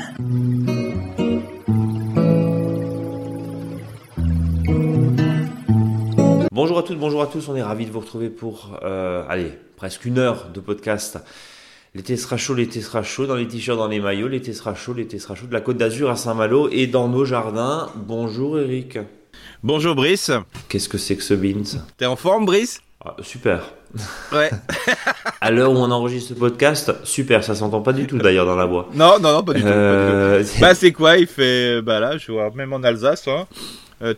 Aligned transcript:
Bonjour 6.52 6.79
à 6.79 6.84
toutes, 6.84 6.97
bonjour 6.97 7.21
à 7.21 7.28
tous, 7.28 7.47
on 7.47 7.55
est 7.55 7.62
ravis 7.62 7.86
de 7.86 7.92
vous 7.92 8.00
retrouver 8.00 8.29
pour, 8.29 8.79
euh, 8.84 9.23
allez, 9.29 9.52
presque 9.76 10.05
une 10.05 10.18
heure 10.18 10.50
de 10.54 10.60
podcast. 10.60 11.20
L'été 11.93 12.18
sera 12.18 12.38
chaud, 12.38 12.55
l'été 12.55 12.82
sera 12.82 13.04
chaud, 13.04 13.27
dans 13.27 13.36
les 13.36 13.48
t-shirts, 13.48 13.77
dans 13.77 13.88
les 13.88 14.00
maillots, 14.00 14.27
l'été 14.27 14.54
sera 14.54 14.73
chaud, 14.73 14.93
l'été 14.93 15.20
sera 15.20 15.36
chaud, 15.36 15.46
de 15.48 15.54
la 15.54 15.61
Côte 15.61 15.77
d'Azur 15.77 16.09
à 16.09 16.16
Saint-Malo 16.16 16.70
et 16.71 16.88
dans 16.88 17.07
nos 17.07 17.25
jardins. 17.25 17.89
Bonjour 17.96 18.59
Eric. 18.59 18.98
Bonjour 19.64 19.96
Brice. 19.96 20.32
Qu'est-ce 20.70 20.89
que 20.89 20.98
c'est 20.98 21.16
que 21.16 21.23
ce 21.23 21.34
beans? 21.36 21.80
T'es 21.98 22.07
en 22.07 22.16
forme 22.16 22.46
Brice? 22.46 22.82
Ah, 23.05 23.16
Super. 23.21 23.61
Ouais. 24.34 24.50
À 25.41 25.52
l'heure 25.52 25.71
où 25.71 25.75
on 25.77 25.89
enregistre 25.89 26.29
ce 26.29 26.33
podcast, 26.39 26.92
super, 27.05 27.43
ça 27.46 27.55
s'entend 27.55 27.82
pas 27.82 27.93
du 27.93 28.05
tout 28.07 28.18
d'ailleurs 28.18 28.46
dans 28.46 28.57
la 28.57 28.68
bois. 28.68 28.89
non, 28.93 29.19
non, 29.19 29.32
non, 29.33 29.43
pas 29.43 29.54
du 29.54 29.61
tout. 29.61 29.68
Euh, 29.68 30.43
tout. 30.43 30.50
Bah 30.60 30.75
c'est 30.75 30.91
quoi 30.91 31.18
Il 31.18 31.27
fait, 31.27 31.82
bah 31.82 32.00
là, 32.02 32.17
je 32.17 32.31
vois 32.31 32.52
même 32.53 32.73
en 32.73 32.83
Alsace. 32.83 33.27
Hein, 33.30 33.47
euh, 34.02 34.14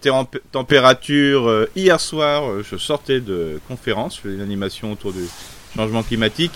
température. 0.51 1.47
euh, 1.47 1.70
hier 1.75 1.99
soir, 1.99 2.43
je 2.70 2.75
sortais 2.75 3.20
de 3.20 3.59
conférence, 3.67 4.15
je 4.17 4.21
faisais 4.21 4.35
une 4.35 4.41
animation 4.41 4.91
autour 4.91 5.13
du 5.13 5.25
changement 5.75 6.01
climatique. 6.01 6.53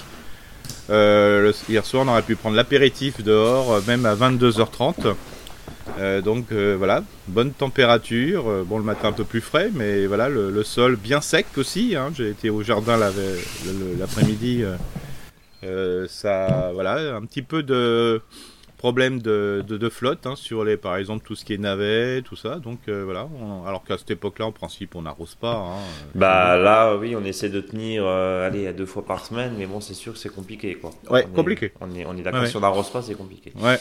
Le- 0.89 1.53
hier 1.69 1.85
soir, 1.85 2.03
on 2.07 2.11
aurait 2.11 2.21
pu 2.23 2.35
prendre 2.35 2.55
l'apéritif 2.55 3.21
dehors, 3.23 3.81
même 3.87 4.05
à 4.07 4.15
22h30. 4.15 5.13
Euh, 5.99 6.21
donc 6.21 6.51
euh, 6.51 6.75
voilà, 6.77 7.03
bonne 7.27 7.51
température. 7.51 8.49
euh, 8.49 8.63
bon, 8.63 8.77
le 8.77 8.83
matin 8.83 9.09
un 9.09 9.13
peu 9.13 9.23
plus 9.23 9.41
frais, 9.41 9.69
mais 9.73 10.05
voilà, 10.07 10.29
le, 10.29 10.63
sol 10.63 10.95
bien 10.95 11.21
sec 11.21 11.45
aussi. 11.57 11.95
hein. 11.95 12.11
J'ai 12.15 12.29
été 12.29 12.49
au 12.49 12.63
jardin 12.63 12.97
l'après-midi. 13.99 14.63
ça, 16.07 16.71
voilà, 16.73 17.15
un 17.15 17.21
petit 17.25 17.41
peu 17.41 17.63
de 17.63 18.21
problème 18.77 19.21
de, 19.21 19.63
de, 19.67 19.77
de 19.77 19.89
flotte 19.89 20.25
hein, 20.27 20.35
sur 20.35 20.63
les, 20.63 20.77
par 20.77 20.95
exemple, 20.97 21.25
tout 21.25 21.35
ce 21.35 21.43
qui 21.45 21.53
est 21.53 21.57
navet, 21.57 22.21
tout 22.21 22.35
ça. 22.35 22.57
Donc 22.57 22.79
euh, 22.87 23.03
voilà, 23.05 23.27
on- 23.41 23.65
alors 23.65 23.83
qu'à 23.83 23.97
cette 23.97 24.11
époque-là, 24.11 24.45
en 24.45 24.51
principe, 24.51 24.95
on 24.95 25.01
n'arrose 25.03 25.35
pas. 25.35 25.55
hein. 25.55 25.79
Bah 26.13 26.57
là, 26.57 26.95
oui, 26.95 27.15
on 27.15 27.23
essaie 27.25 27.49
de 27.49 27.61
tenir, 27.61 28.03
euh, 28.05 28.45
allez, 28.47 28.67
à 28.67 28.73
deux 28.73 28.85
fois 28.85 29.05
par 29.05 29.25
semaine, 29.25 29.53
mais 29.57 29.65
bon, 29.65 29.79
c'est 29.81 29.93
sûr 29.93 30.13
que 30.13 30.19
c'est 30.19 30.29
compliqué, 30.33 30.75
quoi. 30.75 30.91
Ouais, 31.09 31.25
On 31.27 31.31
est- 31.31 31.35
compliqué. 31.35 31.71
On 31.81 31.95
est, 31.95 32.05
on 32.05 32.15
est 32.17 32.21
d'accord, 32.21 32.41
Ouais, 32.41 32.47
si 32.47 32.57
on 32.57 32.61
n'arrose 32.61 32.89
pas, 32.89 33.01
c'est 33.01 33.15
compliqué. 33.15 33.53
Ouais. 33.59 33.77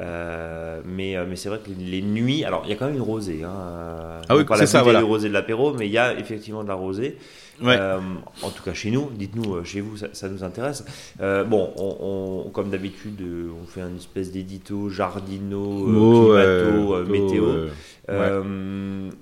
Euh, 0.00 0.80
mais 0.84 1.16
euh, 1.16 1.24
mais 1.28 1.36
c'est 1.36 1.48
vrai 1.48 1.58
que 1.58 1.68
les, 1.70 1.84
les 2.00 2.02
nuits, 2.02 2.44
alors 2.44 2.62
il 2.64 2.70
y 2.70 2.72
a 2.72 2.76
quand 2.76 2.86
même 2.86 2.96
une 2.96 3.02
rosée. 3.02 3.42
Hein, 3.44 4.20
Ah 4.28 4.36
oui, 4.36 4.44
c'est 4.56 4.66
ça, 4.66 4.82
voilà. 4.82 5.00
rosée 5.02 5.28
de 5.28 5.34
l'apéro, 5.34 5.74
mais 5.74 5.86
il 5.86 5.92
y 5.92 5.98
a 5.98 6.18
effectivement 6.18 6.62
de 6.62 6.68
la 6.68 6.74
rosée. 6.74 7.16
Ouais. 7.60 7.76
Euh, 7.78 7.98
en 8.42 8.50
tout 8.50 8.62
cas 8.62 8.72
chez 8.74 8.90
nous, 8.90 9.10
dites-nous 9.12 9.56
euh, 9.56 9.64
chez 9.64 9.80
vous, 9.80 9.96
ça, 9.96 10.06
ça 10.12 10.28
nous 10.28 10.44
intéresse. 10.44 10.84
Euh, 11.20 11.42
bon, 11.44 11.72
on, 11.76 12.44
on- 12.46 12.50
comme 12.50 12.70
d'habitude, 12.70 13.20
on 13.22 13.66
fait 13.66 13.80
une 13.80 13.96
espèce 13.96 14.30
d'édito 14.30 14.88
jardino, 14.88 15.58
Oh, 15.60 16.24
climato, 16.34 16.94
euh, 16.94 17.04
météo. 17.06 17.44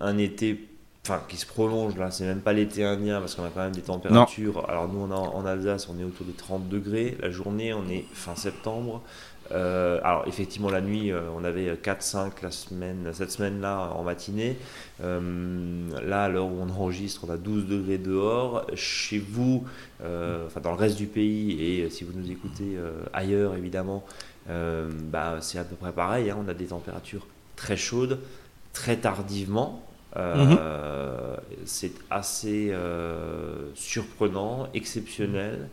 un 0.01 0.19
été 0.19 0.69
enfin 1.05 1.20
qui 1.28 1.37
se 1.37 1.47
prolonge 1.47 1.97
là, 1.97 2.11
c'est 2.11 2.25
même 2.25 2.41
pas 2.41 2.53
l'été 2.53 2.84
indien 2.84 3.20
parce 3.20 3.37
qu'on 3.37 3.45
a 3.45 3.51
quand 3.51 3.62
même 3.62 3.73
des 3.75 3.83
températures. 3.83 4.69
Alors 4.69 4.89
nous 4.93 4.98
on 5.00 5.11
a, 5.12 5.15
en 5.17 5.47
Alsace, 5.47 5.89
on 5.89 5.98
est 6.00 6.05
autour 6.05 6.27
des 6.27 6.33
30 6.33 6.69
degrés, 6.69 7.17
la 7.21 7.31
journée 7.31 7.73
on 7.73 7.89
est 7.89 8.05
fin 8.12 8.34
septembre. 8.34 9.03
Euh, 9.53 10.01
alors 10.03 10.25
effectivement 10.27 10.71
la 10.71 10.81
nuit 10.81 11.13
euh, 11.13 11.21
on 11.37 11.45
avait 11.45 11.75
4-5 11.75 12.33
la 12.43 12.51
semaine, 12.51 13.11
cette 13.13 13.31
semaine 13.31 13.61
là 13.61 13.91
en 13.95 14.03
matinée. 14.03 14.57
Euh, 15.03 15.21
là 16.03 16.25
à 16.25 16.29
l'heure 16.29 16.47
où 16.47 16.59
on 16.61 16.69
enregistre 16.69 17.25
on 17.29 17.31
a 17.33 17.37
12 17.37 17.67
degrés 17.67 17.99
dehors. 17.99 18.67
Chez 18.75 19.19
vous, 19.19 19.65
enfin 20.01 20.61
dans 20.63 20.73
le 20.73 20.79
reste 20.79 20.97
du 20.97 21.07
pays 21.07 21.63
et 21.63 21.91
si 21.91 22.05
vous 22.05 22.13
nous 22.19 22.31
écoutez 22.31 22.77
ailleurs 23.13 23.55
évidemment, 23.55 24.05
bah, 24.49 25.39
c'est 25.41 25.59
à 25.59 25.65
peu 25.65 25.77
près 25.77 25.93
pareil. 25.93 26.31
hein. 26.31 26.39
on 26.45 26.49
a 26.49 26.55
des 26.55 26.67
températures 26.67 27.27
très 27.57 27.77
chaudes 27.77 28.19
très 28.73 28.97
tardivement. 28.97 29.83
Euh, 30.17 31.37
C'est 31.65 31.93
assez 32.11 32.73
surprenant, 33.75 34.69
exceptionnel, 34.75 35.69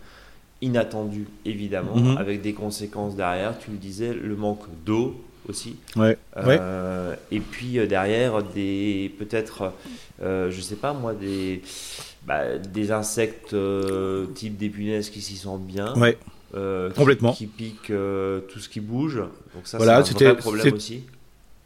inattendu 0.63 1.27
évidemment, 1.45 1.95
Mhm. 1.95 2.17
avec 2.17 2.41
des 2.41 2.53
conséquences 2.53 3.15
derrière. 3.15 3.57
Tu 3.59 3.69
le 3.71 3.77
disais, 3.77 4.13
le 4.13 4.35
manque 4.35 4.63
d'eau 4.85 5.21
aussi. 5.47 5.75
Ouais. 5.95 6.17
Ouais. 6.37 6.57
Euh, 6.61 7.15
Et 7.31 7.39
puis 7.39 7.77
euh, 7.79 7.85
derrière, 7.85 8.41
des 8.43 9.13
peut-être, 9.19 9.73
euh, 10.21 10.49
je 10.49 10.61
sais 10.61 10.75
pas 10.77 10.93
moi, 10.93 11.13
des, 11.13 11.61
bah, 12.25 12.57
des 12.57 12.91
insectes 12.91 13.53
euh, 13.53 14.25
type 14.35 14.57
des 14.57 14.69
punaises 14.69 15.09
qui 15.09 15.21
s'y 15.21 15.35
sentent 15.35 15.65
bien. 15.67 15.93
Ouais. 15.97 16.13
qui- 16.15 16.93
Complètement. 16.95 17.33
Qui, 17.33 17.47
piquent 17.47 17.87
tout 18.49 18.59
ce 18.59 18.69
qui 18.69 18.79
bouge. 18.79 19.15
Donc 19.55 19.65
ça, 19.65 19.77
Voilà, 19.77 19.95
c'est 19.95 20.01
un 20.01 20.05
c'était- 20.13 20.25
vrai 20.25 20.35
problème 20.37 20.73
aussi. 20.75 21.03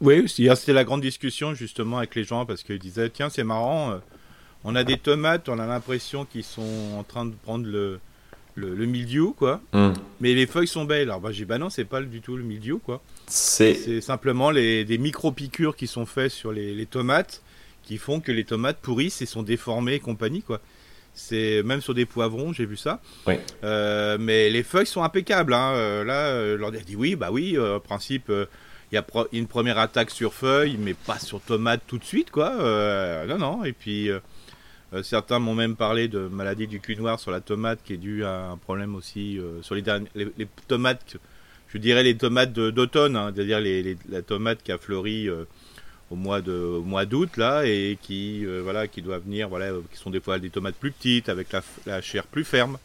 Oui, 0.00 0.24
hier 0.38 0.56
c'était 0.56 0.72
la 0.72 0.84
grande 0.84 1.00
discussion 1.02 1.54
justement 1.54 1.98
avec 1.98 2.14
les 2.14 2.22
gens 2.24 2.46
parce 2.46 2.62
qu'ils 2.62 2.78
disaient 2.78 3.10
tiens 3.10 3.28
c'est 3.30 3.42
marrant, 3.44 3.94
on 4.64 4.74
a 4.76 4.84
des 4.84 4.96
tomates, 4.96 5.48
on 5.48 5.58
a 5.58 5.66
l'impression 5.66 6.24
qu'ils 6.24 6.44
sont 6.44 6.62
en 6.96 7.02
train 7.02 7.26
de 7.26 7.32
prendre 7.44 7.66
le, 7.66 7.98
le, 8.58 8.74
le 8.74 8.86
mildiou 8.86 9.32
quoi, 9.36 9.60
Hum. 9.72 9.94
mais 10.20 10.34
les 10.34 10.46
feuilles 10.46 10.66
sont 10.68 10.84
belles. 10.84 11.08
Alors 11.08 11.20
bah, 11.20 11.30
j'ai 11.32 11.44
bah 11.44 11.58
non 11.58 11.70
c'est 11.70 11.84
pas 11.84 12.00
du 12.02 12.20
tout 12.20 12.36
le 12.36 12.42
mildiou 12.42 12.78
quoi, 12.78 13.00
C'est 13.26 14.00
simplement 14.00 14.50
les, 14.50 14.84
des 14.84 14.98
micro 14.98 15.32
piqûres 15.32 15.76
qui 15.76 15.86
sont 15.86 16.06
faites 16.06 16.32
sur 16.32 16.52
les, 16.52 16.74
les 16.74 16.86
tomates 16.86 17.42
qui 17.84 17.96
font 17.96 18.20
que 18.20 18.32
les 18.32 18.44
tomates 18.44 18.78
pourrissent 18.82 19.22
et 19.22 19.26
sont 19.26 19.42
déformées 19.42 19.94
et 19.94 20.00
compagnie 20.00 20.42
quoi. 20.42 20.60
C'est 21.14 21.62
même 21.64 21.80
sur 21.80 21.94
des 21.94 22.04
poivrons 22.06 22.52
j'ai 22.52 22.66
vu 22.66 22.76
ça. 22.76 23.00
Oui. 23.26 23.34
Euh, 23.64 24.18
mais 24.20 24.50
les 24.50 24.62
feuilles 24.62 24.86
sont 24.86 25.02
impeccables. 25.02 25.52
Hein. 25.54 25.72
Euh, 25.74 26.04
là, 26.04 26.26
euh, 26.28 26.56
leur 26.56 26.70
dit 26.70 26.94
oui, 26.96 27.16
bah 27.16 27.30
oui, 27.32 27.56
euh, 27.56 27.76
en 27.76 27.80
principe, 27.80 28.28
il 28.30 28.94
y 28.94 28.98
a 28.98 29.02
pro- 29.02 29.26
une 29.32 29.46
première 29.48 29.78
attaque 29.78 30.10
sur 30.10 30.32
feuilles, 30.32 30.76
mais 30.78 30.94
pas 30.94 31.18
sur 31.18 31.40
tomate 31.40 31.80
tout 31.88 31.98
de 31.98 32.04
suite, 32.04 32.30
quoi. 32.30 32.54
Non, 33.26 33.36
non. 33.38 33.64
Et 33.64 33.72
puis, 33.72 34.10
certains 35.02 35.38
m'ont 35.38 35.54
même 35.54 35.76
parlé 35.76 36.08
de 36.08 36.28
maladie 36.28 36.66
du 36.66 36.80
cul 36.80 36.96
noir 36.96 37.20
sur 37.20 37.30
la 37.30 37.40
tomate, 37.40 37.80
qui 37.84 37.94
est 37.94 37.98
due 37.98 38.24
à 38.24 38.50
un 38.50 38.56
problème 38.56 38.94
aussi 38.94 39.38
euh, 39.38 39.62
sur 39.62 39.74
les, 39.74 39.84
tomates, 40.66 41.16
je 41.68 41.78
dirais 41.78 42.02
les 42.02 42.16
tomates 42.16 42.52
d'automne, 42.52 43.16
hein, 43.16 43.32
c'est-à-dire 43.34 43.60
la 44.08 44.22
tomate 44.22 44.62
qui 44.62 44.72
a 44.72 44.78
fleuri. 44.78 45.28
euh, 45.28 45.44
au 46.10 46.16
mois 46.16 47.04
d'août 47.04 47.36
là 47.36 47.66
et 47.66 47.98
qui 48.00 48.44
euh, 48.46 48.60
voilà 48.62 48.88
qui 48.88 49.02
doit 49.02 49.18
venir 49.18 49.48
voilà 49.48 49.66
euh, 49.66 49.82
qui 49.92 49.98
sont 49.98 50.08
des 50.08 50.20
fois 50.20 50.38
des 50.38 50.48
tomates 50.48 50.76
plus 50.76 50.90
petites 50.90 51.28
avec 51.28 51.48
la, 51.84 52.00
chair 52.00 52.26
plus 52.26 52.44
ferme 52.44 52.78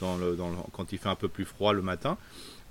quand 0.00 0.92
il 0.92 0.98
fait 0.98 1.08
un 1.08 1.14
peu 1.14 1.28
plus 1.28 1.44
froid 1.44 1.72
le 1.72 1.82
matin 1.82 2.18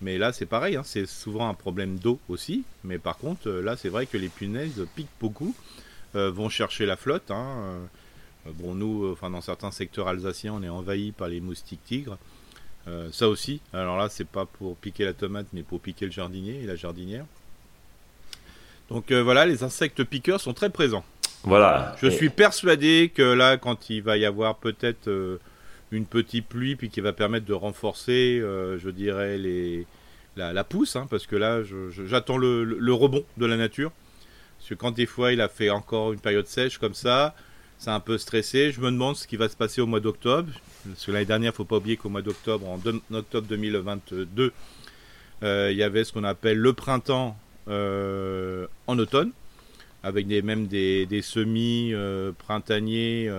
mais 0.02 0.18
là 0.18 0.32
c'est 0.32 0.46
pareil 0.46 0.76
hein, 0.76 0.84
c'est 0.84 1.06
souvent 1.06 1.50
un 1.50 1.54
problème 1.54 1.98
d'eau 1.98 2.20
aussi 2.30 2.64
mais 2.84 3.00
par 3.00 3.18
contre 3.18 3.50
euh, 3.50 3.62
là 3.62 3.76
c'est 3.78 3.90
vrai 3.90 4.06
que 4.06 4.18
les 4.18 4.30
punaises 4.30 4.86
piquent 4.96 5.08
beaucoup 5.20 5.56
euh, 6.16 6.30
vont 6.32 6.50
chercher 6.50 6.86
la 6.86 6.98
flotte 6.98 7.32
hein, 7.32 7.46
euh, 7.58 7.86
bon 8.56 8.76
nous 8.76 9.06
euh, 9.06 9.12
enfin 9.14 9.30
dans 9.30 9.42
certains 9.42 9.72
secteurs 9.72 10.08
alsaciens 10.08 10.54
on 10.54 10.64
est 10.64 10.70
envahi 10.70 11.12
par 11.12 11.28
les 11.28 11.40
moustiques 11.42 11.84
tigres 11.86 12.18
Euh, 12.88 13.10
ça 13.12 13.28
aussi 13.28 13.60
alors 13.74 13.98
là 13.98 14.08
c'est 14.10 14.28
pas 14.28 14.46
pour 14.46 14.78
piquer 14.78 15.04
la 15.06 15.14
tomate 15.14 15.48
mais 15.54 15.64
pour 15.64 15.80
piquer 15.82 16.06
le 16.06 16.12
jardinier 16.12 16.62
et 16.64 16.66
la 16.66 16.76
jardinière 16.78 17.26
donc 18.90 19.12
euh, 19.12 19.22
voilà, 19.22 19.46
les 19.46 19.64
insectes 19.64 20.04
piqueurs 20.06 20.40
sont 20.40 20.54
très 20.54 20.70
présents. 20.70 21.04
voilà. 21.44 21.96
Je 22.02 22.08
Et- 22.08 22.12
suis 22.12 22.30
persuadé 22.30 23.12
que 23.14 23.22
là, 23.22 23.58
quand 23.58 23.90
il 23.90 24.02
va 24.02 24.16
y 24.18 24.24
avoir 24.26 24.56
peut-être 24.56 25.10
euh, 25.10 25.40
une 25.92 26.06
petite 26.06 26.48
pluie, 26.48 26.76
puis 26.78 26.90
qui 26.90 27.02
va 27.02 27.12
permettre 27.14 27.46
de 27.46 27.54
renforcer, 27.54 28.40
je 28.42 28.90
dirais, 28.90 29.38
les, 29.38 29.86
la, 30.38 30.54
la 30.54 30.64
pousse, 30.64 30.96
hein, 30.96 31.06
parce 31.10 31.26
que 31.28 31.36
là, 31.36 31.62
j'attends 32.06 32.38
le, 32.38 32.64
le- 32.64 32.78
le 32.80 32.94
rebond 32.94 33.26
de 33.38 33.46
la 33.46 33.58
nature. 33.58 33.92
Parce 34.58 34.70
que 34.70 34.76
quand 34.76 34.92
des 34.92 35.06
fois, 35.06 35.34
il 35.34 35.42
a 35.42 35.50
fait 35.50 35.70
encore 35.70 36.14
une 36.14 36.20
période 36.22 36.48
sèche 36.48 36.78
comme 36.78 36.94
ça, 36.94 37.36
c'est 37.80 37.92
un 37.92 38.00
peu 38.00 38.18
stressé. 38.18 38.72
Je 38.72 38.82
me 38.82 38.92
demande 38.92 39.16
ce 39.16 39.28
qui 39.28 39.38
va 39.38 39.50
se 39.50 39.56
passer 39.56 39.82
au 39.82 39.86
mois 39.86 40.00
d'octobre. 40.00 40.52
Parce 40.88 41.06
que 41.06 41.12
l'année 41.12 41.26
dernière, 41.26 41.54
faut 41.54 41.66
pas 41.66 41.78
oublier 41.78 41.98
qu'au 41.98 42.10
mois 42.10 42.22
d'octobre, 42.22 42.68
en, 42.68 42.80
octobre 43.16 43.48
2022, 43.48 44.52
euh, 45.44 45.70
il 45.72 45.78
y 45.78 45.84
avait 45.84 46.04
ce 46.04 46.14
qu'on 46.14 46.24
appelle 46.24 46.58
le 46.58 46.74
printemps 46.74 47.38
euh, 47.68 48.66
en 48.88 48.98
automne 48.98 49.32
avec 50.04 50.28
des, 50.28 50.42
même 50.42 50.68
des, 50.68 51.22
semis 51.22 51.92
euh, 51.94 52.32
printaniers, 52.32 53.30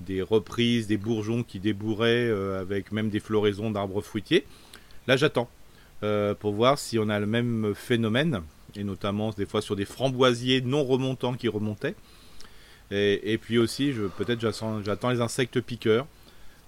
des 0.00 0.20
reprises, 0.20 0.86
des 0.86 0.96
bourgeons 0.96 1.42
qui 1.42 1.60
débourraient, 1.60 2.28
avec 2.60 2.92
même 2.92 3.08
des 3.08 3.20
floraisons 3.20 3.70
d'arbres 3.70 4.02
fruitiers. 4.02 4.44
Là, 5.06 5.16
j'attends 5.16 5.48
pour 6.40 6.52
voir 6.52 6.78
si 6.78 6.98
on 6.98 7.08
a 7.08 7.20
le 7.20 7.26
même 7.26 7.72
phénomène, 7.74 8.42
et 8.74 8.84
notamment 8.84 9.30
des 9.30 9.46
fois 9.46 9.62
sur 9.62 9.76
des 9.76 9.84
framboisiers 9.84 10.60
non 10.60 10.84
remontants 10.84 11.34
qui 11.34 11.48
remontaient. 11.48 11.94
Et, 12.90 13.38
puis 13.38 13.58
aussi, 13.58 13.92
peut-être 14.16 14.40
j'attends, 14.40 14.82
j'attends 14.82 15.10
les 15.10 15.20
insectes 15.20 15.60
piqueurs. 15.60 16.06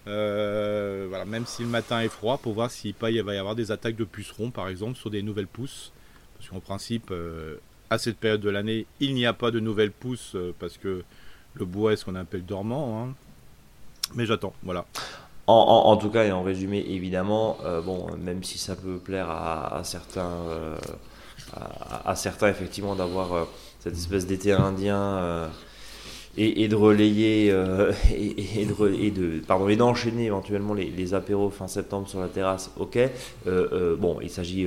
Euh, 0.09 1.06
voilà, 1.09 1.25
même 1.25 1.47
si 1.47 1.62
le 1.62 1.69
matin 1.69 2.00
est 2.00 2.09
froid, 2.09 2.38
pour 2.38 2.55
voir 2.55 2.70
s'il 2.70 2.94
va 2.94 3.11
y 3.11 3.19
avoir 3.20 3.55
des 3.55 3.70
attaques 3.70 3.97
de 3.97 4.05
pucerons, 4.05 4.50
par 4.50 4.69
exemple, 4.69 4.97
sur 4.97 5.11
des 5.11 5.23
nouvelles 5.23 5.47
pousses. 5.47 5.93
Parce 6.38 6.50
qu'en 6.50 6.61
principe, 6.61 7.11
euh, 7.11 7.56
à 7.91 7.99
cette 7.99 8.17
période 8.17 8.41
de 8.41 8.50
l'année, 8.50 8.87
il 9.00 9.15
n'y 9.15 9.26
a 9.26 9.32
pas 9.32 9.50
de 9.50 9.61
nouvelles 9.61 9.93
pousses 9.93 10.35
euh, 10.35 10.55
parce 10.59 10.79
que 10.79 11.03
le 11.55 11.65
bois 11.65 11.93
est 11.93 11.97
ce 11.97 12.05
qu'on 12.05 12.15
appelle 12.15 12.44
dormant. 12.44 13.03
hein. 13.03 13.15
Mais 14.15 14.25
j'attends, 14.25 14.55
voilà. 14.62 14.87
en, 15.47 15.97
tout 15.99 16.09
cas 16.09 16.25
et 16.25 16.32
en 16.32 16.43
résumé, 16.43 16.82
évidemment, 16.88 17.59
bon, 17.85 18.17
même 18.17 18.43
si 18.43 18.56
ça 18.56 18.75
peut 18.75 18.97
plaire 18.97 19.31
à, 19.31 19.82
certains, 19.85 20.47
à, 21.53 22.17
certains 22.17 22.49
effectivement 22.49 22.94
d'avoir 22.94 23.47
cette 23.81 23.93
espèce 23.93 24.26
d'été 24.26 24.53
indien 24.53 25.50
et, 26.38 26.69
de 26.69 26.76
relayer 26.76 27.50
euh, 27.50 27.93
et, 28.14 28.64
de, 28.64 29.11
de, 29.11 29.40
pardon 29.40 29.69
et 29.69 29.76
d'enchaîner 29.76 30.26
éventuellement 30.26 30.75
les, 30.75 30.87
les, 30.90 31.14
apéros 31.14 31.50
fin 31.50 31.67
septembre 31.67 32.08
sur 32.08 32.20
la 32.20 32.29
terrasse 32.29 32.70
ok. 32.79 32.96
Euh, 32.96 33.08
euh, 33.46 33.96
bon 33.96 34.19
il 34.23 34.31
s'agit 34.31 34.67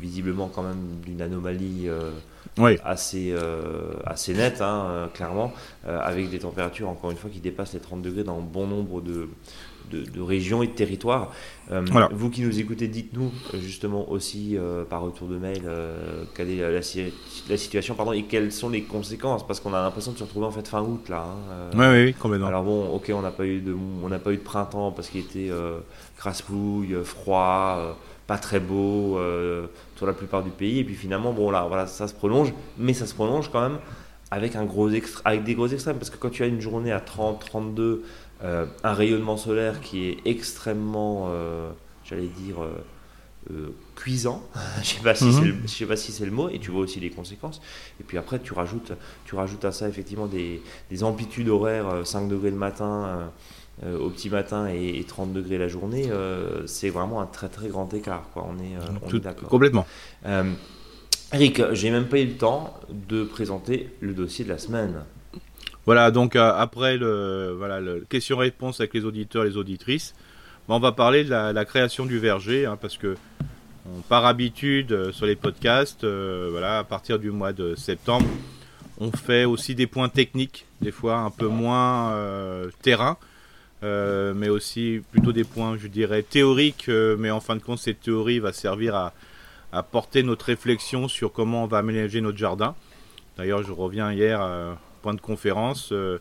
visiblement 0.00 0.50
quand 0.54 0.62
même 0.62 1.00
d'une 1.04 1.20
anomalie 1.20 1.88
assez 2.84 3.34
assez 4.04 4.34
nette 4.34 4.60
hein, 4.60 5.08
clairement 5.14 5.52
avec 5.84 6.30
des 6.30 6.38
températures 6.38 6.88
encore 6.88 7.10
une 7.10 7.16
fois 7.16 7.30
qui 7.30 7.40
dépassent 7.40 7.74
les 7.74 7.80
30 7.80 8.02
degrés 8.02 8.24
dans 8.24 8.40
bon 8.40 8.66
nombre 8.66 9.00
de 9.00 9.28
de, 9.88 10.20
régions 10.20 10.62
et 10.62 10.66
de 10.66 10.72
territoires. 10.72 11.32
Euh, 11.70 11.84
vous 12.12 12.30
qui 12.30 12.42
nous 12.42 12.58
écoutez, 12.58 12.88
dites-nous 12.88 13.30
euh, 13.52 13.58
justement 13.60 14.10
aussi 14.10 14.56
euh, 14.56 14.84
par 14.84 15.02
retour 15.02 15.28
de 15.28 15.36
mail 15.36 15.62
quelle 16.34 16.50
est 16.50 16.72
la, 16.72 17.56
situation 17.56 17.94
pardon, 17.94 18.12
et 18.12 18.24
quelles 18.24 18.52
sont 18.52 18.68
les 18.68 18.82
conséquences? 18.82 19.46
Parce 19.46 19.60
qu'on 19.60 19.74
a 19.74 19.82
l'impression 19.82 20.12
de 20.12 20.18
se 20.18 20.24
retrouver 20.24 20.46
en 20.46 20.50
fait 20.50 20.66
fin 20.66 20.82
août 20.82 21.08
là. 21.08 21.24
Hein, 21.50 21.70
oui, 21.74 22.04
oui, 22.04 22.14
complètement. 22.14 22.46
Alors 22.46 22.64
bon, 22.64 22.88
ok, 22.88 23.12
on 23.14 23.22
n'a 23.22 23.30
pas 23.30 23.46
eu 23.46 23.60
de 23.60 23.74
on 23.74 24.08
pas 24.18 24.32
eu 24.32 24.36
de 24.36 24.42
printemps 24.42 24.92
parce 24.92 25.08
qu'il 25.08 25.20
était 25.20 25.50
crasse-pouille, 26.16 26.96
froid, 27.04 27.98
pas 28.26 28.38
très 28.38 28.60
beau 28.60 29.18
sur 29.96 30.06
la 30.06 30.12
plupart 30.12 30.42
du 30.42 30.50
pays 30.50 30.78
et 30.78 30.84
puis 30.84 30.94
finalement 30.94 31.32
bon 31.32 31.50
là 31.50 31.66
voilà 31.68 31.86
ça 31.86 32.08
se 32.08 32.14
prolonge, 32.14 32.52
mais 32.78 32.94
ça 32.94 33.06
se 33.06 33.14
prolonge 33.14 33.50
quand 33.50 33.60
même 33.60 33.78
avec 34.30 34.56
un 34.56 34.64
gros 34.64 34.88
avec 35.24 35.44
des 35.44 35.54
gros 35.54 35.68
extrêmes 35.68 35.96
parce 35.96 36.10
que 36.10 36.16
quand 36.16 36.30
tu 36.30 36.42
as 36.42 36.46
une 36.46 36.60
journée 36.60 36.92
à 36.92 37.00
30, 37.00 37.40
32 37.40 38.04
euh, 38.44 38.66
un 38.84 38.92
rayonnement 38.92 39.36
solaire 39.36 39.80
qui 39.80 40.08
est 40.08 40.18
extrêmement, 40.24 41.28
euh, 41.30 41.70
j'allais 42.04 42.28
dire, 42.28 42.62
euh, 42.62 43.70
cuisant. 43.96 44.42
je 44.82 44.86
sais 44.86 45.02
pas 45.02 45.14
si 45.14 45.24
mhm. 45.24 45.66
sais 45.66 45.86
pas 45.86 45.96
si 45.96 46.12
c'est 46.12 46.24
le 46.24 46.30
mot. 46.30 46.48
Et 46.48 46.58
tu 46.58 46.70
vois 46.70 46.82
aussi 46.82 47.00
les 47.00 47.10
conséquences. 47.10 47.60
Et 48.00 48.04
puis 48.04 48.16
après, 48.18 48.38
tu 48.38 48.52
rajoutes, 48.52 48.92
tu 49.24 49.34
rajoutes 49.34 49.64
à 49.64 49.72
ça 49.72 49.88
effectivement 49.88 50.26
des, 50.26 50.62
amplitudes 51.02 51.48
horaires, 51.48 52.06
5 52.06 52.28
degrés 52.28 52.50
le 52.50 52.56
matin. 52.56 53.30
au 53.84 54.10
petit 54.10 54.28
matin 54.28 54.68
et, 54.68 55.04
30 55.06 55.32
degrés 55.32 55.58
la 55.58 55.68
journée, 55.68 56.08
c'est 56.66 56.90
vraiment 56.90 57.20
un 57.20 57.26
très 57.26 57.48
très 57.48 57.68
grand 57.68 57.92
écart. 57.94 58.28
Quoi. 58.34 58.46
On 58.48 58.58
est, 58.58 59.16
est 59.16 59.20
d'accord. 59.20 59.48
Complètement. 59.48 59.86
Eric, 61.32 61.74
j'ai 61.74 61.90
même 61.90 62.08
pas 62.08 62.18
eu 62.18 62.26
le 62.26 62.36
temps 62.36 62.74
de 62.88 63.22
présenter 63.22 63.90
le 64.00 64.14
dossier 64.14 64.44
de 64.44 64.50
la 64.50 64.58
semaine. 64.58 65.04
Voilà, 65.88 66.10
donc 66.10 66.36
euh, 66.36 66.52
après 66.54 66.98
le 66.98 67.54
voilà 67.56 67.80
le 67.80 68.00
question-réponse 68.00 68.78
avec 68.78 68.92
les 68.92 69.06
auditeurs, 69.06 69.46
et 69.46 69.48
les 69.48 69.56
auditrices, 69.56 70.14
ben, 70.68 70.74
on 70.74 70.80
va 70.80 70.92
parler 70.92 71.24
de 71.24 71.30
la, 71.30 71.64
création 71.64 72.04
du 72.04 72.18
verger, 72.18 72.66
hein, 72.66 72.76
parce 72.78 72.98
que 72.98 73.16
par 74.10 74.26
habitude 74.26 74.92
euh, 74.92 75.12
sur 75.12 75.24
les 75.24 75.34
podcasts, 75.34 76.04
euh, 76.04 76.48
voilà, 76.50 76.80
à 76.80 76.84
partir 76.84 77.18
du 77.18 77.30
mois 77.30 77.54
de 77.54 77.74
septembre, 77.74 78.26
on 79.00 79.10
fait 79.12 79.46
aussi 79.46 79.74
des 79.74 79.86
points 79.86 80.10
techniques, 80.10 80.66
des 80.82 80.92
fois 80.92 81.20
un 81.20 81.30
peu 81.30 81.48
moins 81.48 82.14
terrain, 82.82 83.16
mais 83.80 84.50
aussi 84.50 85.00
plutôt 85.10 85.32
des 85.32 85.44
points, 85.44 85.78
je 85.78 85.86
dirais, 85.86 86.22
théoriques, 86.22 86.88
mais 86.88 87.30
en 87.30 87.40
fin 87.40 87.56
de 87.56 87.62
compte, 87.62 87.78
cette 87.78 88.00
théorie 88.02 88.40
va 88.40 88.52
servir 88.52 88.94
à, 88.94 89.14
à 89.72 89.82
porter 89.82 90.22
notre 90.22 90.44
réflexion 90.44 91.08
sur 91.08 91.32
comment 91.32 91.64
on 91.64 91.66
va 91.66 91.78
aménager 91.78 92.20
notre 92.20 92.36
jardin. 92.36 92.74
D'ailleurs, 93.38 93.62
je 93.62 93.72
reviens 93.72 94.12
hier 94.12 94.76
point 94.98 95.14
de 95.14 95.20
conférence. 95.20 95.90
Euh, 95.92 96.18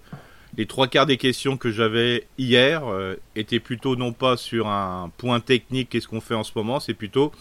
les 0.57 0.65
trois 0.65 0.87
quarts 0.87 1.05
des 1.05 1.17
questions 1.17 1.57
que 1.57 1.71
j'avais 1.71 2.27
hier 2.37 2.87
euh, 2.87 3.15
étaient 3.35 3.59
plutôt 3.59 3.95
non 3.95 4.13
pas 4.13 4.37
sur 4.37 4.67
un 4.67 5.11
point 5.17 5.39
technique, 5.39 5.89
qu'est-ce 5.89 6.07
qu'on 6.07 6.21
fait 6.21 6.35
en 6.35 6.43
ce 6.43 6.51
moment, 6.55 6.79
c'est 6.79 6.93
plutôt 6.93 7.31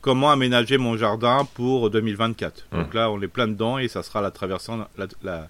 comment 0.00 0.30
aménager 0.30 0.78
mon 0.78 0.96
jardin 0.96 1.46
pour 1.54 1.90
2024. 1.90 2.66
Mmh. 2.70 2.76
Donc 2.78 2.94
là, 2.94 3.10
on 3.10 3.20
est 3.20 3.28
plein 3.28 3.48
dedans 3.48 3.78
et 3.78 3.88
ça 3.88 4.02
sera 4.02 4.20
la 4.20 4.30
traversée, 4.30 4.72
la, 5.22 5.48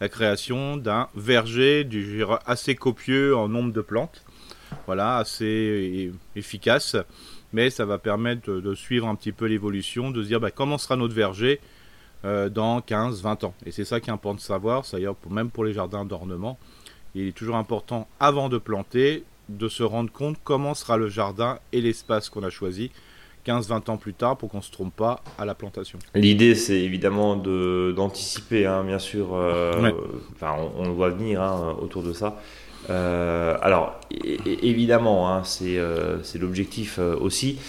la, 0.00 0.08
création 0.08 0.76
d'un 0.76 1.08
verger 1.14 1.84
du 1.84 2.22
assez 2.46 2.74
copieux 2.76 3.36
en 3.36 3.48
nombre 3.48 3.72
de 3.72 3.80
plantes. 3.80 4.24
Voilà, 4.86 5.16
assez 5.16 6.12
efficace, 6.36 6.96
mais 7.52 7.70
ça 7.70 7.84
va 7.84 7.98
permettre 7.98 8.50
de, 8.50 8.74
suivre 8.74 9.08
un 9.08 9.14
petit 9.14 9.32
peu 9.32 9.46
l'évolution, 9.46 10.10
de 10.10 10.22
se 10.22 10.28
dire 10.28 10.40
bah, 10.40 10.50
comment 10.50 10.78
sera 10.78 10.96
notre 10.96 11.14
verger 11.14 11.60
euh, 12.24 12.48
dans 12.48 12.80
15-20 12.80 13.46
ans. 13.46 13.54
Et 13.64 13.70
c'est 13.70 13.84
ça 13.84 14.00
qui 14.00 14.10
est 14.10 14.12
important 14.12 14.34
de 14.34 14.40
savoir, 14.40 14.82
d'ailleurs 14.92 15.14
même 15.30 15.50
pour 15.50 15.64
les 15.64 15.72
jardins 15.72 16.04
d'ornement, 16.04 16.58
il 17.14 17.28
est 17.28 17.32
toujours 17.32 17.54
important 17.54 18.08
avant 18.18 18.48
de 18.48 18.58
planter 18.58 19.22
de 19.48 19.68
se 19.68 19.84
rendre 19.84 20.10
compte 20.10 20.36
comment 20.42 20.74
sera 20.74 20.96
le 20.96 21.08
jardin 21.08 21.60
et 21.72 21.80
l'espace 21.80 22.28
qu'on 22.28 22.42
a 22.42 22.50
choisi 22.50 22.90
15-20 23.46 23.90
ans 23.90 23.96
plus 23.98 24.14
tard 24.14 24.36
pour 24.36 24.50
qu'on 24.50 24.58
ne 24.58 24.62
se 24.64 24.72
trompe 24.72 24.96
pas 24.96 25.22
à 25.38 25.44
la 25.44 25.54
plantation. 25.54 26.00
L'idée 26.16 26.56
c'est 26.56 26.80
évidemment 26.80 27.36
d'anticiper, 27.36 28.66
hein, 28.66 28.82
bien 28.82 28.98
sûr, 28.98 29.28
euh, 29.34 29.92
enfin, 30.34 30.56
on, 30.76 30.86
le 30.86 30.90
voit 30.90 31.10
venir 31.10 31.40
hein, 31.40 31.76
autour 31.80 32.02
de 32.02 32.12
ça. 32.12 32.40
Euh, 32.90 33.56
alors 33.62 34.00
évidemment, 34.44 35.32
hein, 35.32 35.44
c'est 35.44 35.78
l'objectif 36.38 36.98
aussi. 36.98 37.60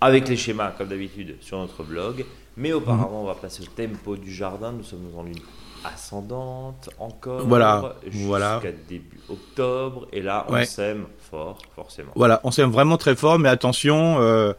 avec 0.00 0.28
les 0.28 0.36
schémas, 0.36 0.70
comme 0.70 0.88
d'habitude, 0.88 1.36
sur 1.42 1.58
notre 1.58 1.84
blog, 1.84 2.24
mais 2.56 2.72
auparavant, 2.72 3.22
on 3.22 3.26
va 3.26 3.34
passer 3.34 3.62
au 3.62 3.66
tempo 3.66 4.16
du 4.16 4.32
jardin. 4.32 4.72
Nous 4.72 4.84
sommes 4.84 5.10
dans 5.14 5.24
une 5.24 5.40
ascendante 5.84 6.90
encore. 6.98 7.46
Voilà. 7.46 7.96
Jusqu'à 8.06 8.72
début 8.88 9.20
octobre. 9.28 10.06
Et 10.12 10.22
là, 10.22 10.46
on 10.48 10.64
sème 10.64 11.06
fort, 11.30 11.58
forcément. 11.74 12.12
Voilà, 12.14 12.40
on 12.44 12.50
sème 12.50 12.70
vraiment 12.70 12.96
très 12.96 13.16
fort. 13.16 13.38
Mais 13.38 13.48
attention, 13.48 14.20
euh, 14.20 14.52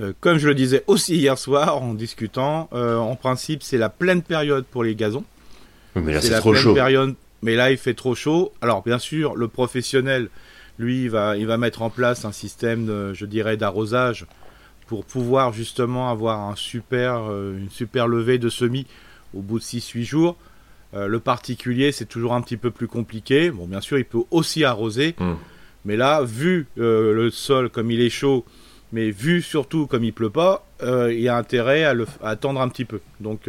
euh, 0.00 0.12
comme 0.20 0.38
je 0.38 0.48
le 0.48 0.54
disais 0.54 0.84
aussi 0.86 1.16
hier 1.16 1.38
soir 1.38 1.82
en 1.82 1.94
discutant, 1.94 2.68
euh, 2.72 2.96
en 2.96 3.16
principe, 3.16 3.62
c'est 3.62 3.78
la 3.78 3.88
pleine 3.88 4.22
période 4.22 4.64
pour 4.64 4.84
les 4.84 4.94
gazons. 4.94 5.24
Mais 5.94 6.12
là, 6.12 6.20
c'est 6.20 6.38
trop 6.38 6.54
chaud. 6.54 6.74
Période, 6.74 7.14
mais 7.42 7.56
là, 7.56 7.70
il 7.70 7.78
fait 7.78 7.94
trop 7.94 8.14
chaud. 8.14 8.52
Alors, 8.60 8.82
bien 8.82 8.98
sûr, 8.98 9.36
le 9.36 9.48
professionnel, 9.48 10.28
lui, 10.78 11.04
il 11.04 11.10
va, 11.10 11.36
il 11.36 11.46
va 11.46 11.56
mettre 11.56 11.82
en 11.82 11.90
place 11.90 12.24
un 12.24 12.32
système, 12.32 13.12
je 13.12 13.26
dirais, 13.26 13.56
d'arrosage 13.56 14.26
pour 14.86 15.04
pouvoir 15.04 15.52
justement 15.52 16.10
avoir 16.10 16.40
un 16.40 16.56
super, 16.56 17.30
euh, 17.30 17.56
une 17.58 17.70
super 17.70 18.06
levée 18.06 18.38
de 18.38 18.48
semis 18.48 18.86
au 19.34 19.40
bout 19.40 19.58
de 19.58 19.64
6-8 19.64 20.04
jours. 20.04 20.36
Euh, 20.94 21.06
le 21.06 21.20
particulier, 21.20 21.90
c'est 21.92 22.04
toujours 22.04 22.34
un 22.34 22.42
petit 22.42 22.56
peu 22.56 22.70
plus 22.70 22.86
compliqué. 22.86 23.50
Bon, 23.50 23.66
bien 23.66 23.80
sûr, 23.80 23.98
il 23.98 24.04
peut 24.04 24.22
aussi 24.30 24.64
arroser. 24.64 25.14
Hmm. 25.18 25.34
Mais 25.84 25.96
là, 25.96 26.22
vu 26.22 26.66
euh, 26.78 27.12
le 27.12 27.30
sol 27.30 27.68
comme 27.68 27.90
il 27.90 28.00
est 28.00 28.10
chaud, 28.10 28.44
mais 28.92 29.10
vu 29.10 29.42
surtout 29.42 29.86
comme 29.86 30.04
il 30.04 30.12
pleut 30.12 30.30
pas, 30.30 30.66
il 30.82 31.20
y 31.20 31.28
a 31.28 31.36
intérêt 31.36 31.84
à, 31.84 31.94
le, 31.94 32.06
attendre 32.22 32.60
un 32.60 32.68
petit 32.68 32.84
peu. 32.84 33.00
Donc, 33.18 33.48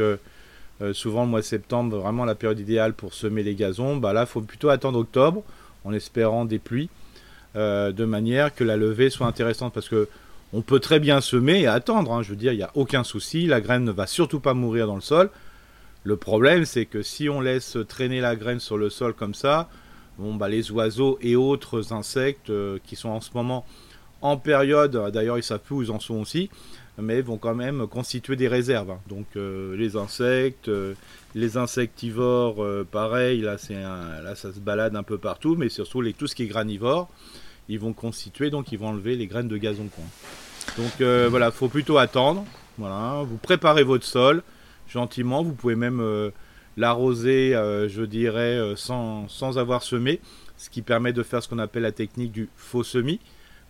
souvent, 0.93 1.23
le 1.23 1.29
mois 1.29 1.41
de 1.41 1.45
septembre, 1.45 1.97
vraiment 1.97 2.25
la 2.25 2.33
période 2.33 2.59
idéale 2.59 2.93
pour 2.93 3.13
semer 3.13 3.43
les 3.43 3.55
gazons. 3.55 3.97
Bah 3.97 4.13
là, 4.13 4.21
il 4.21 4.27
faut 4.27 4.41
plutôt 4.41 4.69
attendre 4.69 4.97
octobre, 4.97 5.43
en 5.83 5.93
espérant 5.93 6.45
des 6.45 6.59
pluies, 6.59 6.89
de 7.55 8.05
manière 8.05 8.55
que 8.55 8.63
la 8.63 8.77
levée 8.77 9.09
soit 9.09 9.27
intéressante. 9.27 9.73
Parce 9.73 9.89
que 9.89 10.07
on 10.55 10.61
peut 10.61 10.79
très 10.79 11.01
bien 11.01 11.19
semer 11.19 11.59
et 11.59 11.67
attendre. 11.67 12.13
Hein. 12.13 12.23
je 12.23 12.29
veux 12.29 12.37
dire, 12.37 12.53
il 12.53 12.57
n'y 12.57 12.63
a 12.63 12.71
aucun 12.75 13.03
souci. 13.03 13.45
La 13.45 13.59
graine 13.59 13.83
ne 13.83 13.91
va 13.91 14.07
surtout 14.07 14.39
pas 14.39 14.53
mourir 14.53 14.87
dans 14.87 14.95
le 14.95 15.01
sol. 15.01 15.29
Le 16.05 16.15
problème, 16.15 16.63
c'est 16.63 16.85
que 16.85 17.01
si 17.01 17.27
on 17.27 17.41
laisse 17.41 17.77
traîner 17.89 18.21
la 18.21 18.37
graine 18.37 18.61
sur 18.61 18.77
le 18.77 18.89
sol 18.89 19.13
comme 19.13 19.33
ça, 19.33 19.67
bon, 20.17 20.33
bah, 20.35 20.47
les 20.47 20.71
oiseaux 20.71 21.17
et 21.21 21.35
autres 21.35 21.91
insectes 21.91 22.51
euh, 22.51 22.77
qui 22.85 22.95
sont 22.95 23.09
en 23.09 23.19
ce 23.19 23.31
moment 23.33 23.65
en 24.21 24.37
période, 24.37 25.11
d'ailleurs 25.11 25.37
ils 25.37 25.43
savent 25.43 25.59
plus 25.59 25.75
où 25.75 25.83
ils 25.83 25.91
en 25.91 25.99
sont 25.99 26.15
aussi, 26.15 26.49
mais 26.97 27.21
vont 27.21 27.37
quand 27.37 27.53
même 27.53 27.85
constituer 27.85 28.37
des 28.37 28.47
réserves. 28.47 28.91
Hein. 28.91 28.99
Donc 29.09 29.25
euh, 29.35 29.75
les 29.75 29.97
insectes, 29.97 30.69
euh, 30.69 30.93
les 31.35 31.57
insectivores, 31.57 32.65
pareil, 32.91 33.41
là, 33.41 33.57
ça 33.57 34.53
se 34.53 34.59
balade 34.59 34.95
un 34.95 35.03
peu 35.03 35.17
partout, 35.17 35.55
mais 35.57 35.67
surtout 35.67 35.99
les, 35.99 36.13
tout 36.13 36.27
ce 36.27 36.35
qui 36.35 36.43
est 36.43 36.47
granivore, 36.47 37.09
ils 37.67 37.79
vont 37.79 37.93
constituer, 37.93 38.49
donc 38.49 38.71
ils 38.71 38.79
vont 38.79 38.89
enlever 38.89 39.15
les 39.15 39.27
graines 39.27 39.49
de 39.49 39.57
gazon. 39.57 39.89
Donc 40.77 40.99
euh, 40.99 41.27
voilà, 41.29 41.51
faut 41.51 41.69
plutôt 41.69 41.97
attendre. 41.97 42.45
Voilà, 42.77 43.23
vous 43.23 43.37
préparez 43.37 43.83
votre 43.83 44.05
sol 44.05 44.43
gentiment. 44.87 45.41
Vous 45.43 45.53
pouvez 45.53 45.75
même 45.75 46.01
euh, 46.01 46.31
l'arroser, 46.75 47.55
euh, 47.55 47.87
je 47.87 48.03
dirais, 48.03 48.59
sans, 48.75 49.27
sans, 49.29 49.57
avoir 49.57 49.83
semé, 49.83 50.19
ce 50.57 50.69
qui 50.69 50.81
permet 50.81 51.13
de 51.13 51.23
faire 51.23 51.41
ce 51.41 51.47
qu'on 51.47 51.59
appelle 51.59 51.83
la 51.83 51.93
technique 51.93 52.31
du 52.31 52.49
faux 52.57 52.83
semis. 52.83 53.19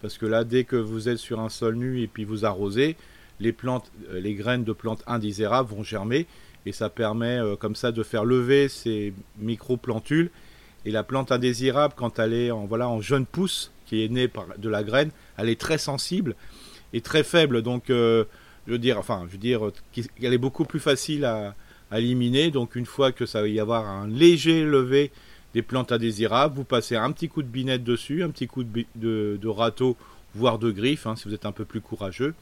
Parce 0.02 0.18
que 0.18 0.26
là, 0.26 0.44
dès 0.44 0.64
que 0.64 0.76
vous 0.76 1.08
êtes 1.08 1.20
sur 1.20 1.40
un 1.40 1.50
sol 1.50 1.76
nu 1.76 2.02
et 2.02 2.08
puis 2.08 2.26
vous 2.26 2.44
arrosez, 2.44 2.96
les 3.40 3.52
plantes, 3.52 3.92
les 4.12 4.34
graines 4.34 4.64
de 4.64 4.74
plantes 4.74 5.04
indésirables 5.08 5.70
vont 5.70 5.84
germer 5.84 6.26
et 6.66 6.72
ça 6.72 6.90
permet 6.90 7.40
comme 7.60 7.76
ça 7.76 7.92
de 7.92 8.02
faire 8.02 8.26
lever 8.26 8.68
ces 8.68 9.14
micro-plantules. 9.38 10.32
Et 10.86 10.92
la 10.92 11.04
plante 11.04 11.32
indésirable, 11.32 11.94
quand 11.96 12.20
elle 12.20 12.34
est 12.34 12.52
en, 12.52 12.66
voilà, 12.66 12.88
en 12.88 13.02
jeune 13.02 13.26
pousse, 13.26 13.72
qui 13.86 14.04
est 14.04 14.10
née 14.10 14.28
par, 14.28 14.46
de 14.58 14.70
la 14.70 14.84
graine, 14.84 15.12
elle 15.38 15.50
est 15.50 15.60
très 15.60 15.78
sensible 15.78 16.36
est 16.94 17.04
très 17.04 17.24
faible. 17.24 17.62
Donc, 17.62 17.90
euh, 17.90 18.26
je 18.68 18.74
veux 18.74 18.80
dire, 18.80 18.98
enfin, 18.98 19.28
je 19.32 19.38
dire, 19.38 19.62
qu'elle 19.92 20.34
est 20.34 20.38
beaucoup 20.38 20.66
plus 20.66 20.80
facile 20.80 21.26
à, 21.26 21.56
éliminer. 21.94 22.52
Donc, 22.52 22.76
une 22.76 22.86
fois 22.86 23.12
que 23.12 23.26
ça 23.26 23.42
va 23.42 23.48
y 23.48 23.60
avoir 23.60 23.88
un 23.88 24.08
léger 24.08 24.64
lever 24.64 25.12
des 25.54 25.62
plantes 25.62 25.94
indésirables. 25.94 26.54
Vous 26.54 26.66
passez 26.66 26.98
un 26.98 27.12
petit 27.14 27.30
coup 27.30 27.42
de 27.42 27.48
binette 27.48 27.84
dessus, 27.84 28.24
un 28.24 28.30
petit 28.30 28.48
coup 28.48 28.64
de, 28.66 28.86
de, 28.96 29.48
râteau, 29.48 29.96
voire 30.34 30.60
de 30.60 30.70
griffe, 30.70 31.08
hein, 31.08 31.16
si 31.16 31.30
vous 31.30 31.34
êtes 31.34 31.46
un 31.46 31.54
peu 31.54 31.64
plus 31.64 31.80
courageux. 31.80 32.34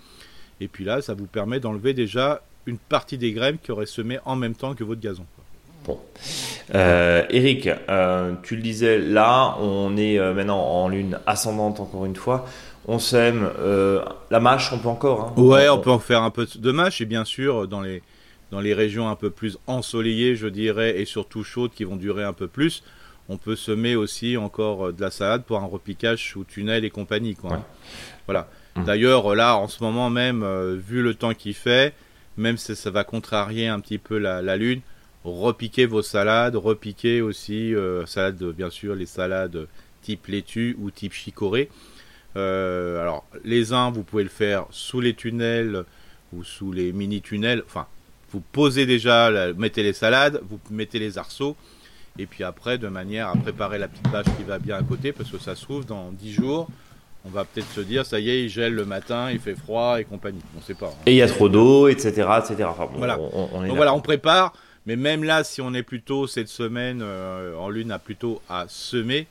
Et 0.60 0.68
puis 0.68 0.84
là, 0.84 1.02
ça 1.02 1.14
vous 1.14 1.28
permet 1.28 1.60
d'enlever 1.60 1.94
déjà 1.94 2.42
une 2.66 2.80
partie 2.80 3.20
des 3.20 3.32
graines 3.32 3.60
qui 3.62 3.72
auraient 3.72 3.86
semé 3.86 4.18
en 4.26 4.36
même 4.36 4.56
temps 4.56 4.74
que 4.74 4.84
votre 4.84 5.02
gazon. 5.02 5.26
Bon. 5.86 6.00
Euh, 6.74 7.24
Eric, 7.30 7.70
euh, 7.90 8.36
tu 8.44 8.56
le 8.56 8.62
disais, 8.62 9.00
là, 9.00 9.58
on 9.60 9.98
est 9.98 10.18
euh, 10.18 10.34
maintenant 10.34 10.60
en 10.60 10.88
lune 10.88 11.20
ascendante 11.26 11.80
encore 11.80 12.06
une 12.06 12.16
fois. 12.16 12.48
On 12.88 13.00
sème 13.00 13.50
la 14.30 14.40
mâche, 14.40 14.72
on 14.74 14.80
peut 14.80 14.90
encore. 14.90 15.34
Hein. 15.38 15.42
ouais, 15.42 15.70
on, 15.70 15.80
peut 15.80 15.92
en 15.92 16.00
faire 16.00 16.24
un 16.24 16.32
peu 16.32 16.48
de 16.56 16.72
mâche 16.72 17.02
et 17.02 17.06
bien 17.06 17.26
sûr 17.26 17.68
dans 17.68 17.82
les 17.82 18.02
dans 18.52 18.60
les 18.60 18.74
régions 18.74 19.10
un 19.10 19.16
peu 19.16 19.32
plus 19.32 19.58
ensoleillées, 19.66 20.36
je 20.36 20.48
dirais, 20.48 21.00
et 21.00 21.06
surtout 21.06 21.44
chaudes 21.44 21.72
qui 21.72 21.86
vont 21.86 21.96
durer 21.96 22.24
un 22.24 22.34
peu 22.34 22.48
plus, 22.48 22.84
on 23.28 23.38
peut 23.38 23.56
semer 23.56 23.96
aussi 23.96 24.38
encore 24.38 24.94
de 24.94 25.02
la 25.02 25.10
salade 25.10 25.44
pour 25.44 25.58
un 25.58 25.66
repiquage 25.66 26.30
sous 26.30 26.44
tunnel 26.44 26.86
et 26.86 26.92
compagnie. 26.92 27.36
Quoi. 27.36 27.66
Voilà. 28.28 28.48
Mmh. 28.76 28.84
D'ailleurs, 28.84 29.34
là, 29.34 29.58
en 29.58 29.68
ce 29.68 29.84
moment 29.84 30.12
même, 30.12 30.46
vu 30.76 31.02
le 31.02 31.16
temps 31.16 31.34
qu'il 31.34 31.56
fait, 31.56 31.96
même 32.38 32.58
si 32.58 32.76
ça 32.76 32.92
va 32.92 33.04
contrarier 33.04 33.68
un 33.68 33.80
petit 33.80 33.98
peu 33.98 34.18
la, 34.18 34.42
la 34.42 34.58
lune, 34.58 34.82
repiquez 35.24 35.86
vos 35.86 36.02
salades, 36.02 36.56
repiquez 36.56 37.22
aussi, 37.22 37.74
euh, 37.74 38.06
salades, 38.06 38.44
bien 38.44 38.70
sûr, 38.70 38.96
les 38.96 39.06
salades 39.06 39.68
type 40.02 40.28
laitue 40.28 40.76
ou 40.80 40.92
type 40.92 41.14
chicorée. 41.14 41.70
Euh, 42.36 43.02
alors, 43.02 43.26
les 43.44 43.74
uns, 43.74 43.92
vous 43.92 44.04
pouvez 44.04 44.24
le 44.24 44.30
faire 44.30 44.66
sous 44.72 45.02
les 45.02 45.14
tunnels 45.14 45.84
ou 46.34 46.44
sous 46.44 46.72
les 46.72 46.92
mini-tunnels. 46.92 47.64
Enfin, 47.66 47.88
vous 48.32 48.42
posez 48.52 48.86
déjà, 48.86 49.32
mettez 49.54 49.84
les 49.84 49.94
salades, 49.94 50.42
vous 50.50 50.60
mettez 50.72 51.00
les 51.00 51.18
arceaux. 51.18 51.56
Et 52.18 52.26
puis 52.26 52.44
après, 52.44 52.78
de 52.78 52.88
manière 52.88 53.30
à 53.30 53.36
préparer 53.36 53.80
la 53.80 53.88
petite 53.88 54.10
bâche 54.12 54.26
qui 54.38 54.44
va 54.44 54.60
bien 54.60 54.78
à 54.78 54.84
côté, 54.84 55.12
parce 55.12 55.30
que 55.30 55.40
ça 55.40 55.56
se 55.56 55.64
trouve 55.64 55.86
dans 55.86 56.12
10 56.12 56.32
jours, 56.32 56.68
on 57.26 57.30
va 57.30 57.46
peut-être 57.46 57.72
se 57.72 57.82
dire, 57.82 58.06
ça 58.06 58.20
y 58.20 58.30
est, 58.30 58.44
il 58.44 58.50
gèle 58.50 58.74
le 58.74 58.86
matin, 58.86 59.32
il 59.32 59.40
fait 59.40 59.56
froid 59.56 60.00
et 60.00 60.04
compagnie. 60.04 60.42
On 60.58 60.62
sait 60.62 60.74
pas. 60.74 60.88
Hein. 60.88 61.04
Et 61.06 61.12
il 61.12 61.18
y 61.18 61.22
a 61.22 61.28
trop 61.28 61.50
d'eau, 61.50 61.88
etc. 61.88 62.28
etc. 62.38 62.70
voilà. 62.96 63.20
On, 63.20 63.66
Donc 63.66 63.76
voilà, 63.76 63.94
on 63.94 64.02
prépare. 64.02 64.54
Mais 64.86 64.98
même 64.98 65.24
là, 65.24 65.44
si 65.46 65.62
on 65.62 65.74
est 65.74 65.84
plutôt 65.84 66.28
cette 66.28 66.50
semaine 66.50 67.00
euh, 67.02 67.56
en 67.56 67.70
lune 67.70 67.92
à 67.92 68.00
plutôt 68.00 68.42
à 68.50 68.66
semer, 68.68 69.28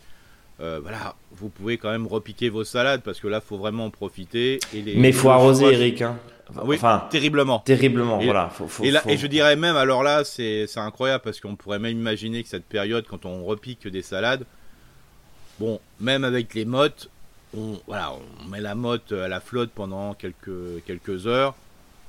euh, 0.63 0.79
voilà, 0.81 1.17
vous 1.33 1.49
pouvez 1.49 1.77
quand 1.77 1.91
même 1.91 2.07
repiquer 2.07 2.49
vos 2.49 2.63
salades 2.63 3.03
parce 3.03 3.19
que 3.19 3.27
là, 3.27 3.41
faut 3.41 3.59
vraiment 3.59 3.87
en 3.87 3.91
profiter. 3.91 4.61
Et 4.73 4.83
les, 4.83 4.95
Mais 4.95 5.09
il 5.09 5.15
faut 5.15 5.31
arroser, 5.31 5.73
Eric. 5.73 6.03
Hein. 6.03 6.19
Oui, 6.65 6.77
enfin, 6.77 7.07
terriblement. 7.11 7.61
Terriblement, 7.61 8.21
et, 8.21 8.27
voilà. 8.27 8.53
et, 8.83 8.91
là, 8.91 9.03
et 9.09 9.17
je 9.17 9.27
dirais 9.27 9.57
même, 9.57 9.77
alors 9.77 10.03
là, 10.03 10.23
c'est 10.23 10.67
incroyable 10.77 11.23
parce 11.25 11.41
qu'on 11.41 11.57
pourrait 11.57 11.79
même 11.79 11.97
imaginer 11.97 12.43
que 12.43 12.49
cette 12.49 12.67
période, 12.67 13.07
quand 13.09 13.25
on 13.25 13.45
repique 13.45 13.89
des 13.89 14.03
salades, 14.03 14.45
bon, 15.59 15.81
même 15.99 16.25
avec 16.25 16.55
les 16.55 16.67
mottes, 16.67 17.09
on, 17.57 17.81
voilà, 17.87 18.13
on 18.13 18.49
met 18.49 18.61
la 18.61 18.75
motte 18.75 19.13
à 19.13 19.29
la 19.29 19.41
flotte 19.41 19.71
pendant 19.75 20.15
quelques, 20.15 20.85
quelques 20.87 21.27
heures 21.27 21.55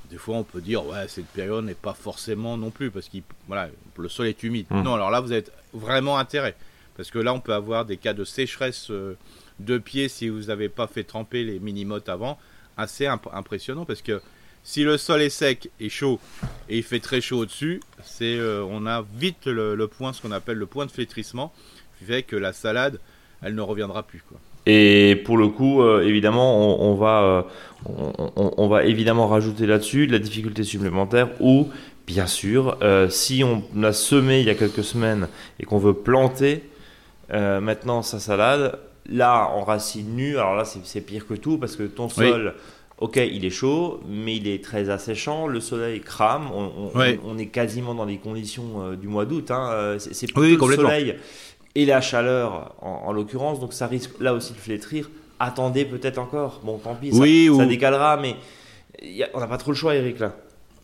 des 0.10 0.17
fois 0.17 0.36
on 0.36 0.43
peut 0.43 0.62
dire 0.62 0.86
ouais 0.86 1.07
cette 1.07 1.25
période 1.27 1.65
n'est 1.65 1.74
pas 1.74 1.93
forcément 1.93 2.55
non 2.55 2.69
plus 2.69 2.91
parce 2.91 3.10
que 3.10 3.17
voilà 3.48 3.69
le 3.98 4.10
sol 4.10 4.27
est 4.27 4.43
humide. 4.43 4.67
Mmh. 4.69 4.81
Non 4.83 4.93
alors 4.93 5.10
là 5.10 5.22
vous 5.22 5.31
avez 5.31 5.45
vraiment 5.74 6.17
intérêt 6.17 6.55
parce 6.95 7.12
que 7.12 7.19
là 7.19 7.33
on 7.33 7.39
peut 7.39 7.53
avoir 7.53 7.85
des 7.85 7.97
cas 7.97 8.13
de 8.13 8.23
sécheresse 8.23 8.89
euh, 8.89 9.17
de 9.59 9.77
pied 9.77 10.07
si 10.07 10.29
vous 10.29 10.43
n'avez 10.43 10.69
pas 10.69 10.88
fait 10.88 11.03
tremper 11.03 11.43
les 11.43 11.59
mini-mottes 11.59 12.09
avant 12.09 12.38
assez 12.77 13.05
impressionnant 13.05 13.85
parce 13.85 14.01
que 14.01 14.21
si 14.63 14.83
le 14.83 14.97
sol 14.97 15.21
est 15.21 15.29
sec 15.29 15.69
et 15.79 15.89
chaud 15.89 16.19
et 16.69 16.77
il 16.77 16.83
fait 16.83 17.00
très 17.00 17.19
chaud 17.19 17.39
au-dessus, 17.39 17.81
euh, 18.21 18.65
on 18.69 18.85
a 18.85 19.05
vite 19.15 19.45
le, 19.45 19.75
point 19.88 20.13
ce 20.13 20.21
qu'on 20.21 20.31
appelle 20.31 20.57
le 20.57 20.65
point 20.65 20.85
de 20.85 20.91
flétrissement 20.91 21.53
qui 22.00 22.05
fait 22.05 22.23
que 22.23 22.35
la 22.35 22.53
salade 22.53 23.00
elle 23.41 23.55
ne 23.55 23.62
reviendra 23.62 24.03
plus. 24.03 24.23
Et 24.65 25.21
pour 25.25 25.38
le 25.38 25.50
coup, 25.50 25.81
euh, 25.81 26.07
évidemment, 26.07 26.81
on, 26.81 26.95
va, 26.95 27.45
on, 27.85 28.67
va 28.69 28.85
évidemment 28.85 29.27
rajouter 29.27 29.65
là-dessus 29.67 30.07
de 30.07 30.13
la 30.13 30.19
difficulté 30.19 30.63
supplémentaire 30.63 31.29
ou, 31.41 31.67
bien 32.07 32.25
sûr, 32.25 32.77
si 33.09 33.43
on 33.43 33.83
a 33.83 33.91
semé 33.91 34.39
il 34.39 34.45
y 34.45 34.50
a 34.50 34.55
quelques 34.55 34.85
semaines 34.85 35.27
et 35.59 35.65
qu'on 35.65 35.77
veut 35.77 35.93
planter 35.93 36.63
maintenant 37.30 38.01
sa 38.01 38.20
salade, 38.20 38.80
là, 39.10 39.50
en 39.53 39.63
racine 39.63 40.15
nue, 40.15 40.38
alors 40.38 40.56
là, 40.56 40.65
c'est 40.65 41.01
pire 41.01 41.27
que 41.27 41.34
tout 41.34 41.58
parce 41.58 41.75
que 41.75 41.84
ton 41.84 42.10
sol. 42.10 42.53
Ok, 43.00 43.18
il 43.18 43.44
est 43.44 43.50
chaud, 43.50 44.00
mais 44.08 44.38
il 44.38 44.48
est 44.48 44.63
très 44.63 44.89
asséchant. 44.89 45.48
Le 45.48 45.60
soleil 45.60 46.00
crame. 46.00 46.50
On, 46.53 47.38
est 47.38 47.48
quasiment 47.48 47.96
dans 47.96 48.06
les 48.06 48.18
conditions 48.18 48.94
du 48.94 49.08
mois 49.08 49.25
d'août. 49.25 49.51
Hein. 49.51 49.98
C'est 50.00 50.32
plutôt 50.32 50.68
le 50.68 50.75
soleil 50.75 51.15
et 51.75 51.86
la 51.86 52.01
chaleur 52.01 52.75
en, 52.82 53.12
l'occurrence, 53.12 53.60
donc 53.60 53.74
ça 53.74 53.88
risque 53.88 54.12
là 54.20 54.34
aussi 54.34 54.53
de 54.53 54.58
flétrir. 54.58 55.10
Attendez 55.39 55.86
peut-être 55.86 56.20
encore. 56.20 56.62
Bon, 56.63 56.77
tant 56.77 56.96
pis, 56.96 57.12
ça, 57.12 57.65
décalera, 57.65 58.18
mais 58.18 58.36
on 59.34 59.39
n'a 59.39 59.48
pas 59.48 59.58
trop 59.58 59.72
le 59.72 59.77
choix, 59.77 59.96
Eric, 59.96 60.20
là. 60.20 60.36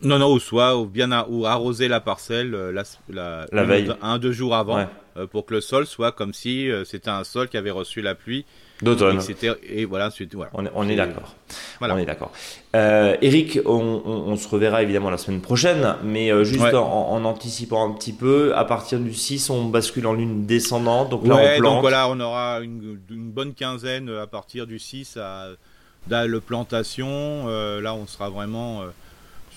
Non, 0.02 0.18
non, 0.18 0.32
ou 0.32 0.40
soit 0.40 0.78
ou 0.78 0.86
bien 0.86 1.26
ou 1.28 1.44
arroser 1.44 1.86
la 1.86 2.00
parcelle 2.00 2.54
euh, 2.54 2.72
la, 2.72 3.46
la, 3.52 3.64
veille. 3.64 3.92
Un, 4.00 4.18
deux 4.18 4.32
jours 4.32 4.54
avant, 4.54 4.78
euh, 4.78 4.84
pour 5.30 5.46
que 5.46 5.54
le 5.54 5.60
sol 5.60 5.86
soit 5.86 6.12
comme 6.12 6.32
si 6.34 6.70
euh, 6.70 6.84
c'était 6.84 7.10
un 7.10 7.24
sol 7.24 7.48
qui 7.48 7.56
avait 7.56 7.70
reçu 7.70 8.02
la 8.02 8.14
pluie 8.14 8.44
d'automne. 8.82 9.20
Et, 9.68 9.84
voilà, 9.84 10.10
On 10.54 10.88
est, 10.88 10.96
d'accord. 10.96 11.34
On 11.80 11.98
est 11.98 12.04
d'accord. 12.04 12.32
Euh, 12.74 13.16
Eric, 13.20 13.58
on, 13.66 14.36
se 14.36 14.48
reverra 14.48 14.82
évidemment 14.82 15.10
la 15.10 15.18
semaine 15.18 15.40
prochaine, 15.40 15.96
mais 16.02 16.32
euh, 16.32 16.44
juste 16.44 16.74
en, 16.74 17.24
anticipant 17.24 17.88
un 17.88 17.92
petit 17.92 18.12
peu, 18.12 18.54
à 18.56 18.64
partir 18.64 18.98
du 18.98 19.12
6, 19.12 19.50
on 19.50 19.66
bascule 19.66 20.06
en 20.06 20.14
lune 20.14 20.46
descendante. 20.46 21.10
Donc 21.10 21.26
là, 21.26 21.36
on 21.36 21.58
plante. 21.58 21.74
Donc 21.74 21.80
voilà, 21.82 22.08
on 22.08 22.18
aura 22.20 22.60
une, 22.60 22.98
bonne 23.08 23.54
quinzaine 23.54 24.08
à 24.08 24.26
partir 24.26 24.66
du 24.66 24.78
6 24.78 25.16
à, 25.16 25.48
la 26.08 26.26
plantation. 26.40 27.08
Euh, 27.08 27.80
là, 27.80 27.94
on 27.94 28.06
sera 28.06 28.30
vraiment 28.30 28.82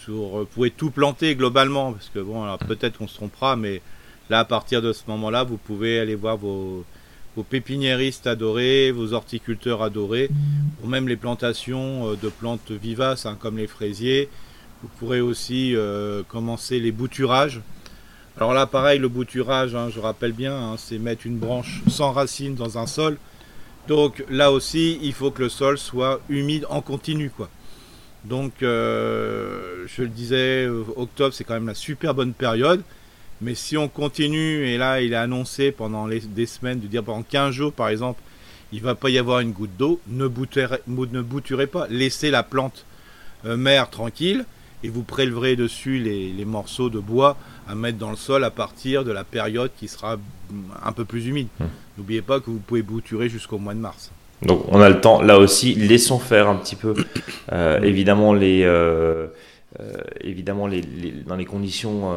sur. 0.03 0.13
Vous 0.13 0.45
pouvez 0.45 0.71
tout 0.71 0.91
planter 0.91 1.35
globalement, 1.35 1.93
parce 1.93 2.09
que 2.09 2.19
bon, 2.19 2.45
peut-être 2.67 2.97
qu'on 2.97 3.07
se 3.07 3.15
trompera, 3.15 3.55
mais 3.55 3.81
là, 4.29 4.39
à 4.39 4.45
partir 4.45 4.81
de 4.81 4.93
ce 4.93 5.03
moment-là, 5.07 5.43
vous 5.43 5.57
pouvez 5.57 5.99
aller 5.99 6.15
voir 6.15 6.37
vos 6.37 6.85
pépiniéristes 7.49 8.27
adorés, 8.27 8.91
vos 8.91 9.13
horticulteurs 9.13 9.81
adorés, 9.81 10.29
ou 10.83 10.87
même 10.87 11.07
les 11.07 11.17
plantations 11.17 12.11
euh, 12.11 12.15
de 12.15 12.29
plantes 12.29 12.71
vivaces 12.71 13.25
hein, 13.25 13.37
comme 13.39 13.57
les 13.57 13.67
fraisiers. 13.67 14.29
Vous 14.81 14.89
pourrez 14.99 15.21
aussi 15.21 15.75
euh, 15.75 16.23
commencer 16.27 16.79
les 16.79 16.91
bouturages. 16.91 17.61
Alors 18.37 18.53
là, 18.53 18.65
pareil, 18.65 18.99
le 18.99 19.07
bouturage, 19.07 19.75
hein, 19.75 19.89
je 19.89 19.99
rappelle 19.99 20.33
bien, 20.33 20.55
hein, 20.55 20.75
c'est 20.77 20.97
mettre 20.97 21.25
une 21.25 21.37
branche 21.37 21.81
sans 21.87 22.11
racines 22.11 22.55
dans 22.55 22.77
un 22.77 22.87
sol. 22.87 23.17
Donc 23.87 24.23
là 24.29 24.51
aussi, 24.51 24.99
il 25.01 25.13
faut 25.13 25.31
que 25.31 25.43
le 25.43 25.49
sol 25.49 25.77
soit 25.77 26.19
humide 26.29 26.65
en 26.69 26.81
continu. 26.81 27.31
Donc, 28.25 28.63
euh, 28.63 29.85
je 29.87 30.01
le 30.03 30.07
disais, 30.07 30.67
octobre, 30.95 31.33
c'est 31.33 31.43
quand 31.43 31.53
même 31.53 31.67
la 31.67 31.75
super 31.75 32.13
bonne 32.13 32.33
période. 32.33 32.81
Mais 33.43 33.55
si 33.55 33.77
on 33.77 33.89
continue, 33.89 34.65
et 34.67 34.77
là 34.77 35.01
il 35.01 35.13
est 35.13 35.17
annoncé 35.17 35.71
pendant 35.71 36.07
les, 36.07 36.21
des 36.21 36.45
semaines, 36.45 36.79
de 36.79 36.87
dire 36.87 37.03
pendant 37.03 37.23
15 37.23 37.53
jours 37.53 37.73
par 37.73 37.89
exemple, 37.89 38.21
il 38.71 38.81
va 38.81 38.95
pas 38.95 39.09
y 39.09 39.17
avoir 39.17 39.39
une 39.39 39.51
goutte 39.51 39.75
d'eau, 39.77 39.99
ne, 40.07 40.25
ne 40.25 41.21
bouturez 41.21 41.67
pas, 41.67 41.87
laissez 41.89 42.31
la 42.31 42.41
plante 42.41 42.85
euh, 43.45 43.57
mère 43.57 43.89
tranquille 43.89 44.45
et 44.83 44.89
vous 44.89 45.03
préleverez 45.03 45.55
dessus 45.55 45.99
les, 45.99 46.45
morceaux 46.45 46.89
de 46.89 46.99
bois 46.99 47.37
à 47.67 47.75
mettre 47.75 47.97
dans 47.97 48.09
le 48.09 48.15
sol 48.15 48.43
à 48.43 48.51
partir 48.51 49.03
de 49.03 49.11
la 49.11 49.23
période 49.23 49.71
qui 49.77 49.87
sera 49.87 50.17
un 50.83 50.91
peu 50.91 51.05
plus 51.05 51.27
humide. 51.27 51.47
Hum. 51.59 51.67
N'oubliez 51.97 52.21
pas 52.21 52.39
que 52.39 52.47
vous 52.49 52.59
pouvez 52.59 52.81
bouturer 52.81 53.29
jusqu'au 53.29 53.57
mois 53.57 53.73
de 53.73 53.79
mars. 53.79 54.11
Donc 54.41 54.65
on 54.69 54.81
a 54.81 54.89
le 54.89 54.99
temps, 54.99 55.21
là 55.21 55.37
aussi, 55.37 55.73
laissons 55.75 56.19
faire 56.19 56.47
un 56.47 56.55
petit 56.55 56.75
peu. 56.75 56.93
Euh, 57.51 57.81
évidemment, 57.81 58.33
les, 58.33 58.63
euh, 58.63 59.27
évidemment 60.21 60.65
les, 60.65 60.81
dans 61.27 61.35
les 61.35 61.45
conditions 61.45 62.09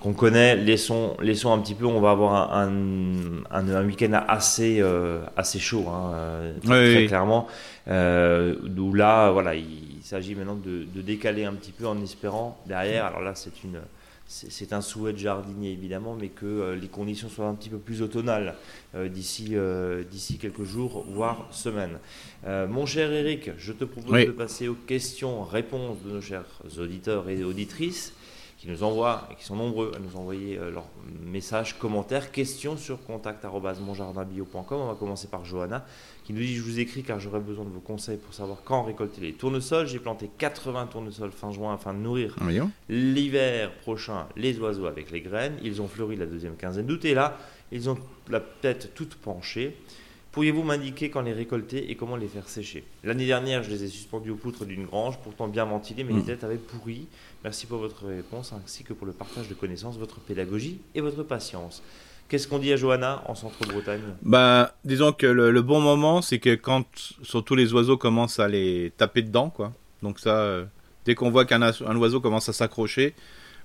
qu'on 0.00 0.14
connaît, 0.14 0.56
laissons, 0.56 1.16
laissons 1.22 1.52
un 1.52 1.58
petit 1.58 1.74
peu, 1.74 1.86
on 1.86 2.00
va 2.00 2.10
avoir 2.10 2.54
un, 2.54 3.44
un, 3.50 3.86
week-end 3.86 4.20
assez, 4.26 4.80
euh, 4.80 5.20
assez 5.36 5.58
chaud, 5.58 5.86
hein, 5.88 6.12
euh, 6.14 6.52
très, 6.64 7.06
clairement. 7.06 7.46
D'où 7.86 8.92
là, 8.94 9.30
voilà, 9.30 9.54
il, 9.54 9.98
s'agit 10.02 10.34
maintenant 10.34 10.56
de, 10.56 10.86
décaler 11.00 11.44
un 11.44 11.54
petit 11.54 11.72
peu 11.72 11.86
en 11.86 12.00
espérant 12.02 12.60
derrière. 12.66 13.06
Alors 13.06 13.20
là, 13.20 13.34
c'est 13.34 13.62
une, 13.62 13.80
c'est 14.26 14.72
un 14.72 14.80
souhait 14.80 15.12
de 15.12 15.18
jardinier 15.18 15.70
évidemment, 15.70 16.16
mais 16.20 16.28
que 16.28 16.76
les 16.80 16.88
conditions 16.88 17.28
soient 17.28 17.46
un 17.46 17.54
petit 17.54 17.68
peu 17.68 17.78
plus 17.78 18.02
automnales 18.02 18.54
d'ici 18.96 19.54
d'ici 20.10 20.38
quelques 20.38 20.64
jours, 20.64 21.06
voire 21.08 21.46
semaines. 21.52 21.98
mon 22.44 22.86
cher 22.86 23.12
Eric, 23.12 23.50
je 23.56 23.72
te 23.72 23.84
propose 23.84 24.26
de 24.26 24.32
passer 24.32 24.66
aux 24.66 24.74
questions-réponses 24.74 25.98
de 26.04 26.10
nos 26.10 26.20
chers 26.20 26.46
auditeurs 26.78 27.28
et 27.28 27.44
auditrices 27.44 28.12
qui 28.56 28.68
nous 28.68 28.82
envoient, 28.82 29.28
et 29.30 29.34
qui 29.34 29.44
sont 29.44 29.56
nombreux 29.56 29.92
à 29.94 29.98
nous 29.98 30.16
envoyer 30.16 30.58
euh, 30.58 30.70
leurs 30.70 30.88
messages, 31.22 31.78
commentaires, 31.78 32.32
questions 32.32 32.76
sur 32.76 33.02
contact.monjardinbio.com. 33.04 34.80
On 34.80 34.86
va 34.86 34.94
commencer 34.94 35.28
par 35.28 35.44
Johanna 35.44 35.84
qui 36.24 36.32
nous 36.32 36.40
dit 36.40 36.56
Je 36.56 36.62
vous 36.62 36.80
écris 36.80 37.02
car 37.02 37.20
j'aurais 37.20 37.40
besoin 37.40 37.64
de 37.64 37.70
vos 37.70 37.80
conseils 37.80 38.16
pour 38.16 38.32
savoir 38.32 38.58
quand 38.64 38.82
récolter 38.82 39.20
les 39.20 39.34
tournesols. 39.34 39.86
J'ai 39.86 39.98
planté 39.98 40.30
80 40.38 40.86
tournesols 40.86 41.32
fin 41.32 41.52
juin 41.52 41.74
afin 41.74 41.92
de 41.92 41.98
nourrir 41.98 42.34
l'hiver 42.88 43.72
prochain 43.82 44.26
les 44.36 44.58
oiseaux 44.58 44.86
avec 44.86 45.10
les 45.10 45.20
graines. 45.20 45.56
Ils 45.62 45.82
ont 45.82 45.88
fleuri 45.88 46.16
la 46.16 46.26
deuxième 46.26 46.56
quinzaine 46.56 46.86
d'août 46.86 47.04
et 47.04 47.14
là, 47.14 47.38
Ils 47.72 47.90
ont 47.90 47.98
la 48.28 48.40
tête 48.40 48.92
toute 48.94 49.16
penchée. 49.16 49.76
Pourriez-vous 50.36 50.64
m'indiquer 50.64 51.08
quand 51.08 51.22
les 51.22 51.32
récolter 51.32 51.90
et 51.90 51.94
comment 51.94 52.14
les 52.14 52.28
faire 52.28 52.46
sécher? 52.46 52.84
L'année 53.04 53.24
dernière, 53.24 53.62
je 53.62 53.70
les 53.70 53.84
ai 53.84 53.88
suspendus 53.88 54.28
aux 54.28 54.36
poutres 54.36 54.66
d'une 54.66 54.84
grange, 54.84 55.18
pourtant 55.24 55.48
bien 55.48 55.64
ventilées, 55.64 56.04
mais 56.04 56.12
les 56.12 56.24
têtes 56.24 56.44
avaient 56.44 56.58
pourri. 56.58 57.06
Merci 57.42 57.64
pour 57.64 57.78
votre 57.78 58.06
réponse 58.06 58.52
ainsi 58.52 58.84
que 58.84 58.92
pour 58.92 59.06
le 59.06 59.14
partage 59.14 59.48
de 59.48 59.54
connaissances, 59.54 59.96
votre 59.96 60.20
pédagogie 60.20 60.78
et 60.94 61.00
votre 61.00 61.22
patience. 61.22 61.82
Qu'est-ce 62.28 62.48
qu'on 62.48 62.58
dit 62.58 62.70
à 62.70 62.76
Johanna 62.76 63.24
en 63.24 63.34
centre-Bretagne? 63.34 64.02
Bah, 64.20 64.74
disons 64.84 65.12
que 65.12 65.26
le, 65.26 65.62
bon 65.62 65.80
moment, 65.80 66.20
c'est 66.20 66.38
que 66.38 66.54
quand 66.54 66.84
surtout 67.22 67.54
les 67.54 67.72
oiseaux 67.72 67.96
commencent 67.96 68.38
à 68.38 68.46
les 68.46 68.92
taper 68.98 69.22
dedans, 69.22 69.48
quoi. 69.48 69.72
Donc 70.02 70.20
ça, 70.20 70.40
euh, 70.40 70.66
dès 71.06 71.14
qu'on 71.14 71.30
voit 71.30 71.46
qu'un 71.46 71.62
un 71.62 71.96
oiseau 71.96 72.20
commence 72.20 72.50
à 72.50 72.52
s'accrocher, 72.52 73.14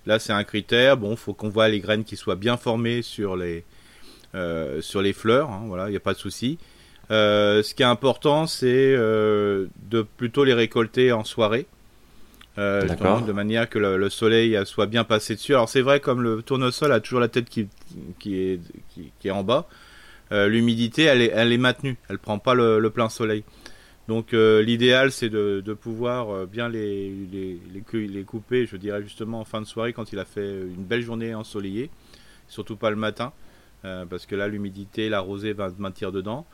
là 0.05 0.19
c'est 0.19 0.31
un 0.31 0.45
critère. 0.45 0.95
Bon, 0.95 1.17
faut 1.17 1.33
qu'on 1.33 1.49
voit 1.49 1.67
les 1.67 1.81
graines 1.81 2.05
qui 2.05 2.15
soient 2.15 2.37
bien 2.37 2.55
formées 2.55 3.01
sur 3.01 3.35
les 3.35 3.65
sur 4.33 5.01
les 5.01 5.13
fleurs. 5.13 5.49
Hein, 5.49 5.63
voilà, 5.67 5.87
il 5.87 5.91
n'y 5.91 5.97
a 5.97 6.01
pas 6.01 6.13
de 6.13 6.19
souci. 6.19 6.57
Euh, 7.09 7.61
ce 7.63 7.73
qui 7.73 7.83
est 7.83 7.85
important, 7.85 8.47
c'est 8.47 8.93
de 8.93 10.05
plutôt 10.17 10.43
les 10.43 10.53
récolter 10.53 11.11
en 11.11 11.23
soirée. 11.23 11.67
Euh, 12.57 12.81
de 12.85 13.31
manière 13.31 13.69
que 13.69 13.79
le, 13.79 14.09
soleil 14.09 14.57
soit 14.65 14.85
bien 14.85 15.05
passé 15.05 15.35
dessus. 15.35 15.53
Alors 15.53 15.69
c'est 15.69 15.81
vrai, 15.81 16.01
comme 16.01 16.21
le 16.21 16.41
tournesol 16.41 16.91
a 16.91 16.99
toujours 16.99 17.21
la 17.21 17.29
tête 17.29 17.49
qui, 17.49 17.67
qui, 18.19 18.37
est, 18.39 18.59
qui, 18.89 19.27
est 19.27 19.31
en 19.31 19.43
bas, 19.43 19.67
euh, 20.33 20.49
l'humidité 20.49 21.03
elle 21.03 21.21
est, 21.21 21.31
elle 21.33 21.53
est 21.53 21.57
maintenue, 21.57 21.97
elle 22.09 22.19
prend 22.19 22.39
pas 22.39 22.53
le, 22.53 22.89
plein 22.89 23.07
soleil. 23.07 23.45
Donc 24.09 24.33
euh, 24.33 24.61
l'idéal 24.61 25.13
c'est 25.13 25.29
de, 25.29 25.61
de, 25.65 25.73
pouvoir 25.73 26.45
bien 26.45 26.67
les, 26.67 27.09
les, 27.31 27.57
les, 27.73 28.07
les, 28.07 28.23
couper, 28.23 28.65
je 28.65 28.75
dirais 28.75 29.01
justement 29.01 29.39
en 29.39 29.45
fin 29.45 29.61
de 29.61 29.65
soirée 29.65 29.93
quand 29.93 30.11
il 30.11 30.19
a 30.19 30.25
fait 30.25 30.51
une 30.51 30.83
belle 30.83 31.03
journée 31.03 31.33
ensoleillée, 31.33 31.89
surtout 32.49 32.75
pas 32.75 32.89
le 32.89 32.97
matin, 32.97 33.31
parce 33.81 34.25
que 34.25 34.35
là 34.35 34.47
l'humidité, 34.47 35.09
la 35.09 35.19
rosée 35.19 35.53
va 35.53 35.69
maintenir 35.77 36.11
dedans. 36.11 36.45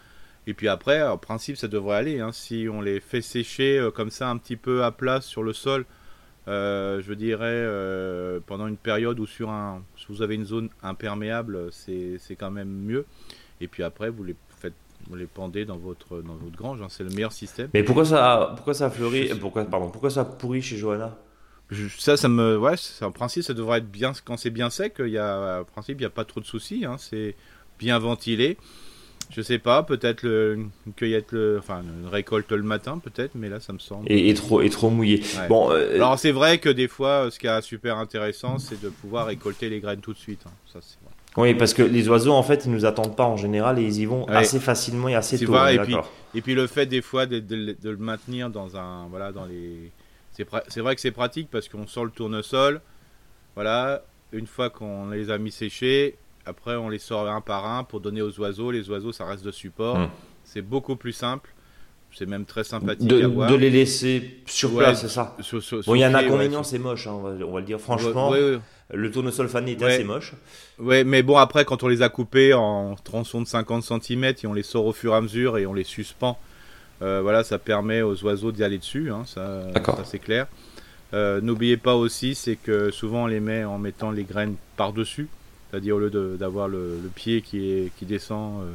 Et 0.47 0.53
puis 0.53 0.69
après, 0.69 1.03
en 1.03 1.17
principe, 1.17 1.57
ça 1.57 1.67
devrait 1.67 1.97
aller. 1.97 2.19
Hein. 2.21 2.31
Si 2.31 2.67
on 2.71 2.81
les 2.81 3.01
fait 3.01 3.21
sécher 3.21 3.77
euh, 3.77 3.91
comme 3.91 4.09
ça 4.09 4.29
un 4.29 4.37
petit 4.37 4.55
peu 4.55 4.85
à 4.85 4.91
plat 4.91 5.19
sur 5.19 5.43
le 5.43 5.51
sol, 5.51 5.85
euh, 6.47 7.01
je 7.01 7.13
dirais 7.13 7.45
euh, 7.47 8.39
pendant 8.47 8.67
une 8.67 8.77
période 8.77 9.19
où 9.19 9.25
sur 9.25 9.49
un, 9.49 9.83
si 9.97 10.05
vous 10.07 10.21
avez 10.21 10.35
une 10.35 10.45
zone 10.45 10.69
imperméable, 10.81 11.69
c'est 11.71 12.17
quand 12.39 12.49
même 12.49 12.69
mieux. 12.69 13.05
Et 13.59 13.67
puis 13.67 13.83
après, 13.83 14.09
vous 14.09 14.23
les 14.23 14.35
faites, 14.57 14.73
vous 15.09 15.17
les 15.17 15.25
pendez 15.25 15.65
dans 15.65 15.77
votre 15.77 16.21
dans 16.21 16.35
votre 16.35 16.55
grange. 16.55 16.81
Hein. 16.81 16.87
C'est 16.89 17.03
le 17.03 17.09
meilleur 17.09 17.33
système. 17.33 17.69
Mais 17.73 17.83
pourquoi 17.83 18.05
ça, 18.05 18.53
pourquoi 18.55 18.73
ça 18.73 18.85
a 18.85 18.89
fleuri 18.89 19.29
Pourquoi, 19.41 19.65
pardon, 19.65 19.89
pourquoi 19.89 20.09
ça 20.09 20.23
pourrit 20.23 20.61
chez 20.61 20.77
Johanna? 20.77 21.17
Ça, 21.97 22.17
ça 22.17 22.29
me, 22.29 22.57
ouais, 22.57 22.75
en 23.01 23.11
principe, 23.11 23.43
ça 23.43 23.53
devrait 23.53 23.79
être 23.79 23.91
bien 23.91 24.13
quand 24.23 24.37
c'est 24.37 24.49
bien 24.49 24.69
sec. 24.69 24.95
Il 24.99 25.09
y 25.09 25.17
a, 25.17 25.61
en 25.61 25.63
principe, 25.65 25.97
il 25.99 26.03
n'y 26.03 26.05
a 26.05 26.09
pas 26.09 26.25
trop 26.25 26.39
de 26.39 26.45
soucis. 26.45 26.85
Hein. 26.85 26.95
c'est 26.97 27.35
bien 27.79 27.99
ventilé. 27.99 28.57
Je 29.29 29.41
sais 29.41 29.59
pas, 29.59 29.83
peut-être 29.83 30.23
une 30.25 30.69
cueillette, 30.95 31.33
le, 31.33 31.57
enfin 31.59 31.81
une 31.81 32.07
récolte 32.07 32.51
le 32.53 32.63
matin, 32.63 32.97
peut-être, 32.97 33.35
mais 33.35 33.49
là 33.49 33.59
ça 33.59 33.73
me 33.73 33.79
semble. 33.79 34.09
Et, 34.09 34.33
trop, 34.33 34.61
et 34.61 34.69
trop 34.69 34.89
mouillé. 34.89 35.21
Bon. 35.49 35.69
Euh, 35.71 35.95
Alors 35.95 36.17
c'est 36.17 36.31
vrai 36.31 36.59
que 36.59 36.69
des 36.69 36.87
fois, 36.87 37.29
ce 37.29 37.37
qui 37.37 37.47
est 37.47 37.61
super 37.61 37.97
intéressant, 37.97 38.57
c'est 38.57 38.81
de 38.81 38.87
pouvoir 38.87 39.27
récolter 39.27 39.69
les 39.69 39.81
graines 39.81 39.99
tout 39.99 40.13
de 40.13 40.17
suite. 40.17 40.41
Hein. 40.45 40.51
Ça, 40.71 40.79
Oui, 41.35 41.55
parce 41.55 41.73
que 41.73 41.83
les 41.83 42.07
oiseaux, 42.07 42.31
en 42.31 42.43
fait, 42.43 42.63
ils 42.65 42.71
nous 42.71 42.85
attendent 42.85 43.17
pas 43.17 43.25
en 43.25 43.35
général 43.35 43.79
et 43.79 43.83
ils 43.83 43.99
y 43.99 44.05
vont 44.05 44.25
assez 44.29 44.61
facilement 44.61 45.09
et 45.09 45.15
assez 45.15 45.37
tôt. 45.37 45.53
et, 45.67 45.79
puis, 45.79 45.95
et 46.33 46.41
puis 46.41 46.55
le 46.55 46.65
fait 46.65 46.85
des 46.85 47.01
fois 47.01 47.25
de, 47.25 47.39
de, 47.39 47.75
le 47.83 47.97
maintenir 47.97 48.49
dans 48.49 48.77
un, 48.77 49.07
voilà, 49.09 49.33
dans 49.33 49.45
les, 49.45 49.91
c'est 50.67 50.81
vrai 50.81 50.95
que 50.95 51.01
c'est 51.01 51.11
pratique 51.11 51.49
parce 51.51 51.67
qu'on 51.69 51.87
sort 51.87 52.05
le 52.05 52.11
tournesol, 52.11 52.81
voilà, 53.55 54.03
une 54.31 54.47
fois 54.47 54.69
qu'on 54.69 55.09
les 55.09 55.31
a 55.31 55.37
mis 55.37 55.51
séchés, 55.51 56.17
après, 56.47 56.77
on 56.77 56.87
les 56.87 56.99
sort 56.99 57.27
un 57.27 57.41
par 57.41 57.65
un 57.65 57.83
pour 57.83 57.99
donner 57.99 58.21
aux 58.21 58.39
oiseaux. 58.39 58.71
Les 58.71 58.89
oiseaux, 58.89 59.11
ça 59.11 59.25
reste 59.25 59.43
de 59.43 59.51
support. 59.51 59.97
Hmm. 59.97 60.09
C'est 60.45 60.61
beaucoup 60.61 60.95
plus 60.95 61.11
simple. 61.11 61.53
C'est 62.13 62.25
même 62.25 62.45
très 62.45 62.63
sympathique 62.63 63.07
de, 63.07 63.21
à 63.21 63.27
voir. 63.27 63.51
De 63.51 63.55
les 63.55 63.69
laisser 63.69 64.39
sur 64.45 64.73
place, 64.75 65.01
c'est 65.01 65.09
ça? 65.09 65.35
bon, 65.85 65.93
il 65.93 65.99
y 65.99 66.03
a 66.03 66.07
un 66.07 66.15
inconvénient, 66.15 66.63
c'est 66.63 66.79
moche, 66.79 67.05
hein, 67.05 67.11
on, 67.11 67.51
va, 67.51 67.59
le 67.59 67.65
dire 67.65 67.79
franchement. 67.79 68.31
le 68.31 69.11
tournesol 69.11 69.49
fané 69.49 69.73
est 69.73 69.83
assez 69.83 70.05
moche. 70.05 70.33
Ouais, 70.79 71.03
mais 71.03 71.21
bon, 71.21 71.37
après, 71.37 71.65
quand 71.65 71.83
on 71.83 71.89
les 71.89 72.01
a 72.01 72.09
coupés 72.09 72.53
en 72.53 72.95
tronçons 72.95 73.41
de 73.41 73.47
50 73.47 73.83
cm 73.83 74.23
et 74.23 74.47
on 74.47 74.53
les 74.53 74.63
sort 74.63 74.85
au 74.85 74.93
fur 74.93 75.13
et 75.13 75.17
à 75.17 75.21
mesure 75.21 75.57
et 75.57 75.65
on 75.67 75.73
les 75.73 75.83
suspend, 75.83 76.39
voilà, 76.99 77.43
ça 77.43 77.59
permet 77.59 78.01
aux 78.01 78.23
oiseaux 78.23 78.51
d'y 78.51 78.63
aller 78.63 78.77
dessus, 78.77 79.11
hein, 79.11 79.23
ça, 79.25 79.61
ça 79.85 80.03
c'est 80.05 80.19
clair. 80.19 80.47
Euh, 81.13 81.39
n'oubliez 81.41 81.77
pas 81.77 81.95
aussi, 81.95 82.35
c'est 82.35 82.55
que 82.55 82.91
souvent 82.91 83.23
on 83.23 83.27
les 83.27 83.39
met 83.39 83.63
en 83.63 83.77
mettant 83.77 84.11
les 84.11 84.23
graines 84.23 84.55
par-dessus. 84.75 85.27
C'est-à-dire 85.69 85.95
au 85.95 85.99
lieu 85.99 86.37
d'avoir 86.37 86.67
le, 86.67 86.99
pied 87.13 87.41
qui, 87.41 87.71
est, 87.71 87.91
qui 87.97 88.05
descend 88.05 88.61
euh, 88.61 88.73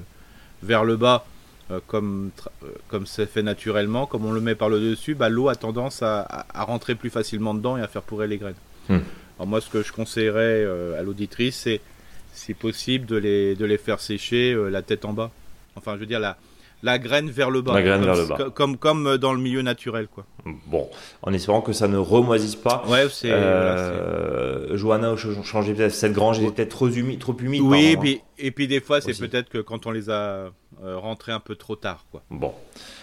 vers 0.63 0.85
le 0.85 0.97
bas, 0.97 1.27
euh, 1.71 1.81
comme 1.87 2.31
euh, 2.63 2.67
comme 2.89 3.07
c'est 3.07 3.27
fait 3.27 3.43
naturellement, 3.43 4.07
comme 4.07 4.27
on 4.27 4.33
le 4.33 4.41
met 4.41 4.55
par 4.55 4.69
le 4.69 4.79
dessus, 4.79 5.15
bah, 5.15 5.29
l'eau 5.29 5.49
a 5.49 5.57
tendance 5.57 6.03
à, 6.03 6.47
rentrer 6.55 6.95
plus 6.95 7.11
facilement 7.11 7.55
dedans 7.55 7.77
et 7.79 7.83
à 7.83 7.89
faire 7.89 8.03
pourrir 8.03 8.29
les 8.29 8.39
graines. 8.39 8.55
Hmm. 8.89 8.99
Alors 9.39 9.47
moi, 9.47 9.61
ce 9.61 9.71
que 9.71 9.83
je 9.83 9.93
conseillerais 9.93 10.67
à 10.99 11.03
l'auditrice, 11.03 11.57
c'est 11.57 11.81
si 12.35 12.55
possible 12.55 13.07
de 13.07 13.17
les, 13.17 13.55
de 13.57 13.65
les 13.65 13.79
faire 13.79 14.01
sécher 14.01 14.55
la 14.71 14.83
tête 14.83 15.05
en 15.05 15.13
bas. 15.13 15.31
Enfin, 15.77 15.95
je 15.95 16.01
veux 16.01 16.07
dire 16.07 16.21
la, 16.21 16.37
la 16.83 16.99
graine 16.99 17.31
vers 17.31 17.51
le 17.51 17.63
bas. 17.63 17.75
La 17.75 17.83
graine 17.83 18.05
vers 18.05 18.17
le 18.17 18.27
bas. 18.27 18.51
Comme, 18.55 18.77
comme 18.77 19.17
dans 19.19 19.33
le 19.33 19.41
milieu 19.41 19.63
naturel, 19.63 20.09
quoi. 20.09 20.27
Bon, 20.67 20.89
en 21.23 21.33
espérant 21.33 21.61
que 21.61 21.73
ça 21.73 21.89
ne 21.89 21.97
remoisisse 21.97 22.57
pas. 22.57 22.85
Ouais, 22.89 23.09
c'est. 23.11 23.31
Euh, 23.31 24.77
Johanna 24.77 25.13
a 25.13 25.17
changé 25.17 25.75
peut-être 25.75 25.95
cette 25.95 26.13
grange, 26.13 26.41
était 26.41 26.51
peut-être 26.51 26.71
trop 26.71 26.89
humide, 26.89 27.21
trop 27.21 27.37
humide. 27.39 27.63
Oui, 27.63 27.93
et 27.93 27.97
puis, 27.97 28.21
et 28.39 28.51
puis 28.51 28.67
des 28.67 28.81
fois, 28.81 29.01
c'est 29.01 29.17
peut-être 29.19 29.49
que 29.49 29.59
quand 29.59 29.87
on 29.87 29.91
les 29.93 30.11
a 30.11 30.51
euh, 30.83 30.99
rentrés 30.99 31.33
un 31.33 31.41
peu 31.41 31.55
trop 31.55 31.77
tard, 31.77 32.07
quoi. 32.11 32.23
Bon, 32.31 32.53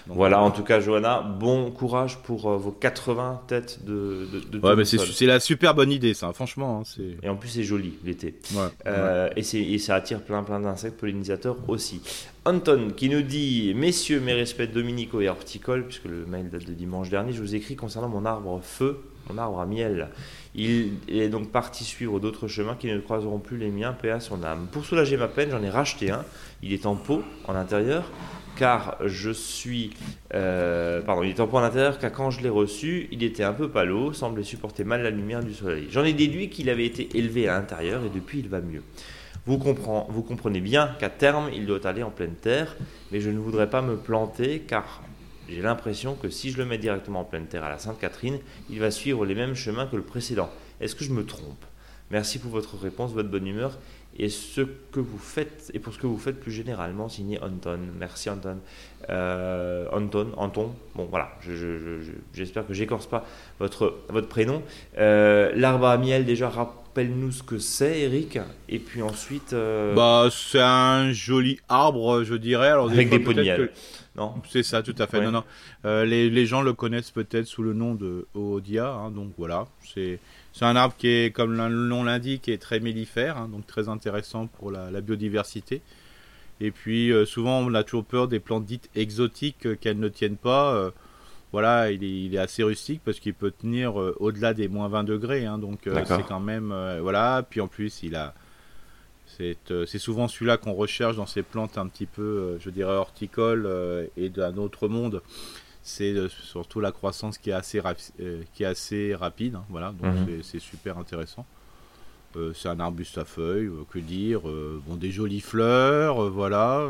voilà. 0.10 0.42
En 0.42 0.52
tout 0.52 0.64
cas, 0.64 0.80
Johanna, 0.80 1.22
bon 1.22 1.72
courage 1.72 2.18
pour 2.18 2.50
euh, 2.50 2.58
vos 2.58 2.72
80 2.72 3.42
têtes 3.48 3.86
de. 3.86 4.28
de, 4.52 4.60
ouais, 4.60 4.76
mais 4.76 4.86
c'est 4.86 5.26
la 5.26 5.40
super 5.40 5.76
bonne 5.76 5.92
idée, 5.92 6.14
ça. 6.14 6.34
Franchement, 6.34 6.80
hein, 6.80 6.84
c'est. 6.86 7.18
Et 7.24 7.30
en 7.30 7.36
plus, 7.36 7.50
c'est 7.50 7.64
joli 7.64 7.94
l'été. 8.04 8.36
Ouais, 8.54 8.64
euh, 8.88 9.30
Et, 9.36 9.74
et 9.74 9.78
ça 9.78 9.96
attire 9.96 10.22
plein, 10.22 10.44
plein 10.44 10.60
d'insectes 10.60 11.00
pollinisateurs 11.00 11.58
aussi. 11.68 12.02
Anton 12.46 12.92
qui 12.96 13.10
nous 13.10 13.22
dit 13.22 13.74
Messieurs, 13.76 14.20
mes 14.20 14.34
respects 14.34 14.72
Dominico 14.72 15.22
et 15.22 15.30
Horticole, 15.30 15.86
puisque 15.86 16.06
le 16.06 16.26
mail 16.26 16.50
date 16.50 16.66
de 16.66 16.74
dimanche 16.74 17.10
dernier, 17.10 17.32
je 17.32 17.42
vous 17.42 17.56
écris 17.56 17.76
concernant 17.76 18.10
mon 18.10 18.26
arbre 18.26 18.60
feu, 18.64 19.00
mon 19.30 19.38
arbre 19.38 19.60
à 19.60 19.66
miel. 19.66 20.10
Il 20.56 20.98
est 21.08 21.30
donc 21.30 21.52
parti 21.52 21.84
suivre 21.84 22.20
d'autres 22.20 22.48
chemins 22.48 22.76
qui 22.76 22.88
ne 22.88 23.00
croiseront 23.00 23.40
plus 23.40 23.58
les 23.58 23.70
miens, 23.70 23.94
paix 23.94 24.10
à 24.10 24.20
son 24.20 24.44
âme. 24.44 24.68
Pour 24.72 24.84
soulager 24.84 25.16
ma 25.16 25.28
peine, 25.28 25.52
j'en 25.52 25.62
ai 25.62 25.70
racheté 25.70 26.10
un. 26.10 26.26
Il 26.64 26.74
est 26.74 26.86
en 26.86 26.96
pot 26.96 27.24
en 27.48 27.56
intérieur, 27.56 28.12
car 28.56 28.98
je 29.06 29.30
suis. 29.30 29.92
Euh, 30.34 31.02
pardon, 31.02 31.24
il 31.24 31.30
est 31.30 31.40
en 31.40 31.48
pot 31.48 31.62
car 32.00 32.12
quand 32.12 32.32
je 32.32 32.42
l'ai 32.42 32.50
reçu, 32.50 33.08
il 33.12 33.24
était 33.24 33.44
un 33.44 33.54
peu 33.54 33.70
palo, 33.70 34.12
semblait 34.12 34.44
supporter 34.44 34.84
mal 34.84 35.04
la 35.04 35.12
lumière 35.12 35.44
du 35.44 35.54
soleil. 35.54 35.88
J'en 35.92 36.04
ai 36.04 36.14
déduit 36.14 36.50
qu'il 36.50 36.70
avait 36.70 36.86
été 36.86 37.18
élevé 37.18 37.48
à 37.48 37.54
l'intérieur 37.54 38.04
et 38.04 38.10
depuis 38.10 38.40
il 38.40 38.50
va 38.50 38.60
mieux. 38.60 38.84
Vous 39.46 39.58
comprenez 39.58 40.60
bien 40.60 40.96
qu'à 41.00 41.10
terme, 41.10 41.50
il 41.56 41.66
doit 41.66 41.86
aller 41.88 42.04
en 42.04 42.12
pleine 42.12 42.36
terre, 42.36 42.76
mais 43.12 43.22
je 43.22 43.30
ne 43.30 43.40
voudrais 43.40 43.70
pas 43.70 43.82
me 43.82 43.98
planter 43.98 44.60
car 44.60 45.02
j'ai 45.50 45.62
l'impression 45.62 46.16
que 46.16 46.30
si 46.30 46.52
je 46.52 46.58
le 46.58 46.66
mets 46.66 46.78
directement 46.78 47.22
en 47.22 47.26
pleine 47.26 47.48
terre 47.48 47.64
à 47.64 47.70
la 47.70 47.78
Sainte-Catherine, 47.78 48.40
il 48.70 48.80
va 48.80 48.92
suivre 48.92 49.26
les 49.26 49.36
mêmes 49.36 49.56
chemins 49.56 49.88
que 49.88 49.96
le 49.96 50.04
précédent. 50.04 50.50
Est-ce 50.80 50.96
que 50.96 51.04
je 51.04 51.12
me 51.12 51.26
trompe? 51.26 51.66
Merci 52.12 52.40
pour 52.40 52.52
votre 52.52 52.78
réponse, 52.78 53.12
votre 53.12 53.30
bonne 53.30 53.46
humeur 53.46 53.78
et 54.18 54.30
ce 54.30 54.62
que 54.62 55.00
vous 55.00 55.18
faites 55.18 55.72
et 55.74 55.80
pour 55.80 55.94
ce 55.94 56.00
que 56.00 56.08
vous 56.08 56.18
faites 56.18 56.40
plus 56.40 56.52
généralement. 56.52 57.08
Signé 57.08 57.40
Anton. 57.42 57.80
Merci 57.98 58.30
Anton. 58.30 58.58
Euh, 59.10 59.88
Anton, 59.92 60.32
Anton. 60.36 60.74
Bon 60.96 61.08
voilà, 61.10 61.32
j'espère 62.34 62.68
que 62.68 62.74
j'écorce 62.74 63.08
pas 63.08 63.26
votre 63.60 64.00
votre 64.10 64.28
prénom. 64.28 64.62
Euh, 64.98 65.52
l'arbre 65.56 65.86
à 65.86 65.98
miel 65.98 66.26
déjà 66.26 66.50
rappelle-nous 66.50 67.32
ce 67.32 67.44
que 67.44 67.60
c'est, 67.60 68.02
Eric. 68.02 68.40
Et 68.68 68.80
puis 68.80 69.02
ensuite. 69.02 69.54
Euh, 69.54 69.94
bah 69.94 70.30
c'est 70.32 70.60
un 70.60 71.12
joli 71.12 71.60
arbre, 71.70 72.24
je 72.24 72.36
dirais. 72.36 72.70
Alors, 72.70 72.90
Avec 72.90 73.10
des, 73.10 73.20
pots 73.20 73.34
de 73.34 73.44
miel. 73.44 73.72
Non. 74.16 74.34
C'est 74.50 74.64
ça, 74.64 74.84
tout 74.84 74.96
à 74.98 75.08
fait. 75.08 75.22
Non, 75.22 75.32
non. 75.32 75.44
les, 76.04 76.30
les, 76.30 76.46
gens 76.46 76.62
le 76.62 76.74
connaissent 76.74 77.12
peut-être 77.12 77.46
sous 77.46 77.64
le 77.64 77.74
nom 77.74 77.96
de 77.96 78.28
Oodia. 78.36 78.92
Hein, 78.92 79.12
donc 79.12 79.32
voilà, 79.38 79.68
c'est 79.94 80.20
un 80.62 80.76
arbre 80.76 80.96
qui 80.98 81.08
est, 81.08 81.32
comme 81.34 81.56
le 81.56 81.70
nom 81.70 82.04
l'indique, 82.04 82.50
est 82.50 82.58
très 82.58 82.80
mellifère, 82.80 83.38
hein, 83.38 83.50
donc 83.50 83.66
très 83.66 83.88
intéressant 83.90 84.48
pour 84.48 84.72
la, 84.72 85.02
biodiversité. 85.02 85.82
Et 86.62 86.72
puis 86.72 87.12
euh, 87.14 87.26
souvent 87.26 87.60
on 87.60 87.74
a 87.74 87.86
toujours 87.86 88.04
peur 88.04 88.28
des 88.28 88.42
plantes 88.42 88.66
dites 88.66 88.90
exotiques 88.94 89.66
euh, 89.66 89.76
qu'elles 89.76 90.00
ne 90.00 90.10
tiennent 90.10 90.36
pas. 90.36 90.74
Euh, 90.74 90.92
voilà, 91.54 91.90
il 91.90 92.36
est, 92.36 92.38
assez 92.38 92.64
rustique 92.64 93.02
parce 93.06 93.20
qu'il 93.22 93.34
peut 93.34 93.52
tenir 93.52 93.96
au-delà 93.96 94.54
des 94.54 94.68
moins 94.68 94.88
20 94.88 95.06
degrés, 95.06 95.46
hein, 95.46 95.58
donc 95.58 95.80
c'est 95.86 96.28
quand 96.28 96.40
même 96.40 96.76
voilà. 97.02 97.44
Puis 97.50 97.60
en 97.60 97.68
plus 97.68 98.04
il 98.04 98.16
a 98.16 98.36
c'est 99.40 100.00
souvent 100.00 100.28
celui-là 100.28 100.58
qu'on 100.58 100.74
recherche 100.74 101.16
dans 101.16 101.26
ces 101.26 101.44
plantes 101.44 101.78
un 101.78 101.88
petit 101.88 102.06
peu, 102.06 102.58
je 102.60 102.70
dirais 102.70 102.96
horticoles 102.96 104.10
et 104.18 104.30
d'un 104.30 104.58
autre 104.58 104.88
monde 104.88 105.22
c'est 105.90 106.12
euh, 106.12 106.30
surtout 106.30 106.80
la 106.80 106.92
croissance 106.92 107.38
qui 107.38 107.50
est 107.50 107.54
assez, 107.54 107.82
euh, 108.20 108.42
qui 108.54 108.64
est 108.64 108.68
assez 108.68 109.16
rapide. 109.16 109.56
Hein, 109.56 109.64
voilà, 109.70 109.92
donc 109.92 110.14
mhm. 110.14 110.44
c'est 110.44 110.60
super 110.60 110.98
intéressant. 110.98 111.46
Euh, 112.36 112.52
c'est 112.54 112.70
un 112.70 112.80
arbuste 112.80 113.18
à 113.18 113.26
feuilles, 113.26 113.66
euh, 113.66 113.86
que 113.90 113.98
dire, 113.98 114.48
euh, 114.48 114.80
bon, 114.86 114.96
des 114.96 115.10
jolies 115.10 115.40
fleurs, 115.40 116.30
voilà. 116.30 116.88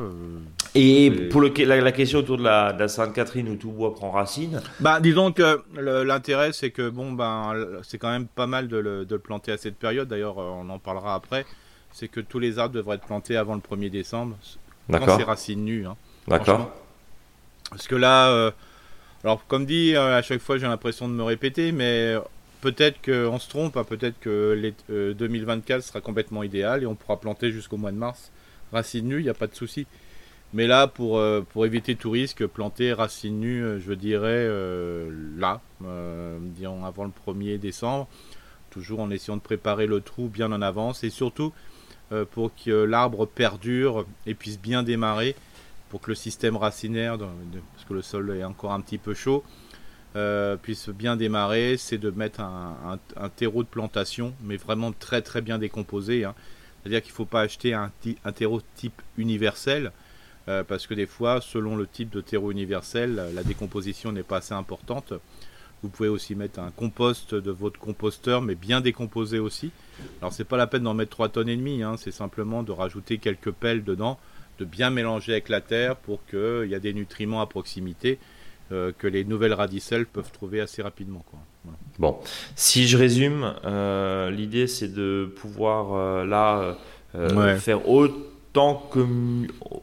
Et 0.75 1.09
pour 1.31 1.39
le, 1.39 1.49
la, 1.63 1.91
question 1.93 2.19
autour 2.19 2.37
de 2.37 2.43
la, 2.43 2.87
Sainte-Catherine 2.89 3.47
où 3.47 3.55
tout 3.55 3.71
bois 3.71 3.95
prend 3.95 4.11
racine 4.11 4.61
bah, 4.81 4.99
Disons 4.99 5.31
que 5.31 5.61
l'intérêt, 5.79 6.51
c'est 6.51 6.71
que 6.71 6.89
bon, 6.89 7.13
ben, 7.13 7.53
c'est 7.83 7.97
quand 7.97 8.09
même 8.09 8.27
pas 8.27 8.47
mal 8.47 8.67
de 8.67 8.77
le, 8.77 9.19
planter 9.19 9.53
à 9.53 9.57
cette 9.57 9.77
période. 9.77 10.09
D'ailleurs, 10.09 10.37
on 10.37 10.69
en 10.69 10.77
parlera 10.77 11.15
après. 11.15 11.45
C'est 11.91 12.07
que 12.07 12.19
tous 12.19 12.39
les 12.39 12.59
arbres 12.59 12.75
devraient 12.75 12.95
être 12.95 13.05
plantés 13.05 13.35
avant 13.35 13.55
le 13.55 13.61
1er 13.61 13.89
décembre. 13.89 14.37
Quand 14.91 15.17
c'est 15.17 15.23
racines 15.23 15.63
nues. 15.63 15.85
Hein, 15.85 15.95
D'accord. 16.27 16.71
Parce 17.69 17.87
que 17.87 17.95
là, 17.95 18.53
alors 19.23 19.45
comme 19.47 19.65
dit, 19.65 19.95
à 19.95 20.21
chaque 20.21 20.41
fois 20.41 20.57
j'ai 20.57 20.67
l'impression 20.67 21.07
de 21.07 21.13
me 21.13 21.23
répéter, 21.23 21.71
mais 21.71 22.15
peut-être 22.61 23.01
qu'on 23.03 23.39
se 23.39 23.49
trompe, 23.49 23.77
hein, 23.77 23.83
peut-être 23.83 24.19
que 24.19 24.73
2024 24.89 25.77
euh, 25.77 25.81
sera 25.81 26.01
complètement 26.01 26.43
idéal 26.43 26.83
et 26.83 26.85
on 26.85 26.95
pourra 26.95 27.19
planter 27.19 27.51
jusqu'au 27.51 27.77
mois 27.77 27.91
de 27.91 27.97
mars 27.97 28.31
racines 28.71 29.07
nues, 29.07 29.19
il 29.19 29.23
n'y 29.23 29.29
a 29.29 29.33
pas 29.33 29.47
de 29.47 29.55
souci. 29.55 29.87
Mais 30.53 30.67
là, 30.67 30.87
pour, 30.87 31.17
euh, 31.17 31.41
pour 31.41 31.65
éviter 31.65 31.95
tout 31.95 32.11
risque, 32.11 32.45
planter 32.45 32.93
racines 32.93 33.39
nues, 33.39 33.63
euh, 33.63 33.79
je 33.79 33.93
dirais 33.93 34.47
là, 35.37 35.61
disons 36.55 36.85
avant 36.85 37.05
le 37.05 37.11
1er 37.11 37.57
décembre, 37.57 38.07
toujours 38.69 38.99
en 38.99 39.09
essayant 39.09 39.37
de 39.37 39.41
préparer 39.41 39.87
le 39.87 40.01
trou 40.01 40.27
bien 40.27 40.51
en 40.51 40.61
avance 40.61 41.03
et 41.03 41.09
surtout 41.09 41.53
pour 42.31 42.51
que 42.55 42.71
l'arbre 42.71 43.25
perdure 43.25 44.05
et 44.25 44.33
puisse 44.33 44.59
bien 44.59 44.83
démarrer, 44.83 45.35
pour 45.89 46.01
que 46.01 46.11
le 46.11 46.15
système 46.15 46.55
racinaire, 46.55 47.17
parce 47.17 47.85
que 47.87 47.93
le 47.93 48.01
sol 48.01 48.35
est 48.37 48.43
encore 48.43 48.71
un 48.71 48.81
petit 48.81 48.97
peu 48.97 49.13
chaud, 49.13 49.43
euh, 50.15 50.55
puisse 50.55 50.89
bien 50.89 51.15
démarrer, 51.15 51.77
c'est 51.77 51.99
de 51.99 52.09
mettre 52.09 52.41
un, 52.41 52.97
terreau 53.35 53.61
de 53.61 53.67
plantation, 53.67 54.33
mais 54.43 54.57
vraiment 54.57 54.91
très 54.91 55.21
très 55.21 55.41
bien 55.41 55.59
décomposé. 55.59 56.25
Hein. 56.25 56.33
C'est-à-dire 56.81 57.01
qu'il 57.01 57.11
ne 57.11 57.15
faut 57.15 57.25
pas 57.25 57.41
acheter 57.41 57.73
un, 57.73 57.91
un, 58.25 58.31
terreau 58.31 58.61
type 58.75 59.01
universel, 59.17 59.91
euh, 60.47 60.63
parce 60.63 60.87
que 60.87 60.95
des 60.95 61.05
fois, 61.05 61.41
selon 61.41 61.75
le 61.75 61.85
type 61.85 62.09
de 62.09 62.21
terreau 62.21 62.51
universel, 62.51 63.21
la 63.35 63.43
décomposition 63.43 64.11
n'est 64.11 64.23
pas 64.23 64.37
assez 64.37 64.53
importante. 64.53 65.13
Vous 65.81 65.89
pouvez 65.89 66.09
aussi 66.09 66.35
mettre 66.35 66.59
un 66.59 66.71
compost 66.71 67.33
de 67.33 67.51
votre 67.51 67.79
composteur, 67.79 68.41
mais 68.41 68.55
bien 68.55 68.81
décomposé 68.81 69.39
aussi. 69.39 69.71
Alors 70.21 70.33
c'est 70.33 70.43
pas 70.43 70.57
la 70.57 70.67
peine 70.67 70.83
d'en 70.83 70.93
mettre 70.93 71.11
3 71.11 71.29
tonnes 71.29 71.49
et 71.49 71.55
demie, 71.55 71.83
hein. 71.83 71.95
c'est 71.97 72.11
simplement 72.11 72.63
de 72.63 72.71
rajouter 72.71 73.17
quelques 73.17 73.51
pelles 73.51 73.83
dedans, 73.83 74.19
de 74.59 74.65
bien 74.65 74.89
mélanger 74.89 75.33
avec 75.33 75.49
la 75.49 75.61
terre 75.61 75.95
pour 75.95 76.25
qu'il 76.25 76.67
y 76.69 76.73
ait 76.73 76.79
des 76.79 76.93
nutriments 76.93 77.41
à 77.41 77.45
proximité 77.45 78.19
euh, 78.71 78.91
que 78.97 79.07
les 79.07 79.23
nouvelles 79.23 79.53
radicelles 79.53 80.05
peuvent 80.05 80.31
trouver 80.31 80.59
assez 80.61 80.81
rapidement. 80.81 81.23
Quoi. 81.31 81.39
Bon, 81.97 82.17
si 82.55 82.87
je 82.87 82.97
résume, 82.97 83.55
euh, 83.65 84.29
l'idée 84.31 84.67
c'est 84.67 84.93
de 84.93 85.31
pouvoir 85.37 85.93
euh, 85.93 86.25
là 86.25 86.77
faire 87.57 87.89
autant 87.89 88.28
que, 88.53 88.99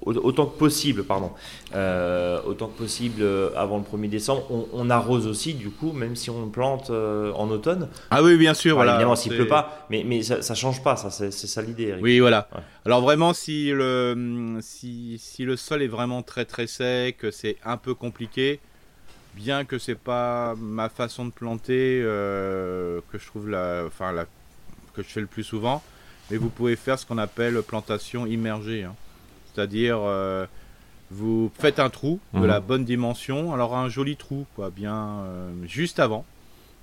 autant 0.03 0.47
que 0.47 0.59
possible, 0.59 1.05
pardon, 1.05 1.31
autant 1.73 2.69
que 2.69 2.79
possible 2.79 3.25
avant 3.57 3.79
le 3.79 3.85
1er 3.85 4.09
décembre. 4.09 4.67
On, 4.73 4.91
arrose 4.91 5.27
aussi, 5.27 5.55
du 5.55 5.71
coup, 5.71 5.93
même 5.93 6.17
si 6.17 6.31
on 6.31 6.49
plante 6.49 6.91
en 6.91 7.51
automne. 7.51 7.89
Ah 8.11 8.23
oui, 8.23 8.37
bien 8.37 8.55
sûr. 8.55 8.77
voilà, 8.77 8.95
évidemment, 8.95 9.17
s'il 9.17 9.35
pleut 9.35 9.49
pas, 9.49 9.87
mais, 9.91 10.05
mais 10.05 10.23
ça, 10.23 10.39
ne 10.39 10.57
change 10.57 10.83
pas, 10.83 10.97
ça, 10.97 11.11
c'est, 11.11 11.31
ça 11.31 11.63
l'idée. 11.63 11.95
Oui, 12.01 12.21
voilà. 12.21 12.49
Alors 12.85 13.01
vraiment, 13.01 13.33
si 13.33 13.71
le, 13.71 14.59
si, 14.61 15.17
si 15.19 15.45
le 15.45 15.57
sol 15.57 15.83
est 15.83 15.89
vraiment 15.89 16.23
très 16.23 16.45
très 16.45 16.67
sec, 16.67 17.27
c'est 17.31 17.57
un 17.65 17.77
peu 17.77 17.95
compliqué 17.95 18.61
bien 19.37 19.65
que 19.65 19.79
c'est 19.79 19.99
pas 19.99 20.55
ma 20.57 20.89
façon 20.89 21.27
de 21.27 21.31
planter 21.31 22.01
euh, 22.03 23.01
que 23.13 23.19
je 23.19 23.27
trouve 23.27 23.49
la, 23.49 23.85
enfin 23.87 24.11
la, 24.11 24.25
que 24.95 25.03
je 25.03 25.09
fais 25.09 25.21
le 25.21 25.27
plus 25.27 25.45
souvent, 25.45 25.83
mais 26.31 26.37
vous 26.37 26.49
pouvez 26.49 26.77
faire 26.77 26.99
ce 26.99 27.07
qu'on 27.07 27.19
appelle 27.19 27.61
plantation 27.63 28.27
immergée, 28.27 28.85
hein. 28.85 28.95
c'est-à-dire 29.53 29.99
euh, 30.01 30.47
vous 31.11 31.51
faites 31.59 31.79
un 31.79 31.91
trou 31.91 32.21
de 32.35 32.41
mhm. 32.41 32.47
la 32.47 32.61
bonne 32.61 32.85
dimension, 32.85 33.53
alors 33.53 33.77
un 33.77 33.89
joli 33.89 34.17
trou, 34.17 34.47
quoi, 34.57 34.71
bien 34.71 34.97
euh, 34.97 35.51
juste 35.67 35.99
avant 36.01 36.25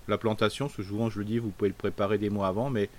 la 0.08 0.18
plantation, 0.18 0.66
parce 0.66 0.78
que 0.78 0.84
souvent 0.84 1.10
je 1.10 1.20
le 1.20 1.26
dis, 1.26 1.40
vous 1.40 1.50
pouvez 1.50 1.70
le 1.70 1.76
préparer 1.76 2.18
des 2.18 2.30
mois 2.30 2.48
avant, 2.48 2.70
mais 2.70 2.90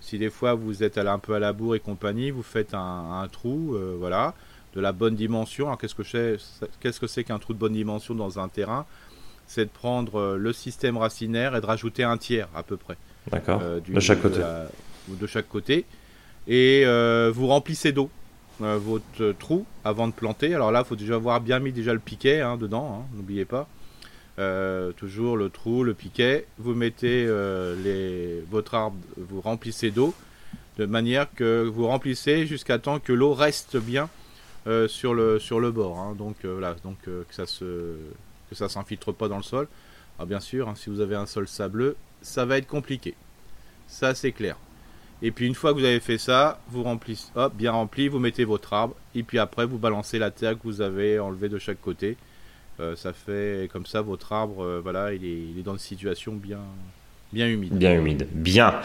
si 0.00 0.18
des 0.18 0.30
fois 0.30 0.54
vous 0.54 0.82
êtes 0.82 0.98
un 0.98 1.18
peu 1.18 1.34
à 1.34 1.38
la 1.38 1.52
bourre 1.52 1.76
et 1.76 1.80
compagnie, 1.80 2.30
vous 2.30 2.42
faites 2.42 2.74
un, 2.74 3.22
un 3.22 3.28
trou, 3.28 3.76
voilà, 3.98 4.34
de 4.74 4.80
la 4.80 4.92
bonne 4.92 5.14
dimension. 5.14 5.66
Alors 5.66 5.78
qu'est-ce 5.78 5.94
que 5.94 6.02
c'est 6.02 6.36
qu'est-ce 6.80 7.00
que 7.00 7.06
c'est 7.06 7.24
qu'un 7.24 7.38
trou 7.38 7.54
de 7.54 7.58
bonne 7.58 7.72
dimension 7.72 8.14
dans 8.14 8.38
un 8.38 8.48
terrain? 8.48 8.86
C'est 9.46 9.66
de 9.66 9.70
prendre 9.70 10.18
euh, 10.18 10.36
le 10.36 10.52
système 10.52 10.96
racinaire 10.96 11.54
et 11.54 11.60
de 11.60 11.66
rajouter 11.66 12.02
un 12.02 12.16
tiers 12.16 12.48
à 12.54 12.62
peu 12.62 12.76
près. 12.76 12.96
D'accord. 13.30 13.60
Euh, 13.62 13.80
de 13.86 14.00
chaque 14.00 14.22
côté. 14.22 14.40
De 15.08 15.26
chaque 15.26 15.48
côté. 15.48 15.84
Et 16.46 16.82
euh, 16.84 17.30
vous 17.34 17.46
remplissez 17.46 17.92
d'eau 17.92 18.10
votre 18.60 19.32
trou 19.32 19.66
avant 19.84 20.06
de 20.06 20.12
planter. 20.12 20.54
Alors 20.54 20.70
là, 20.70 20.82
il 20.84 20.86
faut 20.86 20.96
déjà 20.96 21.16
avoir 21.16 21.40
bien 21.40 21.58
mis 21.58 21.72
déjà 21.72 21.92
le 21.92 21.98
piquet 21.98 22.40
hein, 22.40 22.56
dedans, 22.56 23.00
hein, 23.00 23.16
n'oubliez 23.16 23.44
pas. 23.44 23.68
toujours 24.96 25.36
le 25.36 25.50
trou, 25.50 25.82
le 25.82 25.94
piquet. 25.94 26.46
Vous 26.58 26.74
mettez 26.74 27.26
votre 28.50 28.74
arbre, 28.74 28.96
vous 29.16 29.40
remplissez 29.40 29.90
d'eau 29.90 30.14
de 30.78 30.86
manière 30.86 31.32
que 31.34 31.62
vous 31.64 31.86
remplissez 31.86 32.46
jusqu'à 32.46 32.78
temps 32.78 32.98
que 32.98 33.12
l'eau 33.12 33.32
reste 33.32 33.76
bien 33.76 34.08
euh, 34.66 34.88
sur, 34.88 35.14
le, 35.14 35.38
sur 35.38 35.60
le 35.60 35.70
bord. 35.70 35.98
Hein. 35.98 36.14
Donc 36.16 36.36
euh, 36.44 36.52
voilà, 36.52 36.74
donc 36.84 36.98
euh, 37.08 37.24
que 37.28 37.34
ça 37.34 37.46
se 37.46 37.96
que 38.50 38.54
ça 38.54 38.68
s'infiltre 38.68 39.12
pas 39.12 39.28
dans 39.28 39.36
le 39.36 39.42
sol. 39.42 39.68
Alors 40.18 40.26
bien 40.26 40.40
sûr, 40.40 40.72
si 40.76 40.90
vous 40.90 41.00
avez 41.00 41.16
un 41.16 41.26
sol 41.26 41.48
sableux, 41.48 41.96
ça 42.22 42.44
va 42.44 42.58
être 42.58 42.66
compliqué. 42.66 43.14
Ça 43.88 44.14
c'est 44.14 44.32
clair. 44.32 44.56
Et 45.26 45.30
puis 45.30 45.46
une 45.46 45.54
fois 45.54 45.72
que 45.72 45.78
vous 45.78 45.84
avez 45.84 46.00
fait 46.00 46.18
ça, 46.18 46.60
vous 46.68 46.82
remplissez, 46.82 47.28
hop, 47.34 47.54
bien 47.54 47.72
rempli, 47.72 48.08
vous 48.08 48.18
mettez 48.18 48.44
votre 48.44 48.72
arbre, 48.72 48.94
et 49.14 49.22
puis 49.22 49.38
après 49.38 49.64
vous 49.64 49.78
balancez 49.78 50.18
la 50.18 50.30
terre 50.30 50.52
que 50.52 50.64
vous 50.64 50.80
avez 50.80 51.18
enlevée 51.18 51.48
de 51.48 51.58
chaque 51.58 51.80
côté. 51.80 52.16
ça 52.94 53.12
fait 53.12 53.68
comme 53.72 53.86
ça 53.86 54.02
votre 54.02 54.32
arbre, 54.32 54.80
voilà, 54.82 55.14
il 55.14 55.24
est, 55.24 55.38
il 55.52 55.58
est, 55.58 55.62
dans 55.62 55.72
une 55.72 55.78
situation 55.78 56.34
bien, 56.34 56.60
bien 57.32 57.48
humide. 57.48 57.72
Bien 57.72 57.94
humide. 57.94 58.28
Bien. 58.32 58.80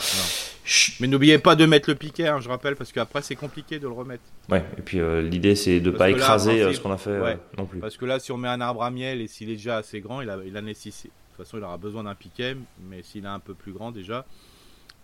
Mais 1.00 1.08
n'oubliez 1.08 1.40
pas 1.40 1.56
de 1.56 1.66
mettre 1.66 1.90
le 1.90 1.96
piquet, 1.96 2.28
hein, 2.28 2.40
je 2.42 2.50
rappelle, 2.50 2.76
parce 2.76 2.92
qu'après 2.92 3.22
c'est 3.22 3.36
compliqué 3.36 3.80
de 3.80 3.88
le 3.88 3.94
remettre. 3.94 4.24
Ouais, 4.50 4.64
et 4.78 4.82
puis 4.82 5.00
euh, 5.00 5.22
l'idée 5.22 5.56
c'est 5.56 5.80
de 5.80 5.92
ne 5.92 5.98
pas 5.98 6.10
écraser 6.10 6.62
euh, 6.62 6.74
ce 6.74 6.80
qu'on 6.80 6.92
a 6.92 6.98
fait 6.98 7.10
euh, 7.10 7.36
non 7.58 7.66
plus. 7.66 7.80
Parce 7.80 7.98
que 7.98 8.06
là, 8.06 8.20
si 8.20 8.32
on 8.32 8.38
met 8.38 8.48
un 8.48 8.62
arbre 8.62 8.84
à 8.84 8.92
miel 8.92 9.22
et 9.22 9.28
s'il 9.28 9.50
est 9.50 9.56
déjà 9.56 9.78
assez 9.78 10.00
grand, 10.00 10.22
il 10.22 10.30
a, 10.30 10.38
il 10.46 10.56
a 10.56 10.62
nécessité. 10.62 11.08
De 11.10 11.38
toute 11.38 11.46
façon, 11.46 11.58
il 11.58 11.64
aura 11.64 11.78
besoin 11.78 12.04
d'un 12.04 12.14
piquet, 12.14 12.56
mais 12.88 13.02
s'il 13.02 13.26
est 13.26 13.30
un 13.30 13.40
peu 13.40 13.54
plus 13.54 13.72
grand 13.72 13.92
déjà. 13.92 14.26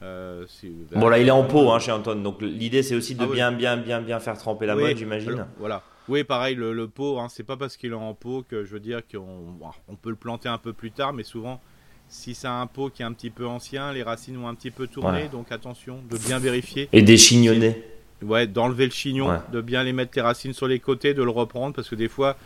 Bon 0.01 1.07
là, 1.07 1.19
il 1.19 1.27
est 1.27 1.31
en 1.31 1.43
pot 1.43 1.71
hein, 1.71 1.79
chez 1.79 1.91
Anton, 1.91 2.15
donc 2.15 2.41
l'idée 2.41 2.83
c'est 2.83 2.95
aussi 2.95 3.15
de 3.15 3.23
ah 3.23 3.27
bien, 3.27 3.51
bien, 3.51 3.77
bien, 3.77 4.01
bien 4.01 4.19
faire 4.19 4.37
tremper 4.37 4.65
la 4.65 4.75
mode, 4.75 4.97
j'imagine. 4.97 5.45
Voilà. 5.59 5.83
Oui, 6.07 6.23
pareil, 6.23 6.55
le, 6.55 6.87
pot, 6.87 7.19
hein, 7.19 7.27
c'est 7.29 7.43
pas 7.43 7.57
parce 7.57 7.77
qu'il 7.77 7.91
est 7.91 7.95
en 7.95 8.13
pot 8.13 8.45
que 8.47 8.63
je 8.63 8.73
veux 8.73 8.79
dire 8.79 9.01
qu'on 9.11 9.57
on 9.87 9.95
peut 9.95 10.11
le 10.11 10.15
planter 10.15 10.49
un 10.49 10.59
peu 10.59 10.73
plus 10.73 10.91
tard, 10.91 11.13
mais 11.13 11.23
souvent 11.23 11.59
si 12.07 12.35
c'est 12.35 12.47
un 12.47 12.67
pot 12.67 12.89
qui 12.89 13.01
est 13.01 13.05
un 13.05 13.13
petit 13.13 13.29
peu 13.29 13.47
ancien, 13.47 13.91
les 13.91 14.03
racines 14.03 14.37
ont 14.37 14.47
un 14.47 14.55
petit 14.55 14.71
peu 14.71 14.87
tourné, 14.87 15.27
donc 15.27 15.51
attention 15.51 15.99
de 16.09 16.17
bien 16.17 16.39
vérifier. 16.39 16.89
Et 16.93 17.01
d'échignonner. 17.01 17.83
Ouais, 18.21 18.47
d'enlever 18.47 18.85
le 18.85 18.91
chignon, 18.91 19.29
de 19.51 19.61
bien 19.61 19.83
les 19.83 19.93
mettre 19.93 20.11
les 20.15 20.21
racines 20.21 20.53
sur 20.53 20.67
les 20.67 20.79
côtés, 20.79 21.13
de 21.13 21.23
le 21.23 21.29
reprendre 21.29 21.75
parce 21.75 21.89
que 21.89 21.95
des 21.95 22.07
fois, 22.07 22.37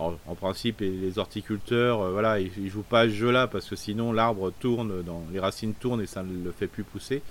en, 0.00 0.34
principe, 0.34 0.80
les 0.80 1.18
horticulteurs, 1.18 2.00
euh, 2.00 2.12
voilà, 2.12 2.40
ils, 2.40 2.50
ils, 2.58 2.70
jouent 2.70 2.82
pas 2.82 3.00
à 3.00 3.04
ce 3.04 3.14
jeu-là 3.14 3.46
parce 3.46 3.68
que 3.68 3.76
sinon 3.76 4.12
l'arbre 4.12 4.52
tourne, 4.58 4.92
les 5.32 5.40
racines 5.40 5.74
tournent 5.74 6.02
et 6.02 6.06
ça 6.06 6.22
ne 6.22 6.44
le 6.44 6.52
fait 6.52 6.66
plus 6.66 6.84
pousser. 6.84 7.22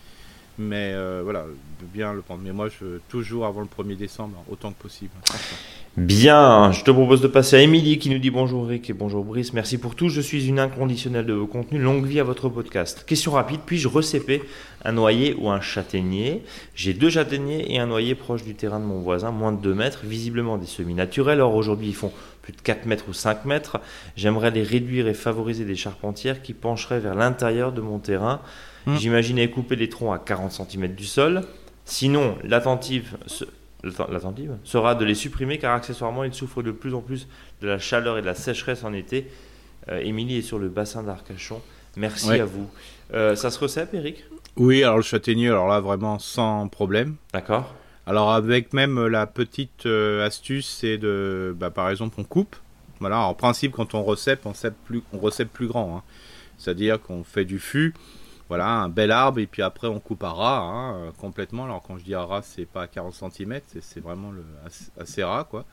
Mais 0.59 0.91
euh, 0.93 1.21
voilà, 1.23 1.45
bien 1.93 2.11
le 2.11 2.19
prendre. 2.21 2.41
Mais 2.43 2.51
moi, 2.51 2.67
je 2.67 2.97
toujours 3.07 3.45
avant 3.45 3.61
le 3.61 3.67
1er 3.67 3.95
décembre, 3.95 4.43
autant 4.51 4.73
que 4.73 4.81
possible. 4.81 5.11
Bien, 5.95 6.73
je 6.73 6.83
te 6.83 6.91
propose 6.91 7.21
de 7.21 7.29
passer 7.29 7.55
à 7.55 7.61
Émilie 7.61 7.97
qui 7.97 8.09
nous 8.09 8.19
dit 8.19 8.29
bonjour 8.29 8.67
Rick 8.67 8.89
et 8.89 8.93
bonjour 8.93 9.23
Brice. 9.23 9.53
Merci 9.53 9.77
pour 9.77 9.95
tout. 9.95 10.09
Je 10.09 10.19
suis 10.19 10.47
une 10.47 10.59
inconditionnelle 10.59 11.25
de 11.25 11.31
vos 11.31 11.47
contenus. 11.47 11.81
Longue 11.81 12.05
vie 12.05 12.19
à 12.19 12.25
votre 12.25 12.49
podcast. 12.49 13.05
Question 13.07 13.31
rapide 13.31 13.61
puis-je 13.65 13.87
recéper 13.87 14.43
un 14.83 14.91
noyer 14.91 15.33
ou 15.39 15.49
un 15.49 15.61
châtaignier? 15.61 16.43
J'ai 16.75 16.93
deux 16.93 17.09
châtaigniers 17.09 17.73
et 17.73 17.79
un 17.79 17.87
noyer 17.87 18.13
proche 18.13 18.43
du 18.43 18.53
terrain 18.53 18.81
de 18.81 18.85
mon 18.85 18.99
voisin, 18.99 19.31
moins 19.31 19.53
de 19.53 19.61
2 19.61 19.73
mètres, 19.73 20.01
visiblement 20.03 20.57
des 20.57 20.67
semis 20.67 20.93
naturels. 20.93 21.39
Or 21.39 21.55
aujourd'hui, 21.55 21.87
ils 21.87 21.95
font 21.95 22.11
plus 22.49 22.57
de 22.57 22.61
4 22.61 22.85
mètres 22.85 23.05
ou 23.07 23.13
5 23.13 23.45
mètres. 23.45 23.79
J'aimerais 24.15 24.51
les 24.51 24.63
réduire 24.63 25.07
et 25.07 25.13
favoriser 25.13 25.65
des 25.65 25.75
charpentières 25.75 26.41
qui 26.41 26.53
pencheraient 26.53 26.99
vers 26.99 27.15
l'intérieur 27.15 27.71
de 27.71 27.81
mon 27.81 27.99
terrain. 27.99 28.41
Hmm. 28.85 28.95
J'imaginais 28.97 29.49
couper 29.49 29.75
les 29.75 29.89
troncs 29.89 30.15
à 30.15 30.19
40 30.19 30.51
cm 30.51 30.95
du 30.95 31.05
sol. 31.05 31.43
Sinon, 31.85 32.37
l'attentive 32.43 33.17
l'attentive 33.83 34.57
sera 34.65 34.93
de 34.93 35.05
les 35.05 35.15
supprimer 35.15 35.57
car 35.57 35.73
accessoirement 35.73 36.25
ils 36.25 36.33
souffrent 36.33 36.63
de 36.63 36.71
plus 36.71 36.93
en 36.93 36.99
plus 36.99 37.27
de 37.61 37.67
la 37.67 37.79
chaleur 37.79 38.17
et 38.17 38.21
de 38.21 38.25
la 38.25 38.35
sécheresse 38.35 38.83
en 38.83 38.93
été. 38.93 39.27
Euh, 39.89 39.99
Émilie 39.99 40.39
est 40.39 40.41
sur 40.41 40.59
le 40.59 40.67
bassin 40.67 41.03
d'Arcachon. 41.03 41.61
Merci 41.95 42.31
à 42.31 42.45
vous. 42.45 42.69
Euh, 43.13 43.35
ça 43.35 43.49
se 43.51 43.59
recèpe, 43.59 43.93
Eric 43.93 44.25
Oui, 44.57 44.83
alors 44.83 44.97
le 44.97 45.03
châtaignier, 45.03 45.47
alors 45.47 45.67
là 45.67 45.79
vraiment 45.79 46.19
sans 46.19 46.67
problème. 46.67 47.15
D'accord. 47.33 47.73
Alors 48.09 48.33
avec 48.33 48.73
même 48.73 49.05
la 49.05 49.27
petite 49.27 49.85
euh, 49.85 50.25
astuce, 50.25 50.67
c'est 50.67 50.97
de, 50.97 51.55
bah, 51.55 51.69
par 51.69 51.91
exemple, 51.91 52.15
on 52.19 52.23
coupe. 52.23 52.55
Voilà, 52.99 53.19
en 53.19 53.35
principe, 53.35 53.73
quand 53.73 53.93
on 53.93 54.01
recèpe, 54.01 54.47
on, 54.47 55.19
recèpe 55.19 55.53
plus 55.53 55.67
grand. 55.67 55.97
Hein. 55.97 56.03
C'est-à-dire 56.57 56.99
qu'on 56.99 57.23
fait 57.23 57.45
du 57.45 57.59
fût 57.59 57.93
Voilà, 58.47 58.67
un 58.67 58.89
bel 58.89 59.11
arbre, 59.11 59.37
et 59.37 59.45
puis 59.45 59.61
après 59.61 59.87
on 59.87 59.99
coupe 59.99 60.23
à 60.23 60.31
ras, 60.31 60.57
hein, 60.57 61.13
complètement. 61.19 61.65
Alors 61.65 61.83
quand 61.83 61.99
je 61.99 62.03
dis 62.03 62.15
à 62.15 62.23
ras, 62.23 62.41
c'est 62.41 62.65
pas 62.65 62.87
40 62.87 63.13
cm, 63.31 63.59
c'est 63.79 63.99
vraiment 63.99 64.33
assez, 64.99 65.23
ras, 65.23 65.43
quoi. 65.43 65.65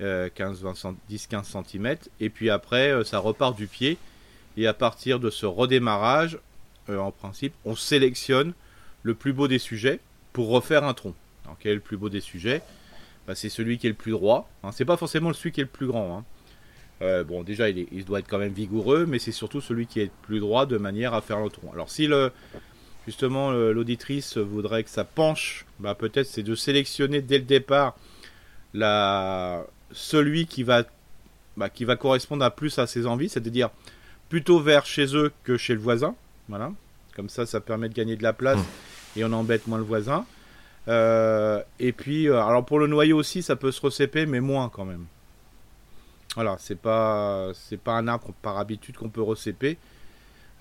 15, 0.00 0.60
20, 0.60 0.96
10, 1.08 1.26
15 1.28 1.56
cm. 1.66 1.96
Et 2.20 2.28
puis 2.28 2.50
après, 2.50 2.92
ça 3.04 3.20
repart 3.20 3.56
du 3.56 3.68
pied. 3.68 3.96
Et 4.58 4.66
à 4.66 4.74
partir 4.74 5.18
de 5.18 5.30
ce 5.30 5.46
redémarrage, 5.46 6.38
en 6.90 7.10
principe, 7.10 7.54
on 7.64 7.74
sélectionne 7.74 8.52
le 9.02 9.14
plus 9.14 9.32
beau 9.32 9.48
des 9.48 9.58
sujets 9.58 9.98
pour 10.34 10.50
refaire 10.50 10.84
un 10.84 10.92
tronc. 10.92 11.14
Alors 11.44 11.56
quel 11.58 11.72
est 11.72 11.76
le 11.76 11.80
plus 11.80 11.96
beau 11.96 12.08
des 12.08 12.20
sujets 12.20 12.62
bah, 13.26 13.34
C'est 13.34 13.48
celui 13.48 13.78
qui 13.78 13.86
est 13.86 13.90
le 13.90 13.96
plus 13.96 14.12
droit. 14.12 14.48
Hein. 14.62 14.70
C'est 14.72 14.84
pas 14.84 14.96
forcément 14.96 15.32
celui 15.32 15.52
qui 15.52 15.60
est 15.60 15.64
le 15.64 15.70
plus 15.70 15.86
grand. 15.86 16.18
Hein. 16.18 16.24
Euh, 17.02 17.24
bon, 17.24 17.42
déjà, 17.42 17.68
il, 17.68 18.04
doit 18.04 18.20
être 18.20 18.28
quand 18.28 18.38
même 18.38 18.52
vigoureux, 18.52 19.04
mais 19.06 19.18
c'est 19.18 19.32
surtout 19.32 19.60
celui 19.60 19.86
qui 19.86 20.00
est 20.00 20.04
le 20.04 20.10
plus 20.22 20.40
droit 20.40 20.64
de 20.66 20.78
manière 20.78 21.12
à 21.12 21.20
faire 21.20 21.40
le 21.40 21.50
tronc. 21.50 21.72
Alors, 21.72 21.90
si 21.90 22.06
le, 22.06 22.32
justement 23.06 23.50
l'auditrice 23.50 24.38
voudrait 24.38 24.84
que 24.84 24.90
ça 24.90 25.04
penche, 25.04 25.66
bah, 25.80 25.94
peut-être 25.94 26.26
c'est 26.26 26.42
de 26.42 26.54
sélectionner 26.54 27.20
dès 27.20 27.38
le 27.38 27.44
départ 27.44 27.96
la, 28.72 29.66
celui 29.92 30.46
qui 30.46 30.62
va, 30.62 30.84
bah, 31.56 31.68
qui 31.68 31.84
va 31.84 31.96
correspondre 31.96 32.44
à 32.44 32.50
plus 32.50 32.78
à 32.78 32.86
ses 32.86 33.06
envies, 33.06 33.28
c'est-à-dire 33.28 33.70
plutôt 34.28 34.60
vers 34.60 34.86
chez 34.86 35.16
eux 35.16 35.32
que 35.42 35.56
chez 35.56 35.74
le 35.74 35.80
voisin. 35.80 36.14
Voilà. 36.48 36.72
Comme 37.16 37.28
ça, 37.28 37.46
ça 37.46 37.60
permet 37.60 37.88
de 37.88 37.94
gagner 37.94 38.16
de 38.16 38.22
la 38.22 38.32
place 38.32 38.58
mmh. 38.58 39.18
et 39.18 39.24
on 39.24 39.32
embête 39.32 39.66
moins 39.66 39.78
le 39.78 39.84
voisin. 39.84 40.24
Euh, 40.88 41.62
et 41.78 41.92
puis, 41.92 42.28
euh, 42.28 42.42
alors 42.42 42.64
pour 42.64 42.78
le 42.78 42.86
noyau 42.86 43.18
aussi, 43.18 43.42
ça 43.42 43.56
peut 43.56 43.72
se 43.72 43.80
recéper, 43.80 44.26
mais 44.26 44.40
moins 44.40 44.68
quand 44.68 44.84
même. 44.84 45.06
Voilà, 46.34 46.56
c'est 46.58 46.78
pas 46.78 47.52
pas 47.84 47.92
un 47.92 48.08
arbre 48.08 48.32
par 48.42 48.58
habitude 48.58 48.96
qu'on 48.96 49.08
peut 49.08 49.22
recéper. 49.22 49.78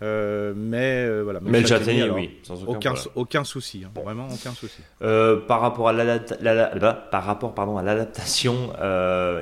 Euh, 0.03 0.53
mais 0.55 1.05
euh, 1.05 1.21
voilà. 1.23 1.39
Mais, 1.41 1.61
le 1.61 1.67
châtaignier, 1.67 2.09
oui, 2.09 2.31
aucun, 2.67 2.93
aucun 3.15 3.43
souci, 3.43 3.83
hein, 3.85 3.91
vraiment 4.03 4.27
aucun 4.27 4.51
souci. 4.51 4.81
Euh, 5.01 5.37
par 5.37 5.61
rapport 5.61 5.87
à 5.87 5.93
bah, 5.93 7.07
par 7.09 7.23
rapport 7.23 7.55
pardon 7.55 7.77
à 7.77 7.83
l'adaptation, 7.83 8.73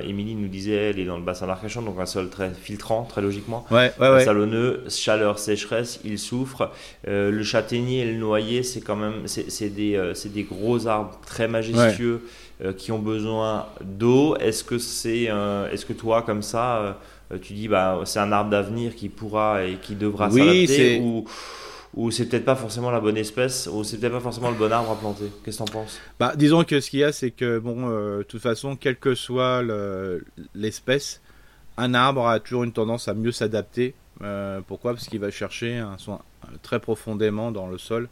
Émilie 0.06 0.36
nous 0.36 0.48
disait, 0.48 0.90
elle 0.90 1.00
est 1.00 1.04
dans 1.04 1.16
le 1.16 1.24
bassin 1.24 1.46
d'Arcachon, 1.46 1.82
donc 1.82 1.98
un 1.98 2.06
sol 2.06 2.28
très 2.30 2.50
filtrant, 2.50 3.02
très 3.04 3.22
logiquement. 3.22 3.66
Ouais, 3.70 3.92
ouais, 3.98 4.10
ouais. 4.10 4.24
Salonneux, 4.24 4.84
chaleur, 4.88 5.38
sécheresse, 5.38 6.00
il 6.04 6.18
souffre. 6.18 6.70
le 7.06 7.42
châtaignier 7.42 8.02
et 8.02 8.12
le 8.12 8.18
noyer, 8.18 8.62
c'est 8.62 8.80
quand 8.80 8.96
même, 8.96 9.26
c'est 9.26 9.68
des, 9.68 10.12
des 10.26 10.42
gros 10.44 10.86
arbres 10.86 11.18
très 11.26 11.48
majestueux 11.48 12.22
qui 12.76 12.92
ont 12.92 13.00
besoin 13.00 13.66
d'eau. 13.80 14.36
Est-ce 14.36 14.62
que 14.62 14.78
c'est, 14.78 15.28
est-ce 15.72 15.84
que 15.84 15.92
toi 15.92 16.22
comme 16.22 16.42
ça 16.42 16.76
euh, 16.76 16.92
tu 17.40 17.54
dis 17.54 17.68
bah 17.68 18.00
c'est 18.04 18.18
un 18.18 18.32
arbre 18.32 18.50
d'avenir 18.50 18.94
qui 18.94 19.08
pourra 19.08 19.64
et 19.64 19.76
qui 19.76 19.94
devra 19.94 20.30
s'adapter 20.30 21.00
ou 21.00 21.24
ou 21.94 22.10
c'est 22.10 22.26
peut-être 22.26 22.44
pas 22.44 22.56
forcément 22.56 22.90
la 22.90 23.00
bonne 23.00 23.18
espèce, 23.18 23.68
ou 23.70 23.84
c'est 23.84 23.98
peut-être 23.98 24.12
pas 24.12 24.20
forcément 24.20 24.50
le 24.50 24.56
bon 24.56 24.72
arbre 24.72 24.92
à 24.92 24.96
planter. 24.96 25.30
Qu'est-ce 25.44 25.58
que 25.58 25.64
t'en 25.64 25.70
penses? 25.70 26.00
Bah, 26.18 26.32
disons 26.36 26.64
que 26.64 26.80
ce 26.80 26.88
qu'il 26.88 27.00
y 27.00 27.04
a, 27.04 27.12
c'est 27.12 27.30
que 27.30 27.58
bon, 27.58 27.90
euh, 27.90 28.18
de 28.18 28.22
toute 28.22 28.40
façon, 28.40 28.76
quelle 28.76 28.96
que 28.96 29.14
soit 29.14 29.62
l'espèce, 30.54 31.20
un 31.76 31.92
arbre 31.92 32.26
a 32.26 32.40
toujours 32.40 32.64
une 32.64 32.72
tendance 32.72 33.08
à 33.08 33.14
mieux 33.14 33.32
s'adapter. 33.32 33.94
Euh, 34.22 34.60
pourquoi? 34.66 34.94
Parce 34.94 35.06
qu'il 35.06 35.20
va 35.20 35.30
chercher 35.30 35.76
un 35.76 35.98
soin 35.98 36.20
très 36.62 36.80
profondément 36.80 37.50
dans 37.50 37.66
le 37.66 37.76
sol 37.76 38.08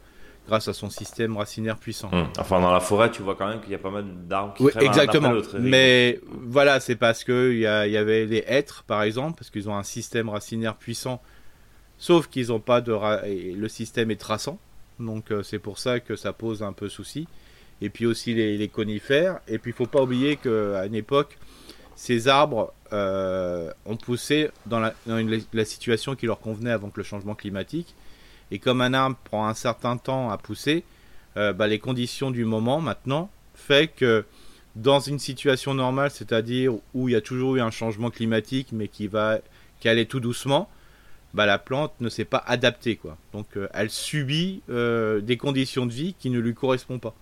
grâce 0.47 0.67
à 0.67 0.73
son 0.73 0.89
système 0.89 1.37
racinaire 1.37 1.77
puissant. 1.77 2.09
Hum. 2.11 2.27
Enfin, 2.39 2.59
dans 2.59 2.71
la 2.71 2.79
forêt, 2.79 3.11
tu 3.11 3.21
vois 3.21 3.35
quand 3.35 3.47
même 3.47 3.61
qu'il 3.61 3.71
y 3.71 3.75
a 3.75 3.79
pas 3.79 3.91
mal 3.91 4.05
d'arbres 4.27 4.53
qui 4.55 4.63
oui, 4.63 4.71
exactement. 4.81 5.33
Mais 5.59 6.19
voilà, 6.29 6.79
c'est 6.79 6.95
parce 6.95 7.23
que 7.23 7.51
il 7.53 7.59
y, 7.59 7.65
avait 7.97 8.25
les 8.25 8.43
hêtres, 8.47 8.83
par 8.85 9.03
exemple, 9.03 9.37
parce 9.37 9.49
qu'ils 9.49 9.69
ont 9.69 9.75
un 9.75 9.83
système 9.83 10.29
racinaire 10.29 10.75
puissant, 10.75 11.21
sauf 11.97 12.27
qu'ils 12.27 12.47
n'ont 12.47 12.59
pas 12.59 12.81
de 12.81 12.93
le 13.55 13.67
système 13.67 14.11
est 14.11 14.19
traçant, 14.19 14.59
donc 14.99 15.31
euh, 15.31 15.43
c'est 15.43 15.59
pour 15.59 15.79
ça 15.79 15.99
que 15.99 16.15
ça 16.15 16.33
pose 16.33 16.63
un 16.63 16.73
peu 16.73 16.89
souci. 16.89 17.27
Et 17.83 17.89
puis 17.89 18.05
aussi 18.05 18.35
les, 18.35 18.67
conifères. 18.67 19.39
Et 19.47 19.57
puis 19.57 19.71
il 19.71 19.73
faut 19.73 19.87
pas 19.87 20.03
oublier 20.03 20.35
qu'à 20.35 20.85
une 20.85 20.93
époque, 20.93 21.39
ces 21.95 22.27
arbres 22.27 22.73
euh, 22.93 23.71
ont 23.87 23.97
poussé 23.97 24.51
dans, 24.67 24.79
la, 24.79 24.93
la 25.07 25.65
situation 25.65 26.15
qui 26.15 26.27
leur 26.27 26.39
convenait 26.39 26.69
avant 26.69 26.91
que 26.91 26.99
le 26.99 27.03
changement 27.03 27.33
climatique 27.33 27.95
et 28.51 28.59
comme 28.59 28.81
un 28.81 28.93
arbre 28.93 29.17
prend 29.23 29.47
un 29.47 29.53
certain 29.53 29.97
temps 29.97 30.29
à 30.29 30.37
pousser, 30.37 30.83
euh, 31.37 31.53
bah, 31.53 31.67
les 31.67 31.79
conditions 31.79 32.31
du 32.31 32.45
moment 32.45 32.81
maintenant 32.81 33.29
fait 33.55 33.87
que 33.87 34.25
dans 34.75 34.99
une 34.99 35.19
situation 35.19 35.73
normale, 35.73 36.11
c'est-à-dire 36.11 36.73
où 36.93 37.09
il 37.09 37.13
y 37.13 37.15
a 37.15 37.21
toujours 37.21 37.55
eu 37.55 37.61
un 37.61 37.71
changement 37.71 38.09
climatique, 38.09 38.69
mais 38.71 38.87
qui 38.87 39.07
va 39.07 39.39
qui 39.79 39.89
allait 39.89 40.05
tout 40.05 40.19
doucement, 40.19 40.69
bah, 41.33 41.45
la 41.45 41.57
plante 41.57 41.93
ne 42.01 42.09
s'est 42.09 42.25
pas 42.25 42.43
adaptée 42.45 42.97
quoi. 42.97 43.17
Donc 43.33 43.47
euh, 43.57 43.67
elle 43.73 43.89
subit 43.89 44.61
euh, 44.69 45.21
des 45.21 45.37
conditions 45.37 45.85
de 45.85 45.91
vie 45.91 46.13
qui 46.19 46.29
ne 46.29 46.39
lui 46.39 46.53
correspondent 46.53 47.01
pas. 47.01 47.15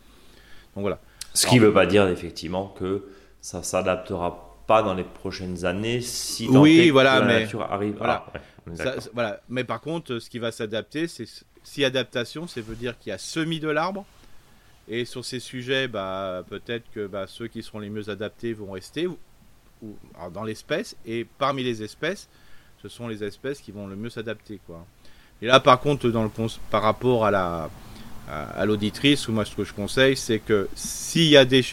Donc 0.76 0.82
voilà. 0.82 1.00
Ce 1.34 1.46
qui 1.46 1.56
ne 1.56 1.66
veut 1.66 1.74
pas 1.74 1.86
dire 1.86 2.08
effectivement 2.08 2.74
que 2.80 3.06
ça 3.40 3.62
s'adaptera 3.62 4.50
pas 4.68 4.82
dans 4.84 4.94
les 4.94 5.04
prochaines 5.04 5.66
années 5.66 6.02
si 6.02 6.48
oui, 6.48 6.90
voilà, 6.90 7.20
la 7.20 7.26
mais, 7.26 7.40
nature 7.42 7.62
arrive. 7.64 7.96
Voilà. 7.98 8.26
Voilà. 9.14 9.42
Mais 9.50 9.64
par 9.64 9.82
contre, 9.82 10.20
ce 10.20 10.30
qui 10.30 10.40
va 10.40 10.52
s'adapter, 10.52 11.08
c'est 11.08 11.26
si 11.64 11.84
adaptation, 11.84 12.48
ça 12.48 12.62
veut 12.62 12.76
dire 12.76 12.98
qu'il 13.00 13.10
y 13.10 13.14
a 13.14 13.18
semis 13.18 13.60
de 13.60 13.70
l'arbre. 13.70 14.06
Et 14.88 15.06
sur 15.06 15.24
ces 15.24 15.40
sujets, 15.40 15.88
bah, 15.88 16.44
peut-être 16.50 16.86
que 16.94 17.06
bah, 17.06 17.26
ceux 17.28 17.48
qui 17.48 17.62
seront 17.62 17.80
les 17.80 17.90
mieux 17.90 18.10
adaptés 18.10 18.54
vont 18.54 18.72
rester 18.72 19.08
ou, 19.08 19.18
dans 20.34 20.44
l'espèce. 20.44 20.96
Et 21.06 21.28
parmi 21.38 21.64
les 21.64 21.84
espèces, 21.84 22.28
ce 22.82 22.90
sont 22.90 23.08
les 23.08 23.24
espèces 23.24 23.62
qui 23.62 23.72
vont 23.72 23.88
le 23.88 23.96
mieux 23.96 24.10
s'adapter. 24.10 24.60
Quoi. 24.66 24.86
Et 25.42 25.46
là, 25.46 25.60
par 25.60 25.80
contre, 25.80 26.10
dans 26.10 26.24
le, 26.24 26.30
par 26.72 26.82
rapport 26.82 27.26
à 27.26 27.32
la 27.32 27.70
à, 28.30 28.66
l'auditrice, 28.66 29.28
ou 29.28 29.32
moi 29.32 29.44
ce 29.44 29.56
que 29.56 29.64
je 29.64 29.74
conseille, 29.74 30.16
c'est 30.16 30.40
que 30.40 30.70
s'il 30.76 31.30
y 31.30 31.38
a 31.38 31.46
des 31.46 31.66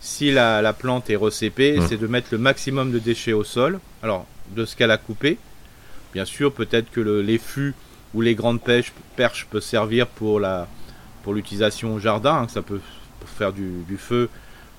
si 0.00 0.30
la, 0.32 0.60
la 0.60 0.72
plante 0.72 1.08
est 1.10 1.16
recépée, 1.16 1.78
mmh. 1.78 1.86
c'est 1.88 1.96
de 1.96 2.06
mettre 2.06 2.28
le 2.32 2.38
maximum 2.38 2.90
de 2.90 2.98
déchets 2.98 3.32
au 3.32 3.44
sol. 3.44 3.78
Alors, 4.02 4.26
de 4.50 4.64
ce 4.64 4.76
qu'elle 4.76 4.90
a 4.90 4.98
coupé, 4.98 5.38
Bien 6.12 6.24
sûr, 6.24 6.52
peut-être 6.52 6.90
que 6.90 7.00
les 7.00 7.38
fûts 7.38 7.74
ou 8.14 8.20
les 8.20 8.34
grandes 8.34 8.60
perches 8.60 9.46
peuvent 9.50 9.62
servir 9.62 10.06
pour 10.06 10.40
la 10.40 10.68
pour 11.22 11.34
l'utilisation 11.34 11.94
au 11.94 11.98
jardin, 12.00 12.34
hein, 12.34 12.48
ça 12.48 12.62
peut 12.62 12.80
faire 13.36 13.52
du, 13.52 13.96
feu 13.96 14.28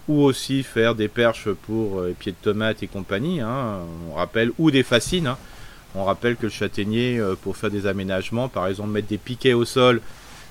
ou 0.07 0.21
aussi 0.21 0.63
faire 0.63 0.95
des 0.95 1.07
perches 1.07 1.49
pour 1.49 1.99
euh, 1.99 2.07
les 2.09 2.13
pieds 2.13 2.33
de 2.33 2.37
tomates 2.41 2.83
et 2.83 2.87
compagnie. 2.87 3.39
Hein, 3.39 3.79
on 4.11 4.15
rappelle 4.15 4.51
ou 4.59 4.69
des 4.69 4.83
fascines. 4.83 5.27
Hein. 5.27 5.37
On 5.95 6.03
rappelle 6.03 6.35
que 6.35 6.43
le 6.43 6.49
châtaignier, 6.49 7.19
euh, 7.19 7.35
pour 7.41 7.55
faire 7.55 7.71
des 7.71 7.87
aménagements, 7.87 8.49
par 8.49 8.67
exemple 8.67 8.89
mettre 8.89 9.07
des 9.07 9.17
piquets 9.17 9.53
au 9.53 9.63
sol, 9.63 10.01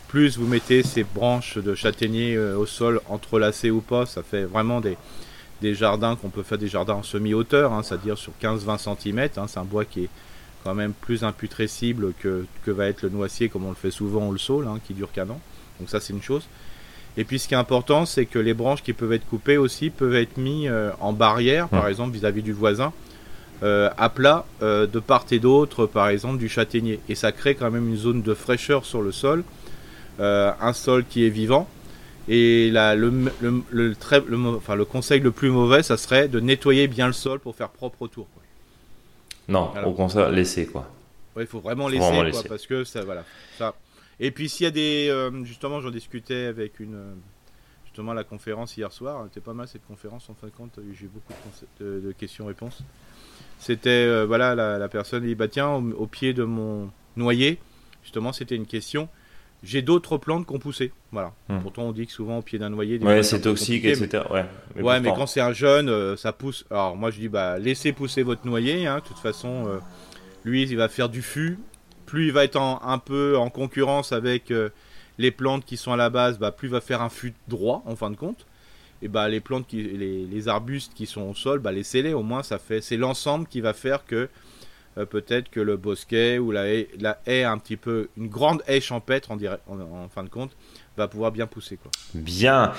plus 0.09 0.39
vous 0.39 0.47
mettez 0.47 0.83
ces 0.83 1.05
branches 1.05 1.59
de 1.59 1.75
châtaignier 1.75 2.37
euh, 2.37 2.57
au 2.57 2.65
sol 2.65 3.01
entrelacées 3.09 3.71
ou 3.71 3.81
pas, 3.81 4.07
ça 4.07 4.23
fait 4.23 4.45
vraiment 4.45 4.81
des, 4.81 4.97
des 5.61 5.75
jardins 5.75 6.17
qu'on 6.17 6.31
peut 6.31 6.43
faire 6.43 6.59
des 6.59 6.69
jardins 6.69 6.95
en 6.95 7.03
semi-hauteur, 7.03 7.73
c'est-à-dire 7.85 8.17
sur 8.17 8.33
15-20 8.43 8.97
cm. 8.99 9.29
c'est 9.47 9.59
un 9.59 9.65
bois 9.65 9.85
qui 9.85 10.05
est 10.05 10.11
quand 10.65 10.75
même 10.75 10.93
plus 10.93 11.25
imputrescible 11.25 12.13
que, 12.21 12.45
que 12.65 12.71
va 12.71 12.87
être 12.87 13.03
le 13.03 13.09
noisier 13.09 13.49
comme 13.49 13.65
on 13.65 13.71
le 13.71 13.75
fait 13.75 13.91
souvent 13.91 14.29
ou 14.29 14.33
le 14.33 14.39
saule 14.39 14.67
hein, 14.67 14.79
qui 14.87 14.95
dure 14.95 15.13
qu'un 15.13 15.29
an. 15.31 15.41
Donc 15.79 15.89
ça 15.89 16.01
c'est 16.01 16.13
une 16.13 16.23
chose. 16.23 16.47
Et 17.17 17.25
puis 17.25 17.39
ce 17.39 17.49
qui 17.49 17.55
est 17.55 17.59
important 17.59 18.07
c'est 18.07 18.27
que 18.27 18.39
les 18.39 18.55
branches 18.55 18.83
qui 18.83 18.93
peuvent 18.93 19.13
être 19.13 19.27
coupées 19.27 19.59
aussi 19.59 19.91
peuvent 19.91 20.15
être 20.15 20.37
mis 20.37 20.69
euh, 20.69 20.91
en 21.01 21.13
barrière 21.13 21.69
par 21.69 21.89
exemple 21.89 22.17
vis-à-vis 22.17 22.43
du 22.43 22.53
voisin 22.53 22.93
euh, 23.63 23.91
à 23.97 24.09
plat 24.09 24.45
euh, 24.63 24.87
de 24.87 24.99
part 24.99 25.27
et 25.31 25.39
d'autre 25.39 25.87
par 25.87 26.09
exemple 26.09 26.39
du 26.39 26.49
châtaignier. 26.49 27.01
Et 27.09 27.15
ça 27.15 27.33
crée 27.33 27.55
quand 27.55 27.71
même 27.71 27.89
une 27.89 27.97
zone 27.97 28.23
de 28.23 28.35
fraîcheur 28.35 28.85
sur 28.85 29.03
le 29.03 29.13
sol, 29.13 29.45
un 30.19 30.73
sol 30.73 31.05
qui 31.09 31.27
est 31.27 31.31
vivant. 31.31 31.69
Et 32.29 32.71
là, 32.71 32.95
le, 32.95 33.13
le, 33.41 33.65
le, 33.71 33.97
enfin, 34.57 34.77
le 34.77 34.85
conseil 34.85 35.19
le 35.19 35.33
plus 35.33 35.51
mauvais, 35.51 35.83
ça 35.83 35.97
serait 35.97 36.29
de 36.29 36.39
nettoyer 36.39 36.87
bien 36.87 37.09
le 37.09 37.13
sol 37.13 37.41
pour 37.41 37.57
faire 37.57 37.69
propre 37.71 38.03
autour. 38.03 38.29
Non, 39.49 39.73
au 39.85 39.93
contraire, 39.93 40.31
laisser 40.31 40.67
quoi. 40.67 40.91
il 41.37 41.47
faut 41.47 41.61
vraiment 41.61 41.89
laisser, 41.89 42.31
quoi, 42.31 42.43
parce 42.49 42.67
que 42.67 42.85
ça, 42.85 43.05
voilà, 43.05 43.25
ça. 43.59 43.75
Et 44.21 44.31
puis 44.31 44.49
s'il 44.49 44.65
y 44.65 44.67
a 44.69 44.71
des, 44.71 45.09
euh, 45.11 45.45
justement, 45.45 45.81
j'en 45.81 45.91
discutais 45.91 46.45
avec 46.45 46.79
une, 46.81 46.95
euh, 46.95 47.15
justement, 47.85 48.15
la 48.15 48.25
conférence 48.25 48.77
hier 48.77 48.93
soir. 48.93 49.25
C'était 49.25 49.41
pas 49.41 49.53
mal 49.53 49.69
cette 49.69 49.87
conférence 49.87 50.31
en 50.31 50.35
fin 50.35 50.47
de 50.47 50.53
compte. 50.53 50.79
J'ai 50.93 51.07
eu 51.07 51.11
beaucoup 51.13 51.33
de, 51.81 52.13
questions-réponses. 52.17 52.83
C'était, 53.59 53.91
euh, 53.91 54.25
voilà, 54.25 54.55
la, 54.55 54.89
personne 54.89 55.25
dit, 55.25 55.35
bah 55.35 55.49
tiens, 55.49 55.71
au, 55.71 56.07
pied 56.07 56.33
de 56.35 56.45
mon 56.45 56.91
noyer, 57.17 57.59
justement, 58.03 58.33
c'était 58.33 58.57
une 58.57 58.67
question. 58.67 59.09
J'ai 59.63 59.81
d'autres 59.81 60.19
plantes 60.19 60.47
qui 60.47 60.53
ont 60.55 60.59
poussé. 60.59 60.93
Voilà. 61.13 61.33
Hmm. 61.49 61.61
Pourtant, 61.61 61.83
on 61.85 61.93
dit 61.93 62.07
que 62.07 62.13
souvent 62.13 62.39
au 62.39 62.43
pied 62.43 62.59
d'un 62.59 62.71
noyer. 62.71 62.99
ouais, 62.99 63.23
c'est 63.23 63.43
toxique, 63.43 63.85
etc. 63.85 64.25
ouais, 64.31 64.45
mais, 64.75 64.83
ouais, 64.83 65.01
mais 65.01 65.11
quand 65.11 65.27
c'est 65.27 65.41
un 65.41 65.53
jeune, 65.53 65.89
euh, 65.89 66.17
ça 66.17 66.33
pousse. 66.33 66.65
Alors, 66.71 66.97
moi, 66.97 67.11
je 67.11 67.21
dis, 67.21 67.29
bah, 67.29 67.59
laissez 67.59 67.93
pousser 67.93 68.23
votre 68.23 68.47
noyer. 68.47 68.87
Hein. 68.87 68.97
De 68.97 69.05
toute 69.05 69.19
façon, 69.19 69.67
euh, 69.69 69.79
lui, 70.45 70.63
il 70.63 70.77
va 70.77 70.89
faire 70.89 71.09
du 71.09 71.23
fût. 71.23 71.59
Plus 72.07 72.27
il 72.27 72.33
va 72.33 72.45
être 72.45 72.59
un 72.61 72.99
peu 72.99 73.39
en 73.39 73.49
concurrence 73.49 74.13
avec 74.13 74.51
euh, 74.51 74.69
les 75.17 75.31
plantes 75.31 75.65
qui 75.65 75.77
sont 75.77 75.93
à 75.93 75.97
la 75.97 76.11
base, 76.11 76.39
bah, 76.39 76.51
plus 76.51 76.69
il 76.69 76.73
va 76.73 76.81
faire 76.81 77.01
un 77.01 77.09
fût 77.09 77.33
droit, 77.49 77.83
en 77.87 77.97
fin 77.97 78.11
de 78.11 78.17
compte. 78.17 78.47
Et 79.01 79.09
bah, 79.09 79.29
les 79.29 79.41
plantes, 79.41 79.67
qui, 79.67 79.83
les, 79.83 80.27
les 80.27 80.49
arbustes 80.49 80.93
qui 80.95 81.07
sont 81.07 81.23
au 81.23 81.35
sol, 81.35 81.61
bah, 81.61 81.73
laissez-les. 81.73 82.13
Au 82.15 82.23
moins, 82.23 82.43
ça 82.43 82.59
fait, 82.59 82.81
c'est 82.81 82.97
l'ensemble 82.97 83.47
qui 83.47 83.61
va 83.61 83.73
faire 83.73 84.05
que 84.05 84.29
peut-être 85.11 85.51
que 85.51 85.61
le 85.61 85.77
bosquet 85.77 86.39
ou 86.39 86.51
la 86.51 86.69
haie, 86.69 86.89
la 87.01 87.19
haie 87.27 87.45
un 87.45 87.59
petit 87.59 87.77
peu, 87.77 88.09
une 88.17 88.29
grande 88.29 88.63
haie 88.67 88.81
champêtre 88.81 89.31
en, 89.31 89.39
en 89.69 90.09
fin 90.09 90.25
de 90.25 90.29
compte, 90.29 90.53
va 90.97 91.09
pouvoir 91.09 91.33
bien 91.33 91.47
pousser. 91.47 91.77
Quoi. 91.77 91.91
Bien. 92.15 92.73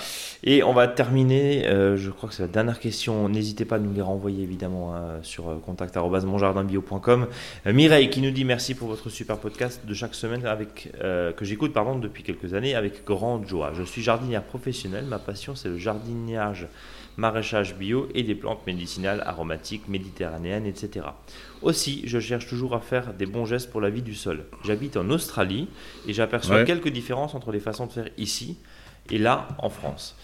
Et 0.43 0.63
on 0.63 0.73
va 0.73 0.87
terminer, 0.87 1.67
euh, 1.67 1.97
je 1.97 2.11
crois 2.11 2.29
que 2.29 2.35
c'est 2.35 2.43
la 2.43 2.49
dernière 2.49 2.79
question. 2.79 3.27
N'hésitez 3.29 3.65
pas 3.65 3.77
à 3.77 3.79
nous 3.79 3.93
les 3.93 4.01
renvoyer 4.01 4.43
évidemment 4.43 4.95
hein, 4.95 5.19
sur 5.23 5.49
euh, 5.49 5.55
contact.monjardinbio.com. 5.65 7.27
Euh, 7.65 7.73
Mireille 7.73 8.09
qui 8.09 8.21
nous 8.21 8.31
dit 8.31 8.45
merci 8.45 8.75
pour 8.75 8.87
votre 8.87 9.09
super 9.09 9.37
podcast 9.37 9.81
de 9.85 9.93
chaque 9.93 10.15
semaine 10.15 10.45
avec, 10.45 10.91
que 11.01 11.45
j'écoute 11.45 11.73
pardon, 11.73 11.97
depuis 11.97 12.23
quelques 12.23 12.53
années 12.53 12.75
avec 12.75 13.03
grande 13.05 13.47
joie. 13.47 13.71
Je 13.73 13.83
suis 13.83 14.01
jardinière 14.01 14.43
professionnelle, 14.43 15.05
ma 15.05 15.19
passion 15.19 15.55
c'est 15.55 15.69
le 15.69 15.77
jardinage 15.77 16.67
maraîchage 17.17 17.75
bio 17.75 18.07
et 18.13 18.23
des 18.23 18.35
plantes 18.35 18.65
médicinales 18.65 19.21
aromatiques 19.25 19.87
méditerranéennes, 19.87 20.65
etc. 20.65 21.05
Aussi, 21.61 22.03
je 22.05 22.19
cherche 22.19 22.47
toujours 22.47 22.75
à 22.75 22.79
faire 22.79 23.13
des 23.13 23.25
bons 23.25 23.45
gestes 23.45 23.71
pour 23.71 23.81
la 23.81 23.89
vie 23.89 24.01
du 24.01 24.15
sol. 24.15 24.45
J'habite 24.63 24.97
en 24.97 25.09
Australie 25.09 25.67
et 26.07 26.13
j'aperçois 26.13 26.63
quelques 26.63 26.89
différences 26.89 27.35
entre 27.35 27.51
les 27.51 27.59
façons 27.59 27.87
de 27.87 27.91
faire 27.91 28.09
ici 28.17 28.57
et 29.09 29.17
là 29.17 29.47
en 29.57 29.69
France. 29.69 30.15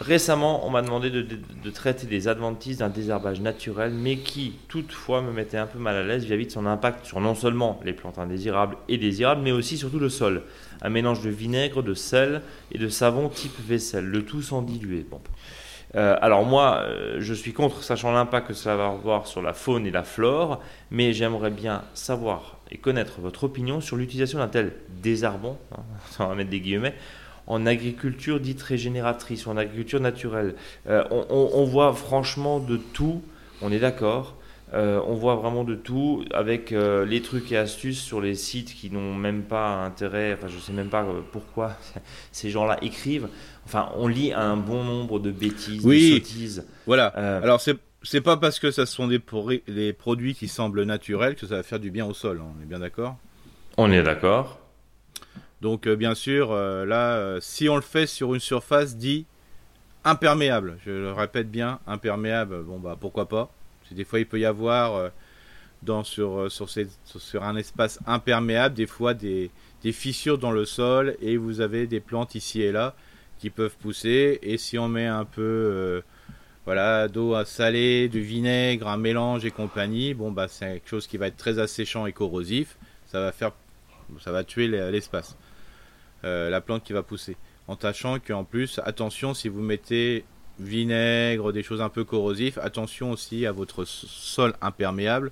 Récemment, 0.00 0.66
on 0.66 0.70
m'a 0.70 0.82
demandé 0.82 1.10
de, 1.10 1.70
traiter 1.70 2.06
des 2.06 2.28
adventices 2.28 2.78
d'un 2.78 2.88
désherbage 2.88 3.40
naturel, 3.40 3.92
mais 3.92 4.16
qui 4.16 4.54
toutefois 4.68 5.22
me 5.22 5.32
mettait 5.32 5.56
un 5.56 5.66
peu 5.66 5.78
mal 5.78 5.96
à 5.96 6.02
l'aise 6.02 6.24
vis-à-vis 6.24 6.46
de 6.46 6.50
son 6.50 6.66
impact 6.66 7.06
sur 7.06 7.20
non 7.20 7.34
seulement 7.34 7.80
les 7.84 7.92
plantes 7.92 8.18
indésirables 8.18 8.76
et 8.88 8.98
désirables, 8.98 9.42
mais 9.42 9.52
aussi 9.52 9.78
surtout 9.78 9.98
le 9.98 10.08
sol. 10.08 10.42
Un 10.82 10.90
mélange 10.90 11.22
de 11.22 11.30
vinaigre, 11.30 11.82
de 11.82 11.94
sel 11.94 12.42
et 12.72 12.78
de 12.78 12.88
savon 12.88 13.28
type 13.28 13.58
vaisselle, 13.66 14.04
le 14.04 14.24
tout 14.24 14.42
sans 14.42 14.62
diluer. 14.62 15.06
Bon. 15.08 15.20
Euh, 15.94 16.16
alors 16.20 16.44
moi, 16.44 16.82
euh, 16.82 17.16
je 17.18 17.32
suis 17.32 17.52
contre, 17.52 17.82
sachant 17.82 18.12
l'impact 18.12 18.48
que 18.48 18.54
ça 18.54 18.76
va 18.76 18.88
avoir 18.88 19.26
sur 19.26 19.40
la 19.40 19.52
faune 19.52 19.86
et 19.86 19.90
la 19.90 20.04
flore, 20.04 20.60
mais 20.90 21.12
j'aimerais 21.12 21.50
bien 21.50 21.82
savoir 21.94 22.58
et 22.70 22.76
connaître 22.76 23.20
votre 23.20 23.44
opinion 23.44 23.80
sur 23.80 23.96
l'utilisation 23.96 24.38
d'un 24.38 24.48
tel 24.48 24.72
désherbant, 25.02 25.58
hein, 26.18 26.34
mettre 26.36 26.50
des 26.50 26.60
guillemets, 26.60 26.94
en 27.46 27.64
agriculture 27.64 28.40
dite 28.40 28.62
régénératrice 28.62 29.46
ou 29.46 29.50
en 29.50 29.56
agriculture 29.56 30.00
naturelle. 30.00 30.54
Euh, 30.88 31.04
on, 31.10 31.64
voit 31.64 31.94
franchement 31.94 32.60
de 32.60 32.76
tout, 32.76 33.22
on 33.62 33.72
est 33.72 33.78
d'accord, 33.78 34.36
on 34.72 35.14
voit 35.14 35.36
vraiment 35.36 35.64
de 35.64 35.74
tout 35.74 36.24
avec 36.32 36.70
les 36.70 37.22
trucs 37.22 37.50
et 37.52 37.56
astuces 37.56 38.00
sur 38.00 38.20
les 38.20 38.34
sites 38.34 38.74
qui 38.74 38.90
n'ont 38.90 39.14
même 39.14 39.42
pas 39.42 39.84
intérêt, 39.84 40.34
enfin 40.34 40.48
je 40.48 40.58
sais 40.58 40.72
même 40.72 40.90
pas 40.90 41.06
pourquoi 41.32 41.72
ces 42.32 42.50
gens-là 42.50 42.78
écrivent. 42.82 43.28
Enfin, 43.68 43.90
on 43.96 44.08
lit 44.08 44.32
un 44.32 44.56
bon 44.56 44.82
nombre 44.82 45.18
de 45.18 45.30
bêtises, 45.30 45.84
oui, 45.84 46.12
de 46.12 46.14
sottises. 46.14 46.66
Voilà. 46.86 47.12
Euh, 47.18 47.42
Alors, 47.42 47.60
c'est 47.60 47.76
c'est 48.02 48.22
pas 48.22 48.38
parce 48.38 48.58
que 48.58 48.70
ça 48.70 48.86
sont 48.86 49.08
des, 49.08 49.20
des, 49.66 49.92
produits 49.92 50.34
qui 50.34 50.48
semblent 50.48 50.84
naturels 50.84 51.34
que 51.34 51.46
ça 51.46 51.56
va 51.56 51.62
faire 51.62 51.78
du 51.78 51.90
bien 51.90 52.06
au 52.06 52.14
sol. 52.14 52.40
Hein. 52.40 52.46
On 52.56 52.62
est 52.62 52.64
bien 52.64 52.78
d'accord? 52.78 53.18
On 53.76 53.92
est 53.92 54.02
d'accord. 54.02 54.58
Donc, 55.60 55.86
euh, 55.86 55.96
bien 55.96 56.14
sûr, 56.14 56.50
euh, 56.50 56.86
là, 56.86 57.38
si 57.42 57.68
on 57.68 57.76
le 57.76 57.82
fait 57.82 58.06
sur 58.06 58.32
une 58.32 58.40
surface 58.40 58.96
dit 58.96 59.26
imperméable, 60.04 60.78
je 60.86 60.90
le 60.90 61.12
répète 61.12 61.50
bien, 61.50 61.80
imperméable, 61.86 62.62
bon, 62.62 62.78
bah 62.78 62.96
pourquoi 62.98 63.28
pas 63.28 63.52
Des 63.92 64.04
fois, 64.04 64.18
il 64.18 64.26
peut 64.26 64.38
y 64.38 64.44
avoir 64.44 65.10
dans, 65.82 66.04
sur, 66.04 66.50
sur, 66.50 66.68
sur, 66.68 67.42
un 67.42 67.56
espace 67.56 67.98
imperméable, 68.06 68.74
des 68.74 68.86
fois 68.86 69.14
des, 69.14 69.50
des 69.82 69.92
fissures 69.92 70.38
dans 70.38 70.50
le 70.50 70.64
sol 70.64 71.16
et 71.20 71.36
vous 71.36 71.60
avez 71.60 71.86
des 71.86 72.00
plantes 72.00 72.34
ici 72.34 72.62
et 72.62 72.72
là 72.72 72.94
qui 73.38 73.50
peuvent 73.50 73.76
pousser. 73.76 74.38
Et 74.42 74.58
si 74.58 74.78
on 74.78 74.88
met 74.88 75.06
un 75.06 75.24
peu 75.24 75.42
euh, 75.42 76.00
voilà, 76.64 77.08
d'eau 77.08 77.34
à 77.34 77.44
saler, 77.44 78.08
du 78.08 78.20
vinaigre, 78.20 78.88
un 78.88 78.96
mélange 78.96 79.44
et 79.44 79.50
compagnie, 79.50 80.14
bon 80.14 80.30
bah 80.30 80.48
c'est 80.48 80.66
quelque 80.66 80.88
chose 80.88 81.06
qui 81.06 81.16
va 81.16 81.28
être 81.28 81.36
très 81.36 81.58
asséchant 81.58 82.06
et 82.06 82.12
corrosif. 82.12 82.76
Ça 83.06 83.20
va 83.20 83.32
faire, 83.32 83.52
ça 84.20 84.32
va 84.32 84.44
tuer 84.44 84.68
l'espace, 84.68 85.36
euh, 86.24 86.50
la 86.50 86.60
plante 86.60 86.84
qui 86.84 86.92
va 86.92 87.02
pousser. 87.02 87.36
En 87.68 87.78
sachant 87.78 88.18
qu'en 88.18 88.44
plus, 88.44 88.80
attention 88.84 89.34
si 89.34 89.48
vous 89.48 89.60
mettez 89.60 90.24
vinaigre, 90.58 91.52
des 91.52 91.62
choses 91.62 91.80
un 91.80 91.88
peu 91.88 92.04
corrosives, 92.04 92.58
attention 92.62 93.10
aussi 93.10 93.46
à 93.46 93.52
votre 93.52 93.84
sol 93.84 94.54
imperméable. 94.60 95.30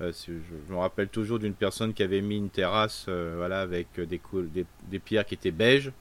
Euh, 0.00 0.12
je, 0.26 0.72
me 0.72 0.78
rappelle 0.78 1.08
toujours 1.08 1.38
d'une 1.38 1.54
personne 1.54 1.94
qui 1.94 2.02
avait 2.02 2.20
mis 2.20 2.36
une 2.36 2.50
terrasse 2.50 3.06
voilà, 3.08 3.60
avec 3.60 3.88
des, 3.96 4.20
des, 4.52 4.66
des, 4.90 4.98
pierres 4.98 5.24
qui 5.24 5.34
étaient 5.34 5.52
beiges 5.52 5.92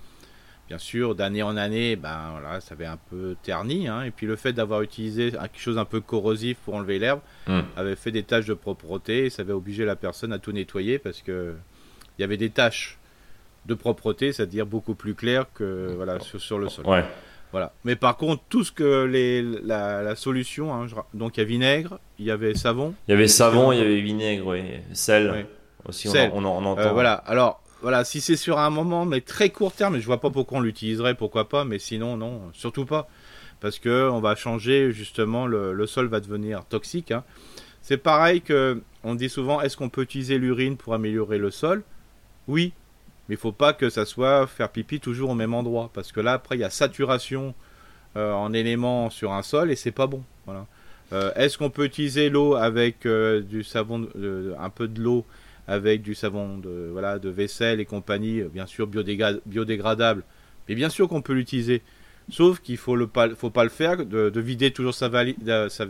bien 0.67 0.78
sûr, 0.78 1.13
d'année 1.15 1.43
en 1.43 1.58
année, 1.58 1.95
ben 1.95 2.32
voilà, 2.32 2.62
ça 2.62 2.73
avait 2.73 2.86
un 2.86 2.97
peu 3.10 3.36
terni. 3.43 3.88
Hein. 3.88 4.04
et 4.04 4.12
puis 4.12 4.26
le 4.28 4.36
fait 4.36 4.54
d'avoir 4.54 4.82
utilisé 4.82 5.32
quelque 5.32 5.60
chose 5.60 5.78
un 5.78 5.86
peu 5.86 6.02
corrosif 6.02 6.58
pour 6.65 6.76
enlever 6.76 6.99
l'herbe 6.99 7.19
hmm. 7.47 7.62
avait 7.76 7.95
fait 7.95 8.12
des 8.12 8.23
taches 8.23 8.45
de 8.45 8.54
propreté 8.54 9.26
et 9.26 9.30
ça 9.30 9.41
avait 9.41 9.54
obligé 9.54 9.86
la 9.86 9.95
personne 9.95 10.32
à 10.34 10.39
tout 10.39 10.52
nettoyer 10.52 10.99
parce 10.99 11.21
que 11.21 11.54
il 12.17 12.21
y 12.21 12.23
avait 12.23 12.38
des 12.38 12.49
taches 12.49 12.99
de 13.65 13.73
propreté, 13.73 14.34
c'est-à-dire 14.34 14.65
beaucoup 14.65 14.95
plus 14.95 15.15
claires 15.15 15.45
que 15.54 15.93
voilà 15.95 16.19
sur, 16.19 16.60
le 16.60 16.69
sol. 16.69 16.86
Ouais. 16.86 17.06
Voilà. 17.54 17.72
Mais 17.84 17.96
par 17.96 18.18
contre, 18.18 18.42
tout 18.50 18.63
ce 18.63 18.72
que 18.72 19.06
les, 19.06 19.44
la, 19.44 20.16
solution, 20.16 20.74
hein, 20.74 20.88
donc 21.13 21.38
il 21.38 21.42
y 21.42 21.44
a 21.44 21.46
vinaigre, 21.46 22.00
il 22.18 22.26
y 22.26 22.32
avait 22.32 22.56
savon. 22.56 22.96
Il 23.08 23.12
y 23.12 23.13
avait 23.13 23.28
savon, 23.28 23.72
il 23.72 23.78
y 23.78 23.82
avait 23.82 24.02
vinaigre, 24.02 24.48
oui. 24.48 24.63
sel. 24.94 25.46
Aussi, 25.88 26.10
On, 26.10 26.44
en, 26.46 26.66
entend. 26.66 26.82
Euh, 26.82 26.94
voilà. 26.94 27.13
Alors, 27.13 27.62
voilà, 27.84 28.06
si 28.06 28.22
c'est 28.22 28.38
sur 28.38 28.58
un 28.58 28.72
moment, 28.72 29.06
mais 29.06 29.22
très 29.22 29.52
court 29.52 29.72
terme, 29.72 30.00
je 30.00 30.06
vois 30.06 30.20
pas 30.20 30.32
pourquoi 30.32 30.58
on 30.58 30.62
l'utiliserait, 30.62 31.13
pourquoi 31.13 31.48
pas, 31.48 31.63
mais 31.63 31.78
sinon, 31.78 32.18
non, 32.18 32.42
surtout 32.54 32.86
pas. 32.86 33.08
Parce 33.60 33.78
que 33.78 34.10
on 34.10 34.20
va 34.20 34.36
changer, 34.36 34.92
justement, 34.92 35.46
le, 35.46 35.86
sol 35.86 36.08
va 36.08 36.22
devenir 36.22 36.66
toxique. 36.66 37.12
Hein. 37.12 37.24
C'est 37.84 37.98
pareil 37.98 38.42
que, 38.42 38.82
on 39.04 39.13
dit 39.13 39.30
souvent, 39.30 39.62
est-ce 39.62 39.78
qu'on 39.78 39.89
peut 39.89 40.02
utiliser 40.02 40.39
l'urine 40.39 40.76
pour 40.76 40.96
améliorer 40.96 41.38
le 41.38 41.52
sol? 41.52 41.84
Oui, 42.48 42.74
mais 43.34 43.38
il 43.38 43.39
faut 43.39 43.52
pas 43.52 43.74
que 43.74 43.89
ça 43.89 44.06
soit 44.06 44.46
faire 44.46 44.69
pipi 44.69 45.00
toujours 45.00 45.32
au 45.32 45.34
même 45.34 45.56
endroit. 45.56 45.89
Parce 45.91 46.12
que 46.12 46.19
là, 46.19 46.34
après, 46.34 46.56
il 46.56 46.60
y 46.60 46.63
a 46.63 46.69
saturation 46.69 47.56
euh, 48.15 48.32
en 48.32 48.54
éléments 48.54 49.10
sur 49.10 49.34
un 49.34 49.41
sol 49.41 49.72
et 49.72 49.76
c'est 49.76 49.91
pas 49.91 50.06
bon. 50.06 50.24
Euh, 51.12 51.34
est-ce 51.34 51.58
qu'on 51.58 51.72
peut 51.72 51.86
utiliser 51.86 52.30
l'eau 52.30 52.54
avec 52.54 53.08
euh, 53.08 53.41
du 53.41 53.63
savon, 53.63 54.08
un 54.60 54.69
peu 54.69 54.88
de 54.88 55.02
l'eau 55.02 55.26
avec 55.67 56.04
du 56.04 56.13
savon 56.13 56.60
de, 56.60 56.89
voilà, 56.91 57.17
de 57.17 57.30
vaisselle 57.30 57.80
et 57.80 57.86
compagnie, 57.86 58.43
bien 58.43 58.67
sûr 58.67 58.86
biodégradable. 58.86 60.24
Mais 60.69 60.76
bien 60.76 60.89
sûr 60.89 61.08
qu'on 61.08 61.24
peut 61.24 61.34
l'utiliser. 61.34 61.82
Sauf 62.30 62.60
qu'il 62.60 62.78
faut 62.78 62.96
le 62.96 63.08
pas, 63.08 63.34
faut 63.34 63.50
pas 63.50 63.63
le 63.63 63.72
faire, 63.72 64.06
de, 64.06 64.39
vider 64.39 64.69
toujours 64.69 64.93
sa, 64.93 65.10
valide, 65.10 65.38
sa, 65.69 65.88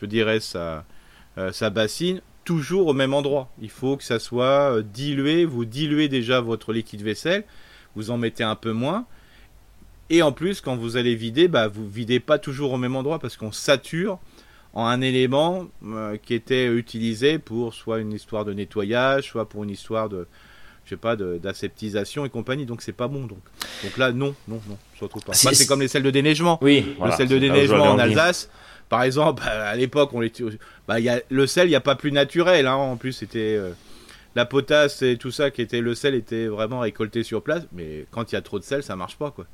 je 0.00 0.06
dirais 0.06 0.40
sa 0.40 1.70
bassine 1.70 2.20
toujours 2.46 2.86
au 2.86 2.94
même 2.94 3.12
endroit. 3.12 3.50
Il 3.60 3.68
faut 3.68 3.98
que 3.98 4.04
ça 4.04 4.18
soit 4.18 4.78
euh, 4.78 4.82
dilué. 4.82 5.44
Vous 5.44 5.66
diluez 5.66 6.08
déjà 6.08 6.40
votre 6.40 6.72
liquide 6.72 7.02
vaisselle, 7.02 7.44
vous 7.94 8.10
en 8.10 8.16
mettez 8.16 8.44
un 8.44 8.54
peu 8.54 8.72
moins. 8.72 9.04
Et 10.08 10.22
en 10.22 10.32
plus, 10.32 10.60
quand 10.62 10.76
vous 10.76 10.96
allez 10.96 11.16
vider, 11.16 11.48
bah, 11.48 11.68
vous 11.68 11.86
videz 11.86 12.20
pas 12.20 12.38
toujours 12.38 12.72
au 12.72 12.78
même 12.78 12.96
endroit 12.96 13.18
parce 13.18 13.36
qu'on 13.36 13.52
sature 13.52 14.18
en 14.72 14.86
un 14.86 15.00
élément 15.00 15.66
euh, 15.84 16.16
qui 16.16 16.34
était 16.34 16.66
utilisé 16.66 17.38
pour 17.38 17.74
soit 17.74 17.98
une 17.98 18.12
histoire 18.12 18.44
de 18.44 18.52
nettoyage, 18.52 19.24
soit 19.24 19.48
pour 19.48 19.64
une 19.64 19.70
histoire 19.70 20.08
de, 20.08 20.28
je 20.84 20.90
sais 20.90 20.96
pas, 20.96 21.16
d'aseptisation 21.16 22.24
et 22.24 22.30
compagnie. 22.30 22.66
Donc 22.66 22.82
c'est 22.82 22.92
pas 22.92 23.08
bon. 23.08 23.26
Donc, 23.26 23.40
donc 23.82 23.96
là, 23.96 24.12
non, 24.12 24.36
non, 24.46 24.60
non, 24.68 24.78
surtout 24.96 25.18
pas. 25.18 25.32
C'est 25.32 25.66
comme 25.66 25.80
les 25.80 25.88
sels 25.88 26.04
de 26.04 26.10
déneigement. 26.10 26.58
Oui, 26.62 26.94
le 27.04 27.10
sel 27.10 27.26
de 27.26 27.38
déneigement 27.38 27.90
en 27.90 27.98
Alsace. 27.98 28.48
Par 28.88 29.02
exemple, 29.02 29.42
à 29.46 29.74
l'époque, 29.76 30.10
on 30.12 30.20
les, 30.20 30.32
bah, 30.86 31.00
y 31.00 31.08
a, 31.08 31.20
le 31.28 31.46
sel, 31.46 31.66
il 31.66 31.70
n'y 31.70 31.76
a 31.76 31.80
pas 31.80 31.96
plus 31.96 32.12
naturel. 32.12 32.66
Hein. 32.66 32.74
En 32.74 32.96
plus, 32.96 33.12
c'était 33.12 33.56
euh, 33.56 33.70
la 34.34 34.44
potasse 34.44 35.02
et 35.02 35.16
tout 35.16 35.30
ça 35.30 35.50
qui 35.50 35.62
était 35.62 35.80
le 35.80 35.94
sel 35.94 36.14
était 36.14 36.46
vraiment 36.46 36.80
récolté 36.80 37.22
sur 37.22 37.42
place. 37.42 37.66
Mais 37.72 38.06
quand 38.10 38.32
il 38.32 38.34
y 38.34 38.38
a 38.38 38.42
trop 38.42 38.58
de 38.58 38.64
sel, 38.64 38.82
ça 38.82 38.96
marche 38.96 39.16
pas, 39.16 39.30
quoi. 39.30 39.46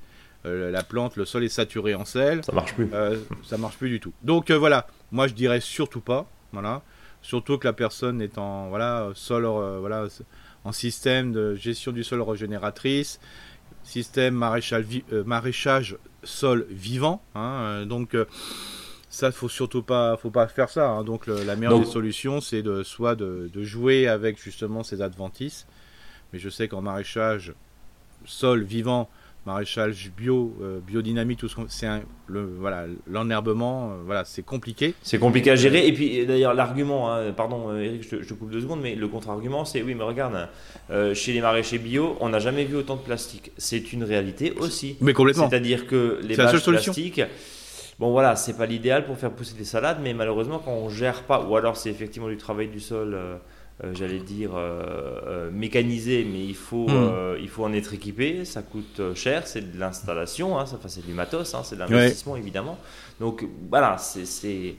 Euh, 0.44 0.70
la 0.70 0.82
plante, 0.82 1.16
le 1.16 1.24
sol 1.24 1.44
est 1.44 1.48
saturé 1.48 1.94
en 1.94 2.04
sel. 2.04 2.44
Ça 2.44 2.52
marche 2.52 2.74
plus. 2.74 2.88
Euh, 2.92 3.18
ça 3.44 3.58
marche 3.58 3.76
plus 3.76 3.90
du 3.90 4.00
tout. 4.00 4.12
Donc 4.22 4.50
euh, 4.50 4.58
voilà, 4.58 4.86
moi 5.12 5.28
je 5.28 5.34
dirais 5.34 5.60
surtout 5.60 6.00
pas. 6.00 6.26
Voilà. 6.52 6.82
Surtout 7.22 7.58
que 7.58 7.68
la 7.68 7.72
personne 7.72 8.20
est 8.20 8.38
en 8.38 8.68
voilà 8.68 9.10
sol 9.14 9.44
voilà 9.44 10.08
en 10.64 10.72
système 10.72 11.32
de 11.32 11.54
gestion 11.54 11.92
du 11.92 12.02
sol 12.02 12.20
régénératrice, 12.20 13.20
système 13.84 14.34
maréchal, 14.34 14.84
maraîchage 15.24 15.96
sol 16.24 16.66
vivant. 16.68 17.22
Hein, 17.36 17.86
donc 17.86 18.16
ça 19.12 19.30
faut 19.30 19.50
surtout 19.50 19.82
pas 19.82 20.16
faut 20.16 20.30
pas 20.30 20.48
faire 20.48 20.70
ça. 20.70 20.88
Hein. 20.88 21.04
donc 21.04 21.26
la 21.26 21.54
meilleure 21.54 21.78
des 21.78 21.84
solutions 21.84 22.40
c'est 22.40 22.62
de 22.62 22.82
soit 22.82 23.14
de, 23.14 23.50
de, 23.52 23.62
jouer 23.62 24.08
avec 24.08 24.42
justement 24.42 24.82
ces 24.82 25.02
adventices. 25.02 25.66
Mais 26.32 26.38
je 26.38 26.48
sais 26.48 26.66
qu'en 26.66 26.80
maraîchage 26.80 27.52
sol 28.24 28.62
vivant 28.64 29.10
maraîchage 29.44 30.12
bio, 30.16 30.56
euh, 30.62 30.78
biodynamie, 30.86 31.36
tout 31.36 31.48
ce 31.48 31.56
c'est 31.68 31.88
le 32.26 32.48
voilà 32.58 32.86
l'enherbement, 33.06 33.90
euh, 33.90 33.96
voilà 34.06 34.24
c'est 34.24 34.42
compliqué. 34.42 34.94
C'est 35.02 35.18
compliqué 35.18 35.50
à 35.50 35.56
gérer. 35.56 35.86
Et 35.86 35.92
puis 35.92 36.24
d'ailleurs 36.24 36.54
l'argument, 36.54 37.12
hein, 37.12 37.32
pardon 37.32 37.68
euh, 37.68 37.82
Eric, 37.82 38.04
je 38.04 38.16
te, 38.16 38.34
coupe 38.34 38.50
deux 38.50 38.62
secondes, 38.62 38.80
mais 38.80 38.94
le 38.94 39.08
contre-argument 39.08 39.66
c'est 39.66 39.82
oui 39.82 39.94
mais 39.94 40.04
regarde, 40.04 40.48
chez 41.14 41.34
les 41.34 41.42
maraîchers 41.42 41.78
bio, 41.78 42.16
on 42.20 42.30
n'a 42.30 42.38
jamais 42.38 42.64
vu 42.64 42.76
autant 42.76 42.96
de 42.96 43.02
plastique. 43.02 43.52
C'est 43.58 43.92
une 43.92 44.04
réalité 44.04 44.52
aussi. 44.58 44.96
Mais 45.02 45.12
complètement. 45.12 45.50
C'est-à-dire 45.50 45.86
que 45.86 46.18
les 46.22 46.36
bâches 46.36 46.64
plastiques 46.64 47.20
Bon 47.98 48.10
voilà, 48.10 48.36
c'est 48.36 48.56
pas 48.56 48.66
l'idéal 48.66 49.04
pour 49.04 49.16
faire 49.18 49.30
pousser 49.30 49.54
des 49.54 49.64
salades, 49.64 49.98
mais 50.02 50.14
malheureusement 50.14 50.58
quand 50.58 50.72
on 50.72 50.88
gère 50.88 51.22
pas, 51.24 51.42
ou 51.42 51.56
alors 51.56 51.76
c'est 51.76 51.90
effectivement 51.90 52.28
du 52.28 52.36
travail 52.36 52.68
du 52.68 52.80
sol, 52.80 53.14
euh, 53.14 53.36
euh, 53.84 53.92
j'allais 53.94 54.18
dire 54.18 54.52
euh, 54.54 55.50
mécanisé, 55.52 56.24
mais 56.24 56.40
il 56.44 56.54
faut, 56.56 56.86
Hmm. 56.88 57.36
il 57.40 57.48
faut 57.48 57.64
en 57.64 57.72
être 57.72 57.94
équipé, 57.94 58.44
ça 58.44 58.62
coûte 58.62 59.14
cher, 59.14 59.46
c'est 59.46 59.72
de 59.72 59.78
l'installation, 59.78 60.58
hein, 60.58 60.66
ça, 60.66 60.76
enfin, 60.76 60.88
c'est 60.88 61.04
du 61.06 61.12
matos, 61.12 61.54
hein, 61.54 61.62
c'est 61.64 61.76
de 61.76 61.80
l'investissement 61.80 62.36
évidemment. 62.36 62.78
Donc 63.20 63.46
voilà, 63.70 63.98
c'est, 63.98 64.76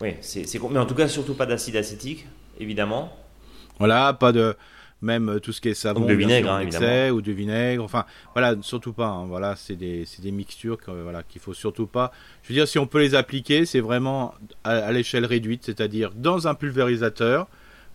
oui, 0.00 0.14
c'est, 0.20 0.60
mais 0.70 0.78
en 0.78 0.86
tout 0.86 0.94
cas 0.94 1.08
surtout 1.08 1.34
pas 1.34 1.46
d'acide 1.46 1.76
acétique, 1.76 2.26
évidemment. 2.58 3.12
Voilà, 3.78 4.12
pas 4.12 4.32
de 4.32 4.56
même 5.04 5.28
euh, 5.28 5.38
tout 5.38 5.52
ce 5.52 5.60
qui 5.60 5.68
est 5.68 5.74
savon, 5.74 6.00
Donc 6.00 6.08
de 6.08 6.14
vinaigre, 6.14 6.48
sûr, 6.48 6.54
hein, 6.56 6.60
excès, 6.60 7.10
ou 7.10 7.20
de 7.22 7.30
vinaigre. 7.30 7.84
Enfin, 7.84 8.04
voilà, 8.34 8.54
surtout 8.62 8.92
pas. 8.92 9.06
hein, 9.06 9.26
voilà, 9.28 9.54
c'est 9.56 9.76
des, 9.76 10.04
des 10.20 10.30
mixtures 10.32 10.78
que, 10.78 10.90
voilà, 10.90 11.22
qu'il 11.22 11.40
faut 11.40 11.54
surtout 11.54 11.86
pas. 11.86 12.10
Je 12.42 12.48
veux 12.48 12.54
dire, 12.54 12.66
si 12.66 12.78
on 12.78 12.86
peut 12.86 12.98
les 13.00 13.14
appliquer, 13.14 13.66
c'est 13.66 13.80
vraiment 13.80 14.34
à, 14.64 14.72
à 14.72 14.90
l'échelle 14.92 15.24
réduite, 15.26 15.62
c'est-à-dire 15.64 16.10
dans 16.16 16.48
un 16.48 16.54
pulvérisateur. 16.54 17.46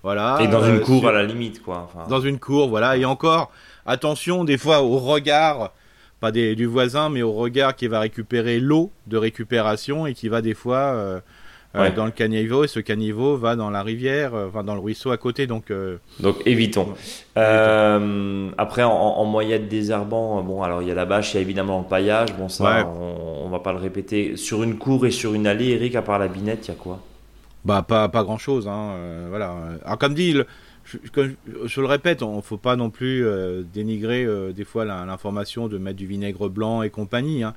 Voilà. 0.03 0.38
Et 0.39 0.47
dans 0.47 0.64
euh, 0.64 0.76
une 0.76 0.80
cour 0.82 0.99
sur- 1.01 1.10
à 1.10 1.12
la 1.12 1.24
limite, 1.26 1.62
quoi. 1.62 1.89
Enfin, 1.93 2.07
dans 2.07 2.22
une 2.22 2.39
cour, 2.39 2.70
voilà. 2.70 2.95
Et 2.95 3.03
encore, 3.03 3.51
attention 3.86 4.45
des 4.45 4.57
fois 4.57 4.82
au 4.82 4.97
regard, 4.97 5.74
pas 6.22 6.32
des, 6.32 6.55
du 6.55 6.66
voisin, 6.66 7.10
mais 7.10 7.22
au 7.22 7.34
regard 7.34 7.76
qui 7.76 7.88
va 7.88 7.99
récupérer 7.99 8.60
l'eau 8.60 8.91
de 9.07 9.18
récupération 9.18 10.05
et 10.07 10.14
qui 10.14 10.28
va 10.30 10.41
des 10.41 10.53
fois 10.53 10.78
euh, 10.78 11.20
euh, 11.20 11.20
Ouais. 11.76 11.91
dans 11.91 12.05
le 12.05 12.11
caniveau 12.11 12.63
et 12.63 12.67
ce 12.67 12.80
caniveau 12.80 13.38
va 13.38 13.55
dans 13.55 13.70
la 13.70 13.84
rivière, 13.84 14.34
euh, 14.34 14.47
enfin 14.47 14.63
dans 14.63 14.74
le 14.74 14.80
ruisseau 14.80 15.11
à 15.11 15.17
côté. 15.17 15.45
Donc 15.45 15.70
euh, 15.70 15.97
Donc 16.20 16.38
évitons. 16.47 16.88
Euh, 17.38 18.49
après, 18.57 18.84
en, 18.84 18.91
en 18.91 19.26
moyenne 19.26 19.67
désherbant, 19.67 20.41
bon, 20.41 20.63
alors 20.63 20.82
il 20.82 20.88
y 20.88 20.91
a 20.91 20.95
la 20.95 21.05
bâche, 21.05 21.34
il 21.34 21.38
y 21.38 21.39
a 21.39 21.41
évidemment 21.41 21.80
le 21.80 21.86
paillage. 21.88 22.36
Bon, 22.38 22.49
ça, 22.49 22.63
Ouais. 22.63 22.84
on, 22.84 23.45
on 23.45 23.49
va 23.49 23.59
pas 23.59 23.72
le 23.72 23.80
répéter. 23.80 24.36
Sur 24.38 24.63
une 24.63 24.78
cour 24.78 25.05
et 25.05 25.11
sur 25.11 25.34
une 25.34 25.47
allée, 25.47 25.70
Eric, 25.70 25.95
à 25.95 26.01
part 26.01 26.20
la 26.20 26.28
binette, 26.28 26.67
il 26.67 26.72
y 26.72 26.74
a 26.74 26.78
quoi? 26.78 26.99
Bah 27.65 27.84
pas 27.88 28.07
pas 28.07 28.24
grand 28.24 28.38
chose. 28.38 28.67
Hein, 28.67 28.91
euh, 28.95 29.26
voilà. 29.30 29.53
Alors 29.84 29.97
comme 29.97 30.13
dit. 30.13 30.34
le- 30.34 30.45
je, 30.86 30.97
comme 31.13 31.36
je- 31.47 31.67
je 31.67 31.82
le 31.82 31.88
répète, 31.88 32.24
on 32.24 32.41
faut 32.41 32.57
pas 32.57 32.76
non 32.76 32.89
plus 32.89 33.24
euh, 33.24 33.61
dénigrer 33.74 34.24
euh, 34.26 34.51
des 34.53 34.63
fois 34.63 34.86
l'information 34.86 35.67
de 35.67 35.78
mettre 35.78 35.97
du 35.97 36.07
vinaigre 36.07 36.49
blanc 36.49 36.82
et 36.82 36.89
compagnie. 36.89 37.43
Hein. 37.43 37.53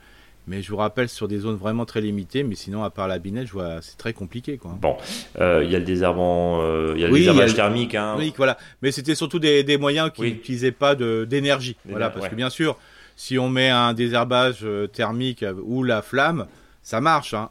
Mais 0.49 0.61
je 0.61 0.71
vous 0.71 0.77
rappelle 0.77 1.09
sur 1.09 1.29
des 1.29 1.39
zones 1.39 1.55
vraiment 1.57 1.85
très 1.85 2.01
limitées, 2.01 2.43
mais 2.43 2.57
sinon 2.57 2.83
à 2.83 2.91
part 2.91 3.07
la 3.07 3.19
binette, 3.21 3.47
je 3.47 3.53
vois 3.53 3.81
c'est 3.81 3.97
très 3.97 4.13
compliqué 4.13 4.59
quoi. 4.59 4.77
Bon, 4.81 4.97
euh, 5.41 5.63
il 5.65 5.71
y 5.71 5.77
a 5.77 5.79
le 5.79 5.85
désherbant, 5.85 6.61
euh, 6.63 6.95
il 6.97 7.01
y 7.01 7.05
a 7.05 7.07
le 7.07 7.13
Oui, 7.13 7.21
a 7.21 7.23
désherbage 7.33 7.51
le- 7.51 7.57
thermique. 7.57 7.95
Hein. 7.95 8.17
Oui, 8.19 8.33
voilà. 8.37 8.59
Mais 8.83 8.91
c'était 8.91 9.15
surtout 9.15 9.39
des, 9.39 9.63
des 9.63 9.79
moyens 9.79 10.11
qui 10.13 10.23
Oui. 10.23 10.33
n'utilisaient 10.33 10.73
pas 10.73 10.97
d'énergie. 10.97 11.77
Voilà, 11.89 12.11
parce 12.11 12.29
que 12.29 12.35
bien 12.35 12.51
sûr, 12.51 12.77
si 13.15 13.39
on 13.39 13.49
met 13.49 13.71
un 13.71 13.93
désherbage 13.95 14.61
euh, 14.65 14.89
thermique 14.89 15.45
ou 15.63 15.85
la 15.85 16.03
flamme, 16.03 16.47
ça 16.83 17.01
marche. 17.01 17.35
hein. 17.35 17.49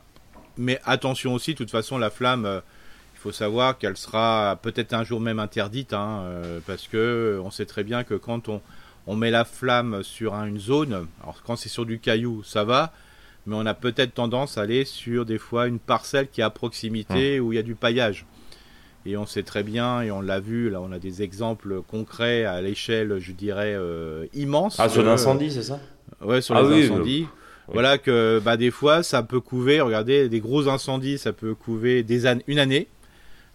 Mais 0.57 0.79
attention 0.85 1.33
aussi, 1.33 1.53
de 1.53 1.57
toute 1.57 1.71
façon, 1.71 1.97
la 1.97 2.09
flamme, 2.09 2.45
euh, 2.45 2.59
il 3.15 3.19
faut 3.19 3.31
savoir 3.31 3.77
qu'elle 3.77 3.95
sera 3.95 4.59
peut-être 4.61 4.91
un 4.93 5.05
jour 5.05 5.21
même 5.21 5.39
interdite, 5.39 5.93
hein, 5.93 6.23
parce 6.67 6.87
que 6.89 7.39
on 7.45 7.51
sait 7.51 7.65
très 7.67 7.83
bien 7.83 8.03
que 8.03 8.15
quand 8.15 8.49
on, 8.49 8.59
on 9.07 9.15
met 9.15 9.31
la 9.31 9.45
flamme 9.45 10.03
sur 10.03 10.33
un- 10.35 10.45
une 10.47 10.59
zone, 10.59 11.07
alors 11.23 11.41
quand 11.43 11.55
c'est 11.55 11.69
sur 11.69 11.85
du 11.85 11.99
caillou, 11.99 12.43
ça 12.43 12.63
va. 12.63 12.93
Mais 13.47 13.55
on 13.55 13.65
a 13.65 13.73
peut-être 13.73 14.13
tendance 14.13 14.57
à 14.57 14.61
aller 14.61 14.85
sur 14.85 15.25
des 15.25 15.39
fois 15.39 15.65
une 15.67 15.79
parcelle 15.79 16.27
qui 16.29 16.41
est 16.41 16.43
à 16.43 16.51
proximité 16.51 17.39
Hum. 17.39 17.47
où 17.47 17.53
il 17.53 17.55
y 17.55 17.59
a 17.59 17.63
du 17.63 17.73
paillage. 17.75 18.25
Et 19.07 19.17
on 19.17 19.25
sait 19.25 19.41
très 19.41 19.63
bien, 19.63 20.01
et 20.03 20.11
on 20.11 20.21
l'a 20.21 20.39
vu, 20.39 20.69
là 20.69 20.79
on 20.79 20.91
a 20.91 20.99
des 20.99 21.23
exemples 21.23 21.81
concrets 21.81 22.45
à 22.45 22.61
l'échelle, 22.61 23.17
je 23.19 23.31
dirais, 23.31 23.73
euh, 23.75 24.27
immense. 24.35 24.75
Ah, 24.79 24.89
sur 24.89 25.01
euh, 25.01 25.05
l'incendie, 25.05 25.49
c'est 25.51 25.63
ça? 25.63 25.79
Ouais, 26.21 26.39
sur 26.41 26.55
Ah 26.55 26.61
les 26.61 26.67
oui, 26.67 26.83
incendies. 26.85 27.21
oui. 27.21 27.73
Voilà 27.73 27.97
que 27.97 28.39
bah, 28.45 28.57
des 28.57 28.69
fois 28.69 29.01
ça 29.01 29.23
peut 29.23 29.39
couver, 29.39 29.81
regardez, 29.81 30.29
des 30.29 30.39
gros 30.39 30.67
incendies, 30.67 31.17
ça 31.17 31.33
peut 31.33 31.55
couver 31.55 32.03
des 32.03 32.27
an- 32.27 32.41
une 32.45 32.59
année. 32.59 32.87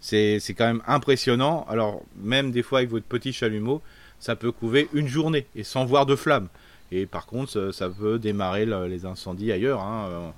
C'est 0.01 0.41
quand 0.57 0.67
même 0.67 0.83
impressionnant. 0.87 1.65
Alors 1.69 2.03
même 2.21 2.51
des 2.51 2.63
fois 2.63 2.79
avec 2.81 2.91
votre 2.91 3.07
petit 3.07 3.33
chalumeau, 3.33 3.83
ça 4.19 4.37
peut 4.37 4.53
couver 4.53 4.89
une 4.93 5.09
journée 5.09 5.47
et 5.55 5.65
sans 5.65 5.85
voir 5.85 6.07
de 6.07 6.17
flamme. 6.17 6.49
Et 6.93 7.07
par 7.07 7.27
contre, 7.27 7.71
ça, 7.73 7.89
peut 7.89 8.19
démarrer 8.19 8.65
le- 8.65 8.87
les 8.87 9.05
incendies 9.07 9.51
ailleurs. 9.53 9.81
hein. 9.81 10.07
Euh, 10.11 10.29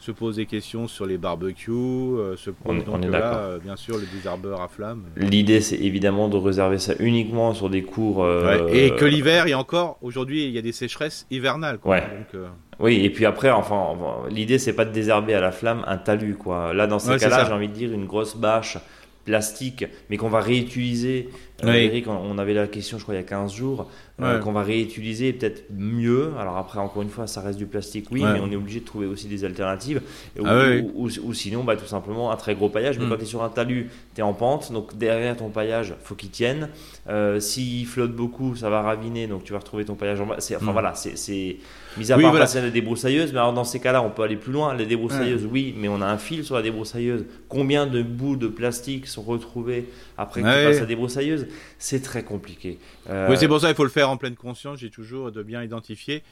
se 0.00 0.12
pose 0.12 0.36
des 0.36 0.46
questions 0.46 0.86
sur 0.86 1.06
les 1.06 1.18
barbecues, 1.18 1.72
euh, 1.72 2.36
se 2.36 2.50
pose 2.50 2.56
On 2.66 2.76
est- 2.78 2.82
donc 2.84 2.94
on 2.94 3.02
est 3.02 3.08
là, 3.08 3.38
euh, 3.38 3.58
bien 3.58 3.74
sûr, 3.74 3.96
le 3.98 4.04
désherbeur 4.14 4.60
à 4.62 4.68
flamme. 4.68 5.02
L'idée, 5.16 5.60
c'est 5.60 5.74
évidemment 5.74 6.28
de 6.28 6.36
réserver 6.36 6.78
ça 6.78 6.94
uniquement 7.00 7.52
sur 7.52 7.68
des 7.68 7.82
cours. 7.82 8.22
euh, 8.22 8.68
Ouais, 8.68 8.76
Et 8.86 8.94
que 8.94 9.04
l'hiver, 9.04 9.48
et 9.48 9.54
encore, 9.54 9.98
aujourd'hui, 10.00 10.44
il 10.44 10.50
y 10.52 10.58
a 10.58 10.62
des 10.62 10.70
sécheresses 10.70 11.26
hivernales. 11.32 11.78
Quoi. 11.78 11.96
Ouais. 11.96 12.00
Donc, 12.02 12.34
euh, 12.36 12.46
Oui, 12.78 13.04
et 13.04 13.10
puis 13.10 13.26
après, 13.26 13.50
enfin, 13.50 13.96
l'idée, 14.30 14.60
c'est 14.60 14.72
pas 14.72 14.84
de 14.84 14.92
désherber 14.92 15.34
à 15.34 15.40
la 15.40 15.50
flamme 15.50 15.82
un 15.88 15.96
talus, 15.96 16.36
quoi. 16.36 16.72
Là, 16.72 16.86
dans 16.86 17.00
ces 17.00 17.10
Ouais, 17.10 17.18
cas-là, 17.18 17.44
j'ai 17.46 17.52
envie 17.52 17.66
de 17.66 17.72
dire 17.74 17.92
une 17.92 18.06
grosse 18.06 18.36
bâche 18.36 18.78
plastique, 19.24 19.84
mais 20.10 20.16
qu'on 20.16 20.28
va 20.28 20.40
réutiliser. 20.40 21.28
Euh, 21.64 21.72
Oui. 21.72 21.76
Eric, 21.86 22.06
on- 22.06 22.38
avait 22.38 22.54
la 22.54 22.68
question, 22.68 22.98
je 22.98 23.02
crois, 23.02 23.14
il 23.14 23.18
y 23.18 23.20
a 23.20 23.24
15 23.24 23.52
jours, 23.52 23.90
euh, 24.22 24.38
qu'on 24.38 24.52
va 24.52 24.62
réutiliser 24.62 25.32
peut-être 25.32 25.64
mieux. 25.76 26.30
Alors 26.38 26.56
après, 26.56 26.78
encore 26.78 27.02
une 27.02 27.08
fois, 27.08 27.26
ça 27.26 27.40
reste 27.40 27.58
du 27.58 27.66
plastique, 27.66 28.06
oui, 28.12 28.22
Ouais. 28.22 28.32
mais 28.34 28.40
on 28.40 28.48
est 28.52 28.54
obligé 28.54 28.78
de 28.78 28.84
trouver 28.84 29.06
aussi 29.06 29.26
des 29.26 29.44
alternatives. 29.44 30.00
Ou, 30.38 30.44
Ah 30.46 30.66
oui, 30.68 30.88
ou- 30.94 31.06
ou- 31.08 31.10
ou 31.24 31.34
sinon, 31.34 31.64
bah, 31.64 31.74
tout 31.74 31.86
simplement, 31.86 32.30
un 32.30 32.36
très 32.36 32.54
gros 32.54 32.68
paillage. 32.68 32.98
Mais 33.00 33.06
Mm. 33.06 33.08
quand 33.08 33.16
tu 33.16 33.22
es 33.22 33.26
sur 33.26 33.42
un 33.42 33.48
talus, 33.48 33.88
tu 34.14 34.20
es 34.20 34.22
en 34.22 34.34
pente, 34.34 34.70
donc 34.72 34.96
derrière 34.96 35.36
ton 35.36 35.48
paillage, 35.48 35.94
faut 36.04 36.14
qu'il 36.14 36.30
tienne. 36.30 36.68
Euh, 37.08 37.40
S'il 37.40 37.86
flotte 37.86 38.12
beaucoup, 38.14 38.54
ça 38.54 38.70
va 38.70 38.80
raviner, 38.82 39.26
donc 39.26 39.42
tu 39.42 39.52
vas 39.52 39.58
retrouver 39.58 39.84
ton 39.84 39.94
paillage 39.96 40.20
en 40.20 40.26
bas. 40.26 40.36
Enfin 40.38 40.56
Mm. 40.60 40.72
voilà, 40.72 40.94
c'est-. 40.94 41.56
Mis 41.96 42.12
à 42.12 42.16
Oui, 42.16 42.22
part 42.22 42.30
voilà. 42.30 42.44
passer 42.44 42.58
à 42.58 42.62
la 42.62 42.70
débroussailleuse, 42.70 43.32
mais 43.32 43.38
alors 43.40 43.52
dans 43.52 43.64
ces 43.64 43.80
cas-là, 43.80 44.02
on 44.02 44.10
peut 44.10 44.22
aller 44.22 44.36
plus 44.36 44.52
loin. 44.52 44.74
Les 44.74 44.86
débroussailleuses, 44.86 45.48
oui, 45.50 45.74
mais 45.76 45.88
on 45.88 46.00
a 46.00 46.06
un 46.06 46.18
fil 46.18 46.44
sur 46.44 46.54
la 46.54 46.62
débroussailleuse. 46.62 47.24
Combien 47.48 47.86
de 47.88 48.02
bouts 48.02 48.36
de 48.36 48.46
plastique 48.46 49.08
sont 49.08 49.22
retrouvés 49.22 49.88
après 50.18 50.42
que 50.42 50.46
Ouais. 50.46 50.62
tu 50.64 50.68
passes 50.70 50.80
la 50.80 50.86
débroussailleuse 50.86 51.46
C'est 51.78 52.02
très 52.02 52.22
compliqué. 52.24 52.78
Euh, 53.08 53.28
Oui, 53.30 53.36
c'est 53.38 53.48
pour 53.48 53.60
ça 53.60 53.68
qu'il 53.68 53.76
faut 53.76 53.84
le 53.84 53.90
faire 53.90 54.10
en 54.10 54.16
pleine 54.18 54.34
conscience, 54.36 54.80
j'ai 54.80 54.90
toujours 54.90 55.32
de 55.32 55.42
bien 55.42 55.62
identifier. 55.62 56.22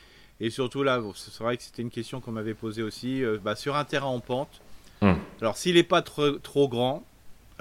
Et 0.41 0.51
surtout 0.51 0.83
là, 0.83 1.01
c'est 1.15 1.43
vrai 1.43 1.57
que 1.57 1.63
c'était 1.63 1.81
une 1.81 1.91
question 1.91 2.21
qu'on 2.21 2.33
m'avait 2.33 2.53
posée 2.53 2.83
aussi, 2.83 3.25
euh, 3.25 3.39
bah, 3.43 3.57
sur 3.57 3.75
un 3.77 3.85
terrain 3.85 4.09
en 4.09 4.21
pente. 4.21 4.61
Hum. 5.01 5.17
Alors 5.41 5.57
s'il 5.57 5.77
n'est 5.77 5.83
pas 5.83 6.03
trop, 6.03 6.33
trop 6.33 6.69
grand, 6.69 7.05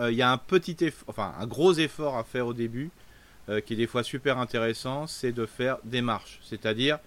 euh, 0.01 0.11
il 0.11 0.17
y 0.17 0.21
a 0.21 0.31
un 0.31 0.37
petit 0.37 0.75
effort, 0.81 1.05
enfin 1.07 1.33
un 1.39 1.47
gros 1.47 1.73
effort 1.73 2.17
à 2.17 2.23
faire 2.23 2.47
au 2.47 2.53
début, 2.53 2.89
qui 3.67 3.73
est 3.73 3.77
des 3.77 3.85
fois 3.85 4.01
super 4.01 4.39
intéressant, 4.39 5.05
c'est 5.05 5.31
de 5.31 5.45
faire 5.45 5.77
des 5.83 6.01
marches. 6.01 6.39
C'est-à-dire 6.43 6.97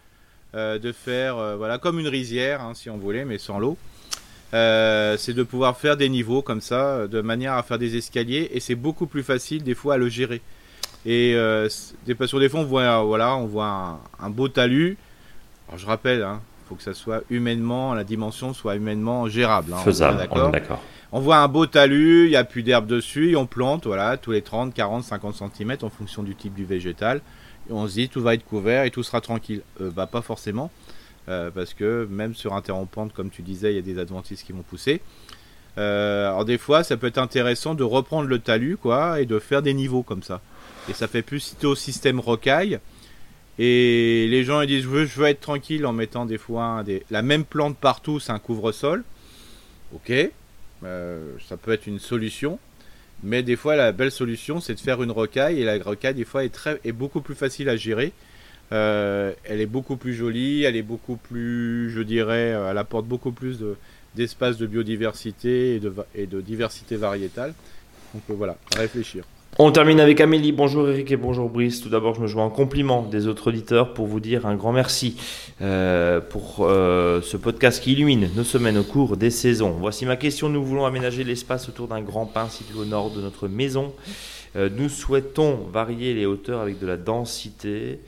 de 0.54 0.92
faire, 0.92 1.56
voilà, 1.56 1.78
comme 1.78 1.98
une 1.98 2.06
rizière, 2.06 2.62
hein, 2.62 2.74
si 2.74 2.88
on 2.88 2.96
voulait, 2.96 3.24
mais 3.24 3.38
sans 3.38 3.58
l'eau. 3.58 3.76
Euh, 4.54 5.16
c'est 5.18 5.34
de 5.34 5.42
pouvoir 5.42 5.76
faire 5.76 5.96
des 5.96 6.08
niveaux 6.08 6.40
comme 6.40 6.60
ça, 6.62 6.80
euh, 6.86 7.06
de 7.06 7.20
manière 7.20 7.52
à 7.54 7.62
faire 7.62 7.78
des 7.78 7.96
escaliers, 7.96 8.48
et 8.52 8.60
c'est 8.60 8.74
beaucoup 8.74 9.06
plus 9.06 9.22
facile 9.22 9.62
des 9.62 9.74
fois 9.74 9.94
à 9.94 9.96
le 9.98 10.08
gérer. 10.08 10.40
Et 11.04 11.34
euh, 11.34 11.68
c'est- 11.68 11.94
des, 12.06 12.14
fois, 12.14 12.26
on 12.60 12.64
voit, 12.64 13.02
voilà, 13.02 13.36
on 13.36 13.46
voit 13.46 13.66
un, 14.20 14.24
un 14.26 14.30
beau 14.30 14.48
talus. 14.48 14.96
Alors, 15.68 15.78
je 15.78 15.86
rappelle, 15.86 16.20
il 16.20 16.68
faut 16.68 16.74
que 16.74 16.82
ça 16.82 16.94
soit 16.94 17.22
humainement, 17.30 17.92
la 17.94 18.04
dimension 18.04 18.54
soit 18.54 18.74
humainement 18.76 19.28
gérable. 19.28 19.72
hein, 19.74 19.78
faisable, 19.78 20.26
on 20.30 20.48
est 20.48 20.52
d'accord. 20.52 20.82
on 21.12 21.20
voit 21.20 21.36
un 21.38 21.48
beau 21.48 21.66
talus, 21.66 22.24
il 22.26 22.30
n'y 22.30 22.36
a 22.36 22.44
plus 22.44 22.62
d'herbe 22.62 22.86
dessus, 22.86 23.30
et 23.32 23.36
on 23.36 23.46
plante, 23.46 23.86
voilà, 23.86 24.16
tous 24.16 24.32
les 24.32 24.42
30, 24.42 24.72
40, 24.72 25.04
50 25.04 25.34
cm 25.54 25.76
en 25.82 25.90
fonction 25.90 26.22
du 26.22 26.34
type 26.34 26.54
du 26.54 26.64
végétal. 26.64 27.20
Et 27.68 27.72
on 27.72 27.86
se 27.86 27.92
dit, 27.94 28.08
tout 28.08 28.22
va 28.22 28.32
être 28.32 28.46
couvert 28.46 28.84
et 28.84 28.90
tout 28.90 29.02
sera 29.02 29.20
tranquille. 29.20 29.60
Euh, 29.82 29.90
bah, 29.90 30.06
pas 30.06 30.22
forcément, 30.22 30.70
euh, 31.28 31.50
parce 31.50 31.74
que 31.74 32.06
même 32.10 32.34
sur 32.34 32.54
un 32.54 32.62
comme 32.62 33.30
tu 33.30 33.42
disais, 33.42 33.72
il 33.72 33.76
y 33.76 33.78
a 33.78 33.82
des 33.82 33.98
adventices 33.98 34.42
qui 34.42 34.52
vont 34.52 34.62
pousser. 34.62 35.00
Euh, 35.76 36.28
alors, 36.28 36.44
des 36.44 36.58
fois, 36.58 36.82
ça 36.82 36.96
peut 36.96 37.06
être 37.06 37.18
intéressant 37.18 37.74
de 37.74 37.84
reprendre 37.84 38.28
le 38.28 38.38
talus, 38.38 38.76
quoi, 38.76 39.20
et 39.20 39.26
de 39.26 39.38
faire 39.38 39.62
des 39.62 39.74
niveaux 39.74 40.02
comme 40.02 40.22
ça. 40.22 40.40
Et 40.88 40.92
ça 40.92 41.06
fait 41.06 41.22
plus 41.22 41.54
au 41.62 41.74
système 41.74 42.18
rocaille. 42.18 42.80
Et 43.60 44.28
les 44.28 44.44
gens 44.44 44.60
ils 44.60 44.68
disent 44.68 44.84
je 44.84 44.88
veux, 44.88 45.26
être 45.26 45.40
tranquille 45.40 45.84
en 45.84 45.92
mettant 45.92 46.26
des 46.26 46.38
fois 46.38 46.84
la 47.10 47.22
même 47.22 47.44
plante 47.44 47.76
partout, 47.76 48.20
c'est 48.20 48.30
un 48.30 48.38
couvre-sol. 48.38 49.02
Ok, 49.92 50.12
euh, 50.84 51.32
ça 51.48 51.56
peut 51.56 51.72
être 51.72 51.86
une 51.86 51.98
solution. 51.98 52.58
Mais 53.24 53.42
des 53.42 53.56
fois, 53.56 53.74
la 53.74 53.90
belle 53.90 54.12
solution, 54.12 54.60
c'est 54.60 54.74
de 54.74 54.80
faire 54.80 55.02
une 55.02 55.10
rocaille. 55.10 55.60
Et 55.60 55.64
la 55.64 55.82
rocaille, 55.82 56.14
des 56.14 56.24
fois, 56.24 56.44
est 56.44 56.92
beaucoup 56.92 57.20
plus 57.20 57.34
facile 57.34 57.68
à 57.68 57.76
gérer. 57.76 58.12
Euh, 58.72 59.32
elle 59.44 59.60
est 59.60 59.66
beaucoup 59.66 59.96
plus 59.96 60.14
jolie, 60.14 60.64
elle 60.64 60.76
est 60.76 60.82
beaucoup 60.82 61.16
plus, 61.16 61.90
je 61.90 62.02
dirais, 62.02 62.52
euh, 62.52 62.70
elle 62.70 62.78
apporte 62.78 63.06
beaucoup 63.06 63.32
plus 63.32 63.58
de- 63.58 63.76
d'espace 64.14 64.58
de, 64.58 64.66
biodiversité 64.66 65.80
et 66.14 66.26
de, 66.26 66.40
diversité 66.40 66.96
variétale. 66.96 67.54
Donc 68.12 68.22
euh, 68.30 68.34
voilà, 68.36 68.56
à 68.76 68.80
réfléchir. 68.80 69.24
On 69.58 69.72
termine 69.72 69.98
avec 69.98 70.20
Amélie. 70.20 70.52
Bonjour 70.52 70.88
Eric 70.88 71.10
et 71.10 71.16
bonjour 71.16 71.48
Brice. 71.48 71.80
Tout 71.80 71.88
d'abord, 71.88 72.14
je 72.14 72.20
me 72.20 72.26
joins 72.26 72.44
en 72.44 72.50
compliment 72.50 73.02
des 73.02 73.26
autres 73.26 73.48
auditeurs 73.48 73.94
pour 73.94 74.06
vous 74.06 74.20
dire 74.20 74.46
un 74.46 74.54
grand 74.54 74.72
merci 74.72 75.16
pour 75.58 76.56
ce 76.68 77.36
podcast 77.36 77.82
qui 77.82 77.92
illumine 77.94 78.28
nos 78.36 78.44
semaines 78.44 78.78
au 78.78 78.84
cours 78.84 79.16
des 79.16 79.30
saisons. 79.30 79.70
Voici 79.70 80.06
ma 80.06 80.16
question. 80.16 80.48
Nous 80.48 80.62
voulons 80.62 80.84
aménager 80.84 81.24
l'espace 81.24 81.68
autour 81.68 81.88
d'un 81.88 82.02
grand 82.02 82.26
pin 82.26 82.48
situé 82.48 82.78
au 82.78 82.84
nord 82.84 83.10
de 83.10 83.20
notre 83.20 83.48
maison. 83.48 83.94
Nous 84.54 84.88
souhaitons 84.88 85.66
varier 85.72 86.14
les 86.14 86.26
hauteurs 86.26 86.60
avec 86.60 86.78
de 86.78 86.86
la 86.86 86.96
densité. 86.96 87.98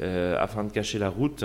Euh, 0.00 0.36
afin 0.38 0.64
de 0.64 0.72
cacher 0.72 0.98
la 0.98 1.08
route. 1.08 1.44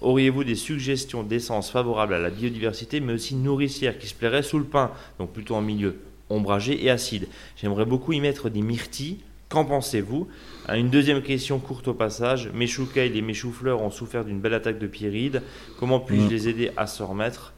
Auriez-vous 0.00 0.44
des 0.44 0.54
suggestions 0.54 1.22
d'essence 1.22 1.70
favorables 1.70 2.14
à 2.14 2.18
la 2.18 2.30
biodiversité, 2.30 3.00
mais 3.00 3.12
aussi 3.12 3.34
nourricières, 3.34 3.98
qui 3.98 4.06
se 4.06 4.14
plairaient 4.14 4.42
sous 4.42 4.58
le 4.58 4.64
pain, 4.64 4.90
donc 5.18 5.32
plutôt 5.32 5.54
en 5.54 5.62
milieu 5.62 5.96
ombragé 6.28 6.84
et 6.84 6.90
acide? 6.90 7.28
J'aimerais 7.56 7.84
beaucoup 7.84 8.12
y 8.12 8.20
mettre 8.20 8.48
des 8.48 8.62
myrtilles. 8.62 9.18
Qu'en 9.48 9.64
pensez-vous? 9.64 10.28
Une 10.68 10.90
deuxième 10.90 11.22
question 11.22 11.58
courte 11.58 11.88
au 11.88 11.94
passage. 11.94 12.50
Mes 12.54 12.68
choux 12.68 12.88
et 12.94 13.20
mes 13.20 13.34
choux-fleurs 13.34 13.82
ont 13.82 13.90
souffert 13.90 14.24
d'une 14.24 14.38
belle 14.38 14.54
attaque 14.54 14.78
de 14.78 14.86
pyride. 14.86 15.42
Comment 15.80 15.98
puis-je 15.98 16.26
mm. 16.26 16.30
les 16.30 16.48
aider 16.48 16.70
à 16.76 16.86
se 16.86 17.02
remettre? 17.02 17.52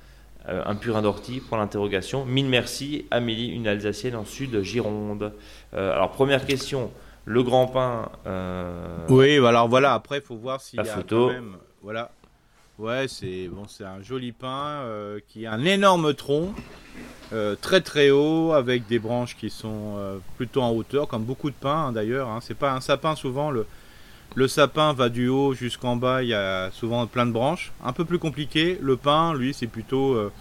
Euh, 0.48 0.62
un 0.66 0.74
purin 0.74 1.02
d'ortie 1.02 1.38
pour 1.40 1.56
l'interrogation. 1.56 2.24
Mille 2.24 2.46
merci, 2.46 3.04
Amélie, 3.12 3.48
une 3.48 3.68
Alsacienne 3.68 4.16
en 4.16 4.24
sud 4.24 4.60
Gironde. 4.62 5.32
Euh, 5.74 5.92
alors 5.92 6.10
première 6.10 6.46
question, 6.46 6.90
le 7.24 7.42
grand 7.42 7.66
pain. 7.66 8.10
Euh, 8.26 9.06
oui, 9.08 9.36
alors 9.38 9.68
voilà. 9.68 9.94
Après, 9.94 10.18
il 10.18 10.22
faut 10.22 10.36
voir 10.36 10.60
s'il 10.60 10.78
y 10.78 10.80
a 10.80 10.84
photo. 10.84 11.28
Quand 11.28 11.32
même, 11.32 11.56
voilà. 11.82 12.10
Ouais, 12.78 13.06
c'est 13.06 13.48
bon, 13.48 13.64
c'est 13.68 13.84
un 13.84 14.02
joli 14.02 14.32
pain 14.32 14.82
qui 15.28 15.46
a 15.46 15.52
un 15.52 15.64
énorme 15.64 16.14
tronc, 16.14 16.52
très 17.60 17.80
très 17.80 18.10
haut, 18.10 18.52
avec 18.52 18.86
des 18.88 18.98
branches 18.98 19.36
qui 19.36 19.50
sont 19.50 20.20
plutôt 20.36 20.62
en 20.62 20.70
hauteur, 20.70 21.06
comme 21.06 21.22
beaucoup 21.22 21.50
de 21.50 21.54
pins 21.54 21.88
hein, 21.88 21.92
d'ailleurs. 21.92 22.28
Hein. 22.28 22.38
C'est 22.40 22.56
pas 22.56 22.72
un 22.72 22.80
sapin 22.80 23.14
souvent 23.14 23.50
le 23.50 23.66
le 24.34 24.48
sapin 24.48 24.92
va 24.92 25.08
du 25.08 25.28
haut 25.28 25.52
jusqu'en 25.52 25.96
bas, 25.96 26.22
il 26.22 26.28
y 26.28 26.34
a 26.34 26.70
souvent 26.70 27.06
plein 27.06 27.26
de 27.26 27.32
branches. 27.32 27.72
Un 27.84 27.92
peu 27.92 28.04
plus 28.04 28.18
compliqué, 28.18 28.78
le 28.80 28.96
pin, 28.96 29.34
lui, 29.34 29.52
c'est 29.52 29.66
plutôt 29.66 30.14
euh, 30.14 30.32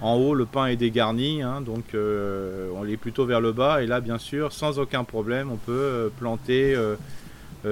en 0.00 0.14
haut, 0.14 0.34
le 0.34 0.44
pin 0.44 0.66
est 0.66 0.76
dégarni, 0.76 1.42
hein, 1.42 1.60
donc 1.60 1.94
euh, 1.94 2.68
on 2.74 2.86
est 2.86 2.96
plutôt 2.96 3.24
vers 3.24 3.40
le 3.40 3.52
bas. 3.52 3.82
Et 3.82 3.86
là, 3.86 4.00
bien 4.00 4.18
sûr, 4.18 4.52
sans 4.52 4.78
aucun 4.78 5.04
problème, 5.04 5.50
on 5.50 5.56
peut 5.56 5.72
euh, 5.72 6.08
planter, 6.18 6.76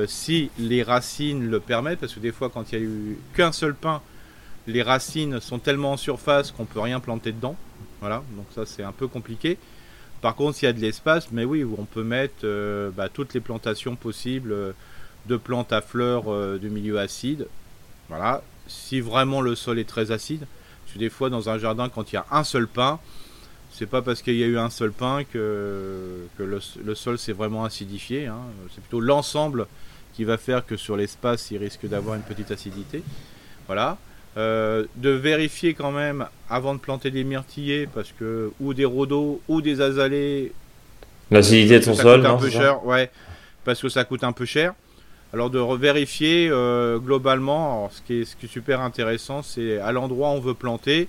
si 0.09 0.51
les 0.59 0.83
racines 0.83 1.49
le 1.49 1.61
permettent, 1.61 2.01
parce 2.01 2.15
que 2.15 2.21
des 2.21 2.33
fois, 2.33 2.51
quand 2.51 2.73
il 2.73 2.79
n'y 2.79 2.85
a 2.85 2.89
eu 2.89 3.19
qu'un 3.37 3.53
seul 3.53 3.75
pin, 3.75 4.03
les 4.67 4.83
racines 4.83 5.39
sont 5.41 5.61
tellement 5.61 5.93
en 5.93 5.97
surface 5.97 6.51
qu'on 6.51 6.65
peut 6.65 6.81
rien 6.81 6.99
planter 6.99 7.31
dedans. 7.31 7.55
Voilà, 8.01 8.25
donc 8.37 8.47
ça 8.55 8.67
c'est 8.67 8.83
un 8.83 8.91
peu 8.91 9.07
compliqué. 9.07 9.57
Par 10.21 10.35
contre, 10.35 10.57
s'il 10.57 10.67
y 10.67 10.71
a 10.71 10.73
de 10.73 10.81
l'espace, 10.81 11.29
mais 11.31 11.45
oui, 11.45 11.65
on 11.65 11.85
peut 11.85 12.03
mettre 12.03 12.45
bah, 12.97 13.09
toutes 13.09 13.35
les 13.35 13.41
plantations 13.41 13.95
possibles 13.95 14.75
de 15.27 15.37
plantes 15.37 15.73
à 15.73 15.81
fleurs 15.81 16.33
euh, 16.33 16.59
de 16.59 16.69
milieu 16.69 16.99
acide. 16.99 17.47
Voilà. 18.09 18.43
Si 18.67 19.01
vraiment 19.01 19.41
le 19.41 19.55
sol 19.55 19.79
est 19.79 19.89
très 19.89 20.11
acide, 20.11 20.47
des 20.99 21.11
fois 21.11 21.31
dans 21.31 21.49
un 21.49 21.59
jardin, 21.59 21.89
quand 21.89 22.13
il 22.13 22.17
y 22.17 22.19
a 22.19 22.27
un 22.31 22.45
seul 22.45 22.67
pain, 22.67 22.99
c'est 23.71 23.87
pas 23.87 24.03
parce 24.03 24.23
qu'il 24.23 24.37
y 24.37 24.45
a 24.45 24.47
eu 24.47 24.59
un 24.59 24.71
seul 24.71 24.93
pain 24.93 25.25
que, 25.25 26.27
que 26.39 26.43
le, 26.43 26.95
sol 26.95 27.19
s'est 27.19 27.33
vraiment 27.33 27.65
acidifié. 27.65 28.27
Hein. 28.27 28.39
C'est 28.73 28.81
plutôt 28.81 29.01
l'ensemble 29.01 29.67
qui 30.15 30.23
va 30.25 30.37
faire 30.37 30.65
que 30.65 30.77
sur 30.77 30.97
l'espace, 30.97 31.51
il 31.51 31.59
risque 31.59 31.87
d'avoir 31.87 32.15
une 32.15 32.23
petite 32.23 32.53
acidité. 32.53 33.03
Voilà. 33.67 33.99
Euh, 34.37 34.85
de 34.97 35.11
vérifier 35.11 35.75
quand 35.75 35.91
même 35.91 36.27
avant 36.49 36.75
de 36.75 36.79
planter 36.81 37.11
des 37.11 37.25
myrtillers, 37.25 37.89
parce 37.93 38.13
que 38.13 38.53
ou 38.61 38.75
des 38.75 38.85
rhodos 38.85 39.41
ou 39.49 39.61
des 39.61 39.81
azalées. 39.81 40.53
L'acidité 41.31 41.79
de 41.79 41.85
son 41.85 41.95
sol, 41.95 42.25
un 42.27 42.37
peu 42.37 42.51
cher, 42.51 42.85
ouais, 42.85 43.11
parce 43.65 43.81
que 43.81 43.89
ça 43.89 44.05
coûte 44.05 44.25
un 44.25 44.33
peu 44.33 44.45
cher. 44.45 44.75
Alors 45.35 45.51
de 45.51 45.59
vérifier 45.59 46.49
euh, 46.49 47.01
globalement, 47.01 47.91
ce, 47.91 48.03
qui 48.03 48.21
est, 48.21 48.47
super 48.47 48.81
intéressant, 48.81 49.43
c'est 49.43 49.81
à 49.81 49.91
l'endroit 49.91 50.31
où 50.31 50.35
on 50.35 50.41
veut 50.41 50.55
planter, 50.55 51.09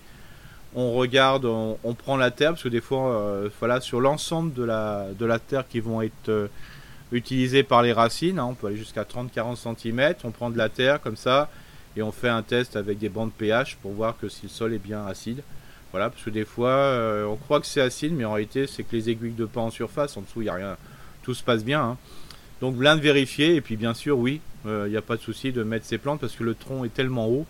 on 0.73 0.93
regarde, 0.93 1.45
on, 1.45 1.93
prend 1.93 2.17
la 2.17 2.31
terre, 2.31 2.53
parce 2.53 2.63
que 2.63 2.69
des 2.69 2.81
fois, 2.81 3.11
euh, 3.11 3.49
voilà, 3.59 3.81
sur 3.81 4.01
l'ensemble 4.01 4.51
de 4.55 4.63
la, 4.63 5.39
terre 5.47 5.67
qui 5.67 5.79
vont 5.79 6.01
être 6.01 6.29
euh, 6.29 6.47
utilisées 7.11 7.61
par 7.61 7.83
les 7.83 7.93
racines, 7.93 8.39
hein, 8.39 8.47
on 8.49 8.55
peut 8.55 8.65
aller 8.65 8.77
jusqu'à 8.77 9.03
30-40 9.03 9.77
cm, 9.77 10.15
on 10.23 10.31
prend 10.31 10.49
de 10.49 10.57
la 10.57 10.69
terre 10.69 10.99
comme 11.01 11.17
ça, 11.17 11.51
et 11.95 12.01
on 12.01 12.11
fait 12.11 12.29
un 12.29 12.41
test 12.41 12.75
avec 12.75 12.97
des 12.97 13.09
bandes 13.09 13.31
pH 13.31 13.75
pour 13.75 13.91
voir 13.91 14.17
que 14.19 14.27
si 14.27 14.47
le 14.47 14.49
sol 14.49 14.73
est 14.73 14.79
bien 14.79 15.05
acide. 15.05 15.43
Voilà, 15.91 16.09
parce 16.09 16.23
que 16.23 16.31
des 16.31 16.45
fois, 16.45 16.97
on 17.29 17.35
croit 17.35 17.59
que 17.59 17.67
c'est 17.67 17.79
acide, 17.79 18.13
mais 18.13 18.25
en 18.25 18.33
réalité, 18.33 18.65
c'est 18.65 18.81
que 18.81 18.95
les 18.95 19.07
aiguilles 19.11 19.33
de 19.33 19.45
pain 19.45 19.61
en 19.61 19.69
surface, 19.69 20.17
en 20.17 20.21
dessous, 20.21 20.41
il 20.41 20.45
n'y 20.45 20.49
a 20.49 20.55
rien, 20.55 20.77
tout 21.21 21.35
se 21.35 21.43
passe 21.43 21.63
bien. 21.63 21.81
Hein. 21.81 21.97
Donc 22.61 22.75
bien 22.75 22.95
de 22.95 23.01
vérifier 23.01 23.55
et 23.55 23.61
puis 23.61 23.75
bien 23.75 23.93
sûr 23.93 24.17
oui, 24.17 24.41
il 24.65 24.71
euh, 24.71 24.89
n'y 24.89 24.97
a 24.97 25.01
pas 25.01 25.17
de 25.17 25.21
souci 25.21 25.51
de 25.51 25.63
mettre 25.63 25.85
ces 25.85 25.97
plantes 25.97 26.21
parce 26.21 26.35
que 26.35 26.43
le 26.43 26.55
tronc 26.55 26.85
est 26.85 26.93
tellement 26.93 27.27
haut 27.27 27.45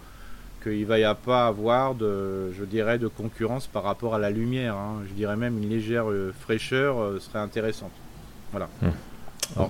qu'il 0.64 0.80
ne 0.80 0.86
va 0.86 1.00
y 1.00 1.16
pas 1.24 1.48
avoir 1.48 1.94
de, 1.94 2.52
je 2.52 2.66
dirais, 2.66 2.98
de 2.98 3.08
concurrence 3.08 3.68
par 3.68 3.84
rapport 3.84 4.16
à 4.16 4.20
la 4.20 4.32
lumière. 4.32 4.76
Hein. 4.76 5.04
Je 5.08 5.14
dirais 5.14 5.36
même 5.36 5.62
une 5.62 5.70
légère 5.70 6.10
euh, 6.10 6.34
fraîcheur 6.42 7.00
euh, 7.00 7.20
serait 7.20 7.40
intéressante. 7.40 7.92
Voilà. 8.52 8.68
Hmm. 8.82 8.90
Alors 9.56 9.70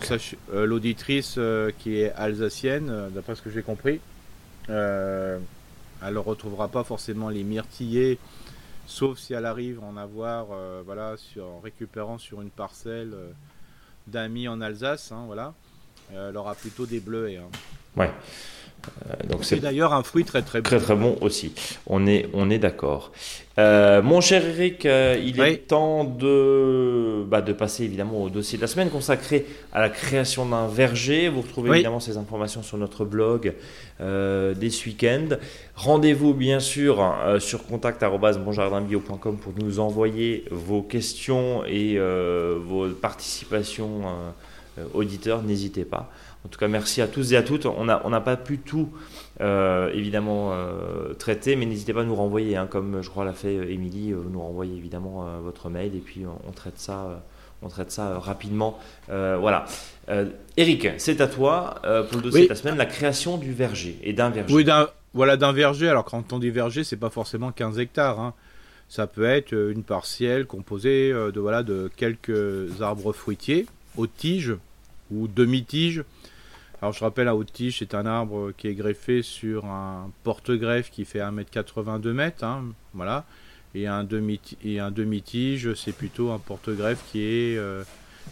l'auditrice 0.53 1.37
qui 1.79 1.99
est 1.99 2.13
alsacienne, 2.13 3.09
d'après 3.13 3.35
ce 3.35 3.41
que 3.41 3.49
j'ai 3.49 3.61
compris, 3.61 3.99
elle 4.69 5.41
ne 6.01 6.17
retrouvera 6.17 6.69
pas 6.69 6.85
forcément 6.85 7.27
les 7.27 7.43
myrtillers, 7.43 8.17
sauf 8.87 9.17
si 9.19 9.33
elle 9.33 9.45
arrive 9.45 9.81
à 9.83 9.85
en 9.85 9.97
avoir, 9.97 10.45
voilà, 10.85 11.17
sur, 11.17 11.45
en 11.45 11.59
récupérant 11.59 12.17
sur 12.17 12.41
une 12.41 12.51
parcelle 12.51 13.13
d'amis 14.07 14.47
en 14.47 14.61
Alsace, 14.61 15.11
hein, 15.11 15.23
voilà. 15.25 15.53
Euh, 16.13 16.29
elle 16.29 16.37
aura 16.37 16.55
plutôt 16.55 16.85
des 16.85 16.99
bleus. 16.99 17.37
Hein. 17.37 17.49
Ouais. 17.95 18.11
Euh, 19.09 19.27
donc 19.29 19.43
c'est 19.43 19.59
d'ailleurs 19.59 19.93
un 19.93 20.03
fruit 20.03 20.23
très 20.23 20.41
très 20.41 20.61
bon. 20.61 20.69
Très 20.69 20.79
très 20.79 20.95
bon 20.95 21.17
aussi. 21.21 21.53
On 21.87 22.07
est, 22.07 22.27
on 22.33 22.49
est 22.49 22.59
d'accord. 22.59 23.11
Euh, 23.57 24.01
mon 24.01 24.19
cher 24.19 24.45
Eric, 24.45 24.83
il 24.85 25.39
est 25.39 25.67
temps 25.67 26.03
de, 26.03 27.23
bah, 27.23 27.41
de 27.41 27.53
passer 27.53 27.83
évidemment 27.83 28.23
au 28.23 28.29
dossier 28.29 28.57
de 28.57 28.61
la 28.61 28.67
semaine 28.67 28.89
consacré 28.89 29.45
à 29.71 29.79
la 29.79 29.89
création 29.89 30.45
d'un 30.45 30.67
verger. 30.67 31.29
Vous 31.29 31.41
retrouvez 31.41 31.71
évidemment 31.71 32.01
ces 32.01 32.17
informations 32.17 32.63
sur 32.63 32.77
notre 32.77 33.05
blog 33.05 33.53
des 33.99 34.69
ce 34.69 34.85
week-end. 34.87 35.37
Rendez-vous 35.75 36.33
bien 36.33 36.59
sûr 36.59 37.15
sur 37.39 37.65
contact.bonjardinbio.com 37.65 39.37
pour 39.37 39.53
nous 39.57 39.79
envoyer 39.79 40.43
vos 40.51 40.81
questions 40.81 41.63
et 41.65 41.97
vos 41.97 42.89
participations 42.89 44.01
auditeurs. 44.93 45.43
N'hésitez 45.43 45.85
pas. 45.85 46.11
En 46.45 46.47
tout 46.47 46.59
cas, 46.59 46.67
merci 46.67 47.01
à 47.01 47.07
tous 47.07 47.33
et 47.33 47.37
à 47.37 47.41
toutes. 47.41 47.65
On 47.65 47.85
n'a 47.85 48.01
on 48.05 48.21
pas 48.21 48.37
pu 48.37 48.59
tout, 48.59 48.89
euh, 49.41 49.91
évidemment, 49.93 50.51
euh, 50.53 51.13
traiter, 51.15 51.55
mais 51.55 51.65
n'hésitez 51.65 51.91
pas 51.91 52.01
à 52.01 52.03
nous 52.03 52.15
renvoyer, 52.15 52.55
hein, 52.55 52.67
comme 52.69 53.01
je 53.01 53.09
crois 53.09 53.25
l'a 53.25 53.33
fait 53.33 53.57
euh, 53.57 53.71
Émilie, 53.71 54.13
nous 54.13 54.41
renvoyer 54.41 54.77
évidemment 54.77 55.25
votre 55.43 55.69
mail 55.69 55.95
et 55.95 55.99
puis 55.99 56.23
on, 56.47 56.51
traite 56.51 56.77
ça. 56.77 57.23
on 57.63 57.67
traite 57.69 57.91
ça 57.91 58.19
rapidement. 58.19 58.77
voilà. 59.07 59.65
Eric, 60.55 60.89
c'est 60.97 61.19
à 61.19 61.27
toi 61.27 61.81
pour 62.09 62.17
le 62.17 62.21
dossier 62.21 62.43
de 62.43 62.49
la 62.49 62.55
semaine, 62.55 62.77
la 62.77 62.85
création 62.85 63.37
du 63.37 63.51
verger 63.51 63.97
et 64.03 64.13
d'un 64.13 64.29
verger. 64.29 64.53
Oui, 64.53 64.65
voilà, 65.15 65.37
d'un 65.37 65.51
verger. 65.51 65.89
Alors, 65.89 66.05
quand 66.05 66.31
on 66.31 66.39
dit 66.39 66.51
verger, 66.51 66.83
c'est 66.83 66.97
pas 66.97 67.09
forcément 67.09 67.51
15 67.51 67.79
hectares. 67.79 68.19
Hein. 68.19 68.33
Ça 68.87 69.07
peut 69.07 69.25
être 69.25 69.53
une 69.53 69.83
parcelle 69.83 70.45
composée 70.45 71.09
de, 71.11 71.39
voilà, 71.39 71.63
de 71.63 71.89
quelques 71.95 72.81
arbres 72.81 73.13
fruitiers, 73.13 73.65
aux 73.97 74.05
tiges 74.05 74.55
ou 75.11 75.27
demi-tiges 75.27 76.03
alors 76.85 76.93
je 76.93 77.03
rappelle, 77.03 77.27
un 77.27 77.33
haute 77.33 77.51
tige, 77.51 77.79
c'est 77.79 77.95
un 77.95 78.05
arbre 78.05 78.51
qui 78.55 78.67
est 78.67 78.75
greffé 78.75 79.23
sur 79.23 79.65
un 79.65 80.11
porte-greffe 80.23 80.91
qui 80.91 81.03
fait 81.03 81.17
1m80, 81.17 81.99
2m. 81.99 82.31
Hein, 82.43 82.63
voilà. 82.93 83.25
Et 83.73 83.87
un 83.87 84.03
demi-tige, 84.03 85.73
c'est 85.73 85.93
plutôt 85.93 86.29
un 86.29 86.37
porte-greffe 86.37 87.03
qui 87.11 87.23
est 87.23 87.57
euh, 87.57 87.83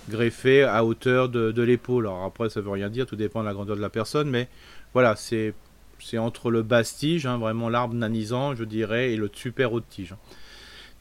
greffé 0.08 0.62
à 0.62 0.86
hauteur 0.86 1.30
de, 1.30 1.62
l'épaule. 1.64 2.06
Alors 2.06 2.26
après, 2.26 2.51
ça 2.51 2.62
veut 2.62 2.70
rien 2.70 2.91
dire, 2.91 3.08
tout 3.08 3.16
dépend 3.16 3.41
de 3.41 3.47
la 3.47 3.54
grandeur 3.54 3.76
de 3.76 3.82
la 3.82 3.89
personne, 3.89 4.30
mais 4.30 4.47
voilà, 4.93 5.16
c'est 5.16 5.56
entre 6.20 6.51
le 6.51 6.62
basse-tige, 6.62 7.26
hein, 7.26 7.39
vraiment 7.39 7.70
l'arbre 7.70 7.95
nanisant, 7.95 8.54
je 8.54 8.66
dirais, 8.66 9.14
et 9.14 9.18
le 9.18 9.32
super 9.34 9.74
haute 9.74 9.89
tige. 9.89 10.14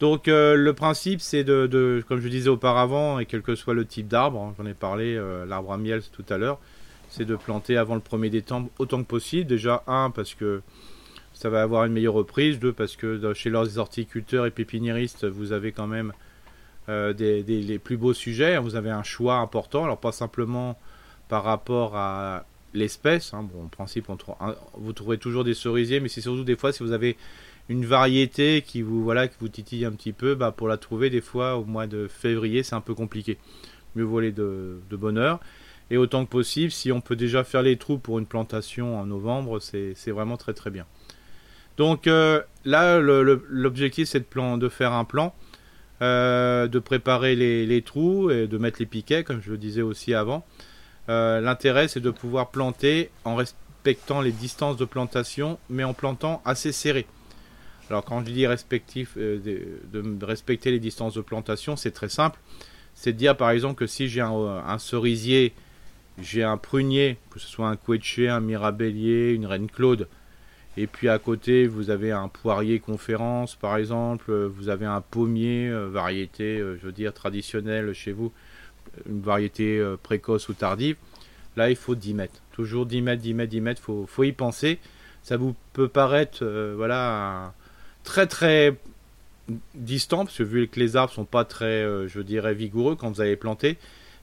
Donc 0.00 0.26
euh, 0.26 0.54
le 0.56 0.72
principe, 0.72 1.20
c'est 1.20 1.44
de, 1.44 2.02
comme 2.08 2.20
je 2.20 2.28
disais 2.28 2.48
auparavant, 2.48 3.18
et 3.18 3.26
quel 3.26 3.42
que 3.42 3.54
soit 3.54 3.74
le 3.74 3.84
type 3.84 4.08
d'arbre, 4.08 4.40
hein, 4.40 4.54
j'en 4.56 4.64
ai 4.64 4.72
parlé, 4.72 5.14
euh, 5.16 5.44
l'arbre 5.44 5.74
à 5.74 5.76
miel 5.76 6.02
tout 6.12 6.24
à 6.30 6.38
l'heure, 6.38 6.58
c'est 7.12 7.26
de 7.26 7.36
planter 7.36 7.76
avant 7.76 7.94
le 7.94 8.00
1er 8.00 8.30
décembre 8.30 8.70
autant 8.78 9.02
que 9.02 9.08
possible. 9.08 9.46
Déjà, 9.46 9.84
un, 9.86 10.10
parce 10.10 10.34
que 10.34 10.62
ça 11.34 11.50
va 11.50 11.62
avoir 11.62 11.84
une 11.84 11.92
meilleure 11.92 12.14
reprise. 12.14 12.58
Deux, 12.58 12.72
parce 12.72 12.96
que 12.96 13.34
chez 13.34 13.50
leurs 13.50 13.78
horticulteurs 13.78 14.46
et 14.46 14.50
pépiniéristes, 14.50 15.26
vous 15.26 15.52
avez 15.52 15.72
quand 15.72 15.86
même 15.86 16.12
euh, 16.88 17.12
les 17.12 17.78
plus 17.78 17.98
beaux 17.98 18.14
sujets. 18.14 18.56
Vous 18.58 18.76
avez 18.76 18.90
un 18.90 19.02
choix 19.02 19.36
important. 19.36 19.84
Alors, 19.84 19.98
pas 19.98 20.12
simplement 20.12 20.78
par 21.28 21.44
rapport 21.44 21.96
à 21.96 22.46
l'espèce. 22.72 23.34
Hein. 23.34 23.46
Bon, 23.52 23.64
en 23.64 23.68
principe, 23.68 24.06
vous 24.74 24.92
trouverez 24.94 25.18
toujours 25.18 25.44
des 25.44 25.54
cerisiers, 25.54 26.00
mais 26.00 26.08
c'est 26.08 26.22
surtout 26.22 26.44
des 26.44 26.56
fois 26.56 26.72
si 26.72 26.82
vous 26.82 26.92
avez 26.92 27.18
une 27.68 27.84
variété 27.84 28.62
qui 28.62 28.80
vous, 28.80 29.04
voilà, 29.04 29.28
qui 29.28 29.36
vous 29.38 29.48
titille 29.48 29.84
un 29.84 29.92
petit 29.92 30.12
peu, 30.12 30.34
bah, 30.34 30.50
pour 30.50 30.66
la 30.66 30.78
trouver, 30.78 31.10
des 31.10 31.20
fois, 31.20 31.56
au 31.56 31.64
mois 31.64 31.86
de 31.86 32.08
février, 32.08 32.62
c'est 32.62 32.74
un 32.74 32.80
peu 32.80 32.94
compliqué. 32.94 33.36
Mieux 33.96 34.04
voler 34.04 34.32
de, 34.32 34.78
de 34.88 34.96
bonheur. 34.96 35.40
Et 35.92 35.98
autant 35.98 36.24
que 36.24 36.30
possible, 36.30 36.72
si 36.72 36.90
on 36.90 37.02
peut 37.02 37.16
déjà 37.16 37.44
faire 37.44 37.60
les 37.60 37.76
trous 37.76 37.98
pour 37.98 38.18
une 38.18 38.24
plantation 38.24 38.98
en 38.98 39.04
novembre, 39.04 39.60
c'est 39.60 40.10
vraiment 40.10 40.38
très 40.38 40.54
très 40.54 40.70
bien. 40.70 40.86
Donc 41.76 42.06
euh, 42.06 42.40
là, 42.64 42.98
l'objectif 42.98 44.08
c'est 44.08 44.20
de, 44.20 44.56
de, 44.56 44.68
faire 44.70 44.92
un 44.94 45.04
plan, 45.04 45.34
euh, 46.00 46.66
de 46.66 46.78
préparer 46.78 47.36
les, 47.36 47.82
trous 47.82 48.30
et 48.30 48.46
de 48.46 48.56
mettre 48.56 48.78
les 48.80 48.86
piquets, 48.86 49.22
comme 49.22 49.42
je 49.42 49.50
le 49.50 49.58
disais 49.58 49.82
aussi 49.82 50.14
avant. 50.14 50.46
L'intérêt, 51.08 51.88
c'est 51.88 52.00
de 52.00 52.10
pouvoir 52.10 52.52
planter 52.52 53.10
en 53.26 53.36
respectant 53.36 54.22
les 54.22 54.32
distances 54.32 54.78
de 54.78 54.86
plantation, 54.86 55.58
mais 55.68 55.84
en 55.84 55.92
plantant 55.92 56.40
assez 56.46 56.72
serré. 56.72 57.04
Alors 57.90 58.02
quand 58.02 58.20
je 58.20 58.32
dis 58.32 58.46
respectif, 58.46 59.18
de, 59.18 60.24
respecter 60.24 60.70
les 60.70 60.80
distances 60.80 61.12
de 61.12 61.20
plantation, 61.20 61.76
c'est 61.76 61.90
très 61.90 62.08
simple. 62.08 62.40
C'est 62.94 63.12
de 63.12 63.18
dire 63.18 63.36
par 63.36 63.50
exemple 63.50 63.74
que 63.74 63.86
si 63.86 64.08
j'ai 64.08 64.22
un, 64.22 64.78
cerisier, 64.78 65.52
j'ai 66.20 66.42
un 66.42 66.56
prunier, 66.56 67.18
que 67.30 67.38
ce 67.38 67.46
soit 67.48 67.68
un 67.68 67.76
couetché, 67.76 68.28
un 68.28 68.40
mirabellier, 68.40 69.32
une 69.32 69.46
reine 69.46 69.70
Claude, 69.70 70.08
et 70.76 70.86
puis 70.86 71.08
à 71.08 71.18
côté, 71.18 71.66
vous 71.66 71.90
avez 71.90 72.12
un 72.12 72.28
poirier 72.28 72.80
conférence, 72.80 73.54
par 73.56 73.76
exemple. 73.76 74.32
Vous 74.32 74.68
avez 74.68 74.86
un 74.86 75.02
pommier, 75.02 75.68
euh, 75.68 75.88
variété, 75.88 76.58
euh, 76.58 76.78
je 76.80 76.86
veux 76.86 76.92
dire, 76.92 77.12
traditionnelle 77.12 77.92
chez 77.92 78.12
vous. 78.12 78.32
Une 79.06 79.20
variété 79.20 79.78
euh, 79.78 79.96
précoce 80.02 80.48
ou 80.48 80.54
tardive. 80.54 80.96
Là, 81.56 81.68
il 81.68 81.76
faut 81.76 81.94
10 81.94 82.14
mètres. 82.14 82.40
Toujours 82.52 82.86
10 82.86 83.02
mètres, 83.02 83.22
10 83.22 83.34
mètres, 83.34 83.50
10 83.50 83.60
mètres. 83.60 83.82
Il 83.86 84.06
faut, 84.06 84.24
y 84.24 84.32
penser. 84.32 84.78
Ça 85.22 85.36
vous 85.36 85.54
peut 85.74 85.88
paraître, 85.88 86.44
voilà, 86.74 87.54
très 88.02 88.26
très 88.26 88.76
distant, 89.74 90.24
parce 90.24 90.38
que 90.38 90.42
vu 90.42 90.66
que 90.66 90.80
les 90.80 90.96
arbres 90.96 91.12
sont 91.12 91.24
pas 91.26 91.44
très, 91.44 91.82
je 92.08 92.20
dirais, 92.20 92.54
vigoureux 92.54 92.96
quand 92.96 93.10
vous 93.10 93.20
allez 93.20 93.36
planter. 93.36 93.78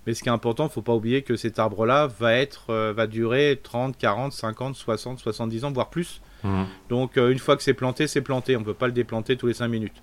Mais 0.10 0.16
ce 0.16 0.24
qui 0.24 0.30
est 0.30 0.32
important, 0.32 0.64
il 0.64 0.70
ne 0.70 0.72
faut 0.72 0.82
pas 0.82 0.95
oublier 0.95 1.22
que 1.22 1.36
cet 1.36 1.60
arbre-là 1.60 2.07
va 2.07 2.34
être, 2.34 2.74
va 2.93 3.05
durer 3.05 3.60
30, 3.62 3.95
40, 3.95 4.34
50, 4.34 4.76
60, 4.76 5.20
70 5.20 5.66
ans, 5.66 5.72
voire 5.72 5.91
plus. 5.91 6.20
Mhm. 6.43 6.66
Donc 6.89 7.18
euh, 7.18 7.30
une 7.30 7.38
fois 7.38 7.55
que 7.55 7.62
c'est 7.62 7.76
planté, 7.76 8.07
c'est 8.07 8.22
planté. 8.22 8.55
On 8.55 8.62
ne 8.62 8.66
peut 8.66 8.74
pas 8.74 8.88
le 8.88 8.93
déplanter 8.93 9.38
tous 9.38 9.45
les 9.45 9.53
5 9.53 9.68
minutes. 9.68 10.01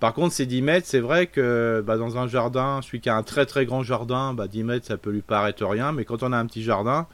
Par 0.00 0.14
contre, 0.14 0.34
ces 0.34 0.46
10 0.46 0.62
mètres, 0.62 0.86
c'est 0.86 1.00
vrai 1.00 1.26
que 1.26 1.82
bah, 1.86 1.98
dans 1.98 2.16
un 2.16 2.26
jardin, 2.26 2.80
celui 2.82 3.00
qui 3.00 3.08
a 3.10 3.16
un 3.16 3.22
très 3.22 3.44
très 3.44 3.66
grand 3.66 3.82
jardin, 3.82 4.32
bah, 4.34 4.48
10 4.48 4.64
mètres, 4.64 4.86
ça 4.86 4.96
peut 4.96 5.10
lui 5.10 5.20
paraître 5.20 5.64
rien. 5.66 5.92
Mais 5.92 6.06
quand 6.06 6.22
on 6.22 6.32
a 6.32 6.38
un 6.38 6.46
petit 6.46 6.62
jardin, 6.62 7.06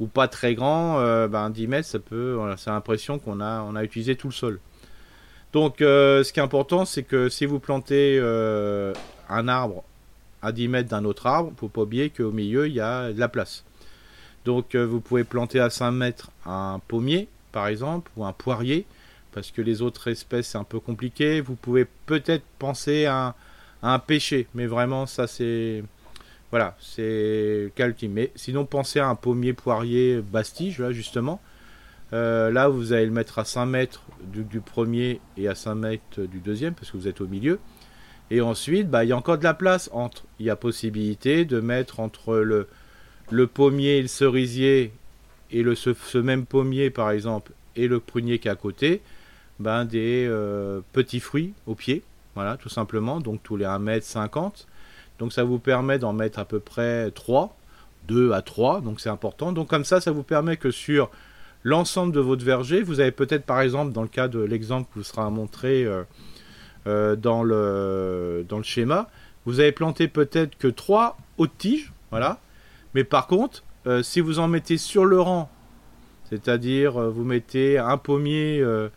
ou 0.00 0.06
pas 0.06 0.28
très 0.28 0.54
grand, 0.54 0.98
euh, 0.98 1.28
bah, 1.28 1.48
10 1.48 1.66
mètres, 1.66 1.88
ça 1.88 1.98
peut, 1.98 2.38
c'est 2.56 2.70
l'impression 2.70 3.18
qu'on 3.18 3.40
a, 3.40 3.62
on 3.62 3.76
a 3.76 3.84
utilisé 3.84 4.16
tout 4.16 4.28
le 4.28 4.32
sol. 4.32 4.60
Donc, 5.52 5.82
euh, 5.82 6.22
ce 6.24 6.32
qui 6.32 6.40
est 6.40 6.42
important, 6.42 6.86
c'est 6.86 7.04
que 7.04 7.28
si 7.28 7.46
vous 7.46 7.60
plantez 7.60 8.18
un 9.28 9.48
arbre 9.48 9.84
à 10.46 10.52
10 10.52 10.68
mètres 10.68 10.88
d'un 10.88 11.04
autre 11.04 11.26
arbre, 11.26 11.52
faut 11.56 11.68
pas 11.68 11.82
oublier 11.82 12.10
qu'au 12.10 12.30
milieu, 12.30 12.66
il 12.68 12.74
y 12.74 12.80
a 12.80 13.12
de 13.12 13.18
la 13.18 13.28
place. 13.28 13.64
Donc, 14.44 14.76
vous 14.76 15.00
pouvez 15.00 15.24
planter 15.24 15.58
à 15.58 15.70
5 15.70 15.90
mètres 15.90 16.30
un 16.44 16.80
pommier, 16.86 17.28
par 17.50 17.66
exemple, 17.66 18.10
ou 18.16 18.24
un 18.24 18.32
poirier, 18.32 18.86
parce 19.36 19.50
que 19.50 19.60
les 19.60 19.82
autres 19.82 20.08
espèces 20.08 20.48
c'est 20.48 20.58
un 20.58 20.64
peu 20.64 20.80
compliqué. 20.80 21.42
Vous 21.42 21.56
pouvez 21.56 21.86
peut-être 22.06 22.44
penser 22.58 23.04
à, 23.04 23.34
un 23.82 23.98
pêcher, 23.98 24.48
mais 24.54 24.66
vraiment 24.66 25.04
ça 25.04 25.26
c'est 25.26 25.84
voilà, 26.50 26.74
c'est 26.80 27.70
calqué. 27.74 28.08
Mais 28.08 28.32
sinon 28.34 28.64
pensez 28.64 28.98
à 28.98 29.08
un 29.08 29.14
pommier 29.14 29.52
poirier 29.52 30.22
bastige, 30.22 30.78
là 30.78 30.90
justement. 30.90 31.38
Euh, 32.14 32.50
là 32.50 32.68
vous 32.68 32.94
allez 32.94 33.04
le 33.04 33.12
mettre 33.12 33.38
à 33.38 33.44
5 33.44 33.66
mètres 33.66 34.02
du, 34.22 34.60
premier 34.60 35.20
et 35.36 35.48
à 35.48 35.54
5 35.54 35.74
mètres 35.74 36.22
du 36.22 36.38
deuxième, 36.38 36.72
parce 36.72 36.90
que 36.90 36.96
vous 36.96 37.06
êtes 37.06 37.20
au 37.20 37.26
milieu. 37.26 37.60
Et 38.30 38.40
ensuite, 38.40 38.90
bah, 38.90 39.04
il 39.04 39.08
y 39.08 39.12
a 39.12 39.16
encore 39.16 39.38
de 39.38 39.44
la 39.44 39.54
place 39.54 39.88
entre. 39.92 40.24
Il 40.40 40.46
y 40.46 40.50
a 40.50 40.56
possibilité 40.56 41.44
de 41.44 41.60
mettre 41.60 42.00
entre 42.00 42.36
le, 42.36 42.66
le 43.30 43.46
pommier 43.46 43.98
et 43.98 44.02
le 44.02 44.08
cerisier 44.08 44.92
et 45.50 45.62
le, 45.62 45.74
ce, 45.74 46.18
même 46.18 46.44
pommier 46.44 46.90
par 46.90 47.10
exemple 47.10 47.52
et 47.76 47.88
le 47.88 48.00
prunier 48.00 48.38
qui 48.38 48.48
est 48.48 48.50
à 48.50 48.56
côté, 48.56 49.02
ben, 49.58 49.84
des 49.84 50.26
euh, 50.28 50.80
petits 50.92 51.20
fruits 51.20 51.52
au 51.66 51.74
pied, 51.74 52.02
voilà, 52.34 52.56
tout 52.56 52.68
simplement, 52.68 53.20
donc 53.20 53.42
tous 53.42 53.56
les 53.56 53.64
1m50. 53.64 54.66
Donc 55.18 55.32
ça 55.32 55.44
vous 55.44 55.58
permet 55.58 55.98
d'en 55.98 56.12
mettre 56.12 56.38
à 56.38 56.44
peu 56.44 56.58
près 56.58 57.10
3, 57.10 57.56
2 58.08 58.32
à 58.32 58.42
3, 58.42 58.80
donc 58.80 59.00
c'est 59.00 59.08
important. 59.08 59.52
Donc 59.52 59.68
comme 59.68 59.84
ça, 59.84 60.00
ça 60.00 60.10
vous 60.10 60.22
permet 60.22 60.56
que 60.56 60.70
sur 60.70 61.10
l'ensemble 61.62 62.12
de 62.12 62.20
votre 62.20 62.44
verger, 62.44 62.82
vous 62.82 63.00
avez 63.00 63.12
peut-être 63.12 63.44
par 63.44 63.60
exemple, 63.60 63.92
dans 63.92 64.02
le 64.02 64.08
cas 64.08 64.28
de 64.28 64.40
l'exemple 64.40 64.90
qui 64.92 64.98
vous 64.98 65.04
sera 65.04 65.28
montré 65.30 65.84
euh, 65.84 66.02
dans, 66.86 67.42
le, 67.42 68.46
dans 68.48 68.58
le 68.58 68.62
schéma, 68.62 69.08
vous 69.44 69.60
avez 69.60 69.72
planté 69.72 70.08
peut-être 70.08 70.56
que 70.56 70.68
3 70.68 71.16
hautes 71.38 71.58
tiges, 71.58 71.92
voilà. 72.10 72.40
Mais 72.94 73.04
par 73.04 73.26
contre, 73.26 73.62
euh, 73.86 74.02
si 74.02 74.20
vous 74.20 74.38
en 74.40 74.48
mettez 74.48 74.78
sur 74.78 75.04
le 75.04 75.20
rang, 75.20 75.50
c'est-à-dire 76.28 77.00
euh, 77.00 77.10
vous 77.10 77.24
mettez 77.24 77.78
un 77.78 77.98
pommier 77.98 78.58
euh, 78.60 78.88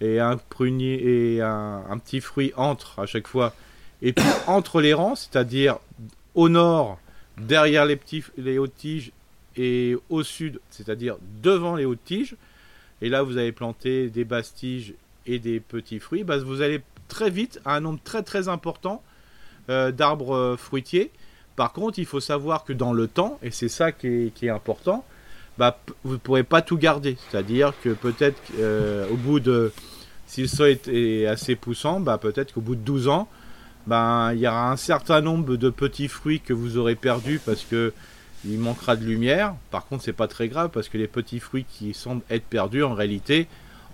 et 0.00 0.20
un 0.20 0.38
prunier 0.38 1.34
et 1.34 1.42
un, 1.42 1.98
petit 2.02 2.20
fruit 2.20 2.52
entre 2.56 2.98
à 3.00 3.06
chaque 3.06 3.28
fois, 3.28 3.54
et 4.00 4.12
puis 4.12 4.24
entre 4.46 4.80
les 4.80 4.94
rangs, 4.94 5.14
c'est-à-dire 5.14 5.78
au 6.34 6.48
nord, 6.48 6.98
derrière 7.36 7.84
les, 7.84 7.96
petits, 7.96 8.24
les 8.38 8.58
hautes 8.58 8.74
tiges, 8.76 9.12
et 9.56 9.96
au 10.08 10.22
sud, 10.22 10.60
c'est-à-dire 10.70 11.16
devant 11.42 11.76
les 11.76 11.84
hautes 11.84 12.04
tiges, 12.04 12.36
et 13.02 13.10
là 13.10 13.22
vous 13.22 13.36
avez 13.36 13.52
planté 13.52 14.08
des 14.08 14.24
basses 14.24 14.54
tiges 14.54 14.94
et 15.26 15.38
des 15.38 15.60
petits 15.60 15.98
fruits, 15.98 16.24
bah, 16.24 16.38
vous 16.38 16.62
allez 16.62 16.80
très 17.12 17.30
vite 17.30 17.60
à 17.64 17.76
un 17.76 17.80
nombre 17.80 18.00
très 18.02 18.22
très 18.22 18.48
important 18.48 19.02
d'arbres 19.68 20.56
fruitiers 20.58 21.12
par 21.56 21.72
contre, 21.72 21.98
il 21.98 22.06
faut 22.06 22.20
savoir 22.20 22.64
que 22.64 22.72
dans 22.72 22.92
le 22.92 23.08
temps, 23.08 23.38
et 23.42 23.50
c'est 23.50 23.68
ça 23.68 23.92
qui 23.92 24.32
est, 24.40 24.48
important, 24.48 25.04
bah, 25.58 25.78
vous 26.04 26.14
ne 26.14 26.18
pourrez 26.18 26.44
pas 26.44 26.62
tout 26.62 26.78
garder. 26.78 27.16
C'est-à-dire 27.28 27.74
que 27.82 27.90
peut-être 27.90 28.40
euh, 28.58 29.08
au 29.10 29.16
bout 29.16 29.40
de. 29.40 29.72
Si 30.26 30.40
le 30.40 30.48
sol 30.48 30.78
est, 30.88 31.26
assez 31.26 31.56
poussant, 31.56 32.00
bah, 32.00 32.16
peut-être 32.16 32.54
qu'au 32.54 32.62
bout 32.62 32.74
de 32.74 32.80
12 32.80 33.08
ans, 33.08 33.28
bah, 33.86 34.30
il 34.32 34.40
y 34.40 34.48
aura 34.48 34.70
un 34.70 34.76
certain 34.76 35.20
nombre 35.20 35.56
de 35.56 35.70
petits 35.70 36.08
fruits 36.08 36.40
que 36.40 36.54
vous 36.54 36.78
aurez 36.78 36.94
perdus 36.94 37.40
parce 37.44 37.64
que 37.64 37.92
il 38.46 38.58
manquera 38.58 38.96
de 38.96 39.04
lumière. 39.04 39.54
Par 39.70 39.86
contre, 39.86 40.02
c'est 40.02 40.14
pas 40.14 40.28
très 40.28 40.48
grave 40.48 40.70
parce 40.72 40.88
que 40.88 40.96
les 40.96 41.06
petits 41.06 41.38
fruits 41.38 41.66
qui 41.68 41.92
semblent 41.92 42.22
être 42.30 42.46
perdus, 42.46 42.82
en 42.82 42.94
réalité, 42.94 43.46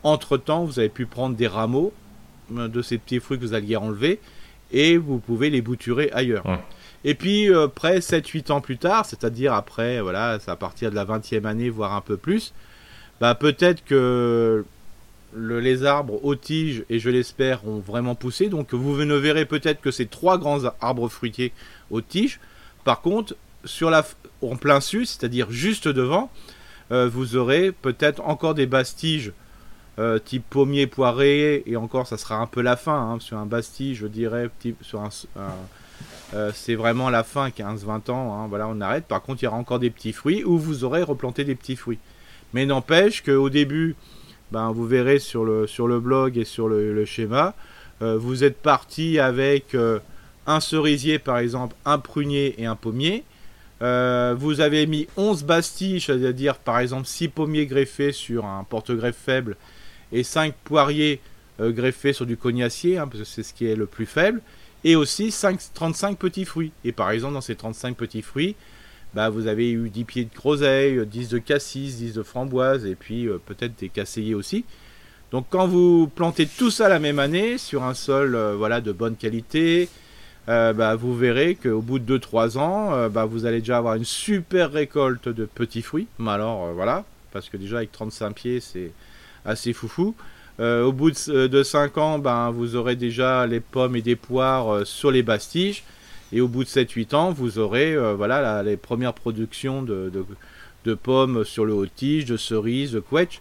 entre-temps, 0.04 0.64
vous 0.64 0.78
avez 0.78 0.88
pu 0.88 1.06
prendre 1.06 1.34
des 1.34 1.48
rameaux 1.48 1.92
euh, 1.92 2.07
de 2.50 2.82
ces 2.82 2.98
petits 2.98 3.20
fruits 3.20 3.38
que 3.38 3.44
vous 3.44 3.54
alliez 3.54 3.76
enlever 3.76 4.20
et 4.72 4.96
vous 4.96 5.18
pouvez 5.18 5.50
les 5.50 5.62
bouturer 5.62 6.10
ailleurs. 6.12 6.44
Et 7.04 7.14
puis, 7.14 7.50
euh, 7.50 7.68
près 7.68 8.00
7-8 8.00 8.50
ans 8.50 8.60
plus 8.60 8.76
tard, 8.76 9.06
c'est-à-dire 9.06 9.54
après, 9.54 10.00
voilà, 10.00 10.38
c'est 10.40 10.50
à 10.50 10.56
partir 10.56 10.90
de 10.90 10.96
la 10.96 11.04
20e 11.04 11.46
année, 11.46 11.70
voire 11.70 11.94
un 11.94 12.00
peu 12.00 12.16
plus, 12.16 12.52
bah, 13.20 13.34
peut-être 13.34 13.84
que 13.84 14.64
le, 15.32 15.60
les 15.60 15.84
arbres 15.84 16.24
aux 16.24 16.34
tiges, 16.34 16.84
et 16.90 16.98
je 16.98 17.08
l'espère, 17.08 17.66
ont 17.66 17.78
vraiment 17.78 18.14
poussé. 18.14 18.48
Donc, 18.48 18.74
vous 18.74 19.04
ne 19.04 19.14
verrez 19.14 19.44
peut-être 19.44 19.80
que 19.80 19.90
ces 19.90 20.06
trois 20.06 20.38
grands 20.38 20.64
arbres 20.80 21.08
fruitiers 21.08 21.52
aux 21.90 22.00
tiges. 22.00 22.40
Par 22.84 23.00
contre, 23.00 23.36
sur 23.64 23.90
la, 23.90 24.04
en 24.42 24.56
plein 24.56 24.80
sud, 24.80 25.06
c'est-à-dire 25.06 25.50
juste 25.50 25.88
devant, 25.88 26.30
euh, 26.90 27.08
vous 27.08 27.36
aurez 27.36 27.70
peut-être 27.70 28.22
encore 28.22 28.54
des 28.54 28.66
bastiges 28.66 29.32
euh, 29.98 30.20
type 30.20 30.44
pommier 30.48 30.86
poiré, 30.86 31.64
et 31.66 31.76
encore 31.76 32.06
ça 32.06 32.16
sera 32.16 32.36
un 32.36 32.46
peu 32.46 32.60
la 32.60 32.76
fin, 32.76 33.14
hein, 33.14 33.16
sur 33.18 33.36
un 33.36 33.46
bastige, 33.46 33.98
je 33.98 34.06
dirais, 34.06 34.48
type, 34.60 34.76
sur 34.80 35.00
un, 35.00 35.10
euh, 36.34 36.52
c'est 36.54 36.76
vraiment 36.76 37.10
la 37.10 37.24
fin, 37.24 37.48
15-20 37.48 38.10
ans, 38.12 38.34
hein, 38.34 38.46
voilà, 38.48 38.68
on 38.68 38.80
arrête. 38.80 39.06
Par 39.06 39.22
contre, 39.22 39.42
il 39.42 39.46
y 39.46 39.48
aura 39.48 39.56
encore 39.56 39.80
des 39.80 39.90
petits 39.90 40.12
fruits 40.12 40.44
où 40.44 40.56
vous 40.56 40.84
aurez 40.84 41.02
replanté 41.02 41.42
des 41.42 41.56
petits 41.56 41.74
fruits. 41.74 41.98
Mais 42.52 42.64
n'empêche 42.64 43.24
qu'au 43.24 43.50
début, 43.50 43.96
ben, 44.52 44.70
vous 44.70 44.86
verrez 44.86 45.18
sur 45.18 45.44
le, 45.44 45.66
sur 45.66 45.88
le 45.88 45.98
blog 45.98 46.38
et 46.38 46.44
sur 46.44 46.68
le, 46.68 47.04
schéma, 47.04 47.54
euh, 48.00 48.16
vous 48.16 48.44
êtes 48.44 48.58
parti 48.58 49.18
avec 49.18 49.76
un 50.46 50.60
cerisier 50.60 51.18
par 51.18 51.38
exemple, 51.38 51.74
un 51.84 51.98
prunier 51.98 52.54
et 52.58 52.66
un 52.66 52.76
pommier. 52.76 53.24
vous 53.80 54.60
avez 54.60 54.86
mis 54.86 55.08
11 55.16 55.42
bastilles, 55.42 56.00
c'est-à-dire 56.00 56.54
par 56.54 56.78
exemple 56.78 57.08
6 57.08 57.28
pommiers 57.30 57.66
greffés 57.66 58.12
sur 58.12 58.46
un 58.46 58.62
porte-greffe 58.62 59.16
faible 59.16 59.56
et 60.12 60.22
5 60.22 60.54
poiriers 60.64 61.20
greffés 61.60 62.12
sur 62.12 62.24
du 62.24 62.36
cognacier, 62.36 62.98
hein, 62.98 63.08
parce 63.08 63.24
que 63.24 63.28
c'est 63.28 63.42
ce 63.42 63.52
qui 63.52 63.66
est 63.66 63.74
le 63.74 63.86
plus 63.86 64.06
faible 64.06 64.40
et 64.84 64.96
aussi 64.96 65.30
5, 65.30 65.58
35 65.74 66.18
petits 66.18 66.44
fruits. 66.44 66.72
Et 66.84 66.92
par 66.92 67.10
exemple, 67.10 67.34
dans 67.34 67.40
ces 67.40 67.56
35 67.56 67.96
petits 67.96 68.22
fruits, 68.22 68.56
bah, 69.14 69.30
vous 69.30 69.46
avez 69.46 69.70
eu 69.70 69.88
10 69.88 70.04
pieds 70.04 70.24
de 70.24 70.34
groseille, 70.34 71.04
10 71.06 71.28
de 71.28 71.38
cassis, 71.38 71.96
10 71.96 72.14
de 72.14 72.22
framboise, 72.22 72.86
et 72.86 72.94
puis 72.94 73.26
euh, 73.26 73.38
peut-être 73.44 73.78
des 73.78 73.88
casseillers 73.88 74.34
aussi. 74.34 74.64
Donc 75.30 75.46
quand 75.50 75.66
vous 75.66 76.08
plantez 76.08 76.46
tout 76.46 76.70
ça 76.70 76.88
la 76.88 76.98
même 76.98 77.18
année, 77.18 77.58
sur 77.58 77.82
un 77.82 77.94
sol 77.94 78.34
euh, 78.34 78.54
voilà, 78.56 78.80
de 78.80 78.92
bonne 78.92 79.16
qualité, 79.16 79.88
euh, 80.48 80.72
bah, 80.72 80.94
vous 80.94 81.16
verrez 81.16 81.54
qu'au 81.54 81.82
bout 81.82 81.98
de 81.98 82.18
2-3 82.18 82.58
ans, 82.58 83.08
bah, 83.10 83.26
vous 83.26 83.44
allez 83.44 83.60
déjà 83.60 83.78
avoir 83.78 83.94
une 83.94 84.04
super 84.04 84.72
récolte 84.72 85.28
de 85.28 85.44
petits 85.44 85.82
fruits. 85.82 86.06
Mais 86.18 86.30
alors 86.30 86.72
voilà, 86.72 87.04
parce 87.32 87.48
que 87.48 87.56
déjà 87.58 87.78
avec 87.78 87.92
35 87.92 88.34
pieds, 88.34 88.60
c'est 88.60 88.92
assez 89.48 89.72
foufou. 89.72 90.14
Euh, 90.60 90.84
au 90.84 90.92
bout 90.92 91.10
de, 91.10 91.62
5 91.62 91.98
ans, 91.98 92.18
ben, 92.18 92.50
vous 92.50 92.74
aurez 92.74 92.96
déjà 92.96 93.46
les 93.46 93.60
pommes 93.60 93.94
et 93.94 94.02
des 94.02 94.16
poires 94.16 94.74
euh, 94.74 94.84
sur 94.84 95.10
les 95.10 95.22
bastiges. 95.22 95.84
Et 96.32 96.40
au 96.40 96.48
bout 96.48 96.64
de 96.64 96.68
7-8 96.68 97.14
ans, 97.14 97.32
vous 97.32 97.58
aurez 97.58 97.94
euh, 97.94 98.14
voilà, 98.14 98.62
les 98.62 98.76
premières 98.76 99.14
productions 99.14 99.82
de, 99.82 100.10
pommes 101.02 101.44
sur 101.44 101.64
le 101.64 101.74
haut-tige, 101.74 102.24
de 102.24 102.36
cerises, 102.36 102.92
de 102.92 103.00
quetch. 103.00 103.40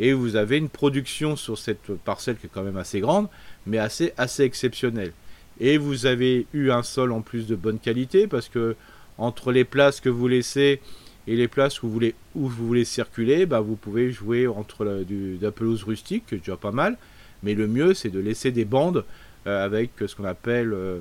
Et 0.00 0.12
vous 0.12 0.36
avez 0.36 0.58
une 0.58 0.68
production 0.68 1.36
sur 1.36 1.58
cette 1.58 1.92
parcelle 2.04 2.36
qui 2.36 2.46
est 2.46 2.50
quand 2.52 2.62
même 2.62 2.76
assez 2.76 3.00
grande, 3.00 3.28
mais 3.66 3.78
assez, 3.78 4.12
assez 4.16 4.44
exceptionnelle. 4.44 5.12
Et 5.60 5.78
vous 5.78 6.06
avez 6.06 6.46
eu 6.52 6.70
un 6.70 6.84
sol 6.84 7.12
en 7.12 7.20
plus 7.20 7.46
de 7.48 7.56
bonne 7.56 7.80
qualité 7.80 8.28
parce 8.28 8.48
que 8.48 8.76
entre 9.16 9.50
les 9.50 9.64
places 9.64 10.00
que 10.00 10.08
vous 10.08 10.28
laissez 10.28 10.80
et 11.28 11.36
les 11.36 11.46
places 11.46 11.82
où 11.82 11.88
vous 12.34 12.48
voulez, 12.48 12.84
circuler, 12.86 13.44
bah, 13.44 13.60
vous 13.60 13.76
pouvez 13.76 14.10
jouer 14.10 14.46
entre 14.46 14.84
la, 14.84 15.04
du, 15.04 15.38
pelouse 15.54 15.84
rustique, 15.84 16.24
qui 16.26 16.38
déjà 16.38 16.56
pas 16.56 16.72
mal, 16.72 16.96
mais 17.42 17.54
le 17.54 17.68
mieux 17.68 17.92
c'est 17.92 18.08
de 18.08 18.18
laisser 18.18 18.50
des 18.50 18.64
bandes 18.64 19.04
euh, 19.46 19.64
avec 19.64 19.90
ce 20.04 20.16
qu'on 20.16 20.24
appelle 20.24 20.72
euh, 20.72 21.00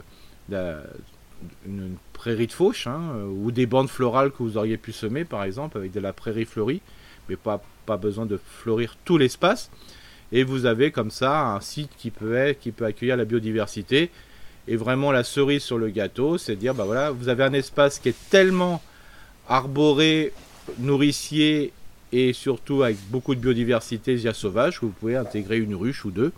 une, 1.66 1.96
prairie 2.12 2.48
de 2.48 2.52
fauche, 2.52 2.88
hein, 2.88 3.02
euh, 3.16 3.26
ou 3.26 3.52
des 3.52 3.66
bandes 3.66 3.88
florales 3.88 4.32
que 4.32 4.44
vous 4.44 4.58
auriez 4.58 4.76
pu 4.76 4.92
semer 4.92 5.24
par 5.24 5.46
exemple 5.46 5.78
avec 5.78 5.94
de 5.94 6.02
la 6.02 6.12
prairie 6.12 6.46
fleurie, 6.46 6.82
mais 7.30 7.38
pas, 7.38 7.64
pas 7.86 7.96
besoin 7.96 8.26
de 8.26 8.38
fleurir 8.38 8.98
tout 9.06 9.18
l'espace. 9.18 9.72
Et 10.34 10.44
vous 10.44 10.66
avez 10.66 10.92
comme 10.92 11.10
ça 11.10 11.54
un 11.54 11.62
site 11.62 11.92
qui 11.98 12.12
peut, 12.12 12.36
être, 12.36 12.60
qui 12.60 12.74
peut 12.74 12.84
accueillir 12.84 13.16
la 13.16 13.24
biodiversité. 13.24 14.12
Et 14.68 14.76
vraiment 14.76 15.14
la 15.14 15.24
cerise 15.24 15.64
sur 15.64 15.78
le 15.78 15.88
gâteau, 15.88 16.38
c'est 16.38 16.56
de 16.56 16.60
dire, 16.60 16.76
bah 16.76 16.84
voilà, 16.84 17.12
vous 17.12 17.30
avez 17.30 17.46
un 17.46 17.54
espace 17.54 18.00
qui 18.00 18.10
est 18.10 18.30
tellement 18.30 18.82
arboré, 19.48 20.34
nourricier 20.80 21.72
et 22.12 22.34
surtout 22.34 22.84
avec 22.84 22.98
beaucoup 23.10 23.36
de 23.36 23.40
biodiversité 23.40 24.16
via 24.16 24.34
sauvage 24.34 24.80
vous 24.82 24.90
pouvez 24.90 25.16
intégrer 25.16 25.58
une 25.58 25.76
ruche 25.76 26.06
ou 26.06 26.12
deux. 26.12 26.32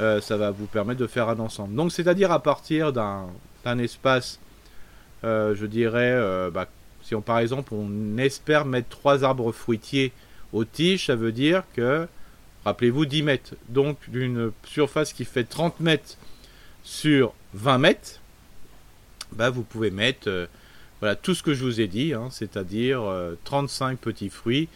Euh, 0.00 0.20
ça 0.20 0.36
va 0.36 0.50
vous 0.50 0.66
permettre 0.66 1.00
de 1.00 1.06
faire 1.06 1.28
un 1.28 1.38
ensemble. 1.38 1.74
Donc 1.74 1.92
c'est-à-dire 1.92 2.32
à 2.32 2.42
partir 2.42 2.92
d'un 2.92 3.78
espace, 3.78 4.40
euh, 5.22 5.54
je 5.54 5.66
dirais, 5.66 6.12
euh, 6.12 6.50
bah, 6.50 6.68
si 7.02 7.14
on 7.14 7.20
par 7.20 7.38
exemple 7.38 7.74
on 7.74 8.18
espère 8.18 8.64
mettre 8.64 8.88
trois 8.88 9.22
arbres 9.22 9.52
fruitiers 9.52 10.12
aux 10.52 10.64
tiges, 10.64 11.06
ça 11.06 11.14
veut 11.14 11.32
dire 11.32 11.62
que, 11.74 12.08
rappelez-vous, 12.64 13.06
10 13.06 13.22
mètres. 13.22 13.54
Donc 13.68 13.98
d'une 14.08 14.50
surface 14.64 15.12
qui 15.12 15.24
fait 15.24 15.44
30 15.44 15.78
mètres 15.78 16.16
sur 16.82 17.32
20 17.54 17.78
mètres, 17.78 18.20
bah, 19.30 19.50
vous 19.50 19.62
pouvez 19.62 19.92
mettre 19.92 20.48
voilà 21.00 21.16
tout 21.16 21.34
ce 21.34 21.42
que 21.42 21.54
je 21.54 21.64
vous 21.64 21.80
ai 21.80 21.86
dit, 21.86 22.14
hein, 22.14 22.28
c'est-à-dire 22.30 23.02
35 23.44 23.98
petits 23.98 24.30
fruits, 24.30 24.68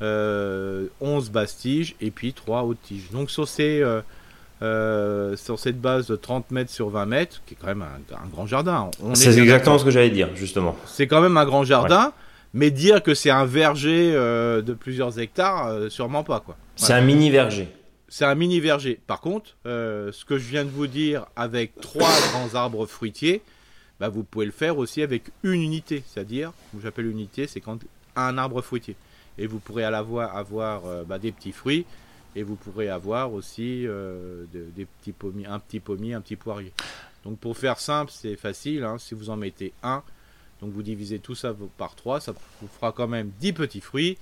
11 0.00 0.86
bastiges 1.30 1.94
et 2.00 2.10
puis 2.10 2.32
3 2.32 2.62
hautes 2.62 2.82
tiges. 2.82 3.10
Donc 3.12 3.30
sur 3.30 3.46
ces 3.46 3.82
euh, 4.60 5.36
sur 5.36 5.56
cette 5.60 5.80
base 5.80 6.08
de 6.08 6.16
30 6.16 6.50
mètres 6.50 6.72
sur 6.72 6.88
20 6.88 7.06
mètres, 7.06 7.40
qui 7.46 7.54
est 7.54 7.56
quand 7.60 7.68
même 7.68 7.82
un, 7.82 8.28
grand 8.28 8.46
jardin. 8.46 8.90
C'est 9.14 9.38
exactement 9.38 9.78
ce 9.78 9.84
que 9.84 9.92
j'allais 9.92 10.10
dire, 10.10 10.30
justement. 10.34 10.76
C'est 10.84 11.06
quand 11.06 11.20
même 11.20 11.36
un 11.36 11.44
grand 11.44 11.62
jardin, 11.62 12.12
mais 12.54 12.72
dire 12.72 13.04
que 13.04 13.14
c'est 13.14 13.30
un 13.30 13.44
verger 13.44 14.12
euh, 14.14 14.60
de 14.60 14.72
plusieurs 14.72 15.20
hectares, 15.20 15.68
euh, 15.68 15.88
sûrement 15.90 16.24
pas. 16.24 16.40
quoi. 16.40 16.56
C'est 16.74 16.92
un 16.92 17.00
mini 17.00 17.30
verger. 17.30 17.68
C'est 18.08 18.24
un 18.24 18.34
mini 18.34 18.58
verger. 18.58 18.98
Par 19.06 19.20
contre, 19.20 19.56
ce 19.64 20.24
que 20.24 20.38
je 20.38 20.48
viens 20.48 20.64
de 20.64 20.70
vous 20.70 20.88
dire 20.88 21.26
avec 21.36 21.80
trois 21.80 22.10
grands 22.32 22.54
arbres 22.58 22.86
fruitiers, 22.86 23.42
bah, 24.00 24.08
vous 24.08 24.24
pouvez 24.24 24.46
le 24.46 24.52
faire 24.52 24.78
aussi 24.78 25.02
avec 25.02 25.24
une 25.42 25.62
unité. 25.62 26.02
C'est-à-dire, 26.06 26.52
j'appelle 26.82 27.06
unité, 27.06 27.46
c'est 27.46 27.60
quand 27.60 27.78
un 28.16 28.38
arbre 28.38 28.62
fruitier. 28.62 28.96
Et 29.38 29.46
vous 29.46 29.58
pourrez 29.58 29.84
à 29.84 29.90
la 29.90 29.98
avoir, 29.98 30.36
avoir 30.36 31.04
bah, 31.04 31.18
des 31.18 31.32
petits 31.32 31.52
fruits 31.52 31.86
et 32.38 32.42
vous 32.42 32.56
pourrez 32.56 32.88
avoir 32.88 33.32
aussi 33.32 33.86
euh, 33.86 34.44
des 34.52 34.84
petits 34.84 35.12
pommiers, 35.12 35.46
un 35.46 35.58
petit 35.58 35.80
pommier, 35.80 36.14
un 36.14 36.20
petit 36.20 36.36
poirier. 36.36 36.72
Donc 37.24 37.38
pour 37.38 37.56
faire 37.56 37.80
simple, 37.80 38.12
c'est 38.14 38.36
facile. 38.36 38.84
Hein. 38.84 38.98
si 38.98 39.14
vous 39.14 39.30
en 39.30 39.36
mettez 39.36 39.72
un, 39.82 40.02
donc 40.60 40.72
vous 40.72 40.82
divisez 40.82 41.18
tout 41.18 41.34
ça 41.34 41.54
par 41.76 41.94
3, 41.94 42.20
ça 42.20 42.32
vous 42.60 42.68
fera 42.68 42.92
quand 42.92 43.08
même 43.08 43.32
10 43.40 43.52
petits 43.54 43.80
fruits, 43.80 44.18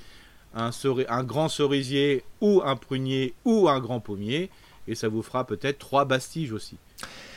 un 0.55 1.25
grand 1.25 1.49
cerisier 1.49 2.25
ou 2.41 2.63
un 2.65 2.77
prunier 2.77 3.35
ou 3.45 3.69
un 3.69 3.81
grand 3.81 4.01
pommier, 4.01 4.49
et 4.89 4.95
ça 4.95 5.09
vous 5.09 5.23
fera 5.23 5.47
peut-être 5.47 5.79
3 5.79 6.05
bastiges 6.05 6.53
aussi. 6.53 6.77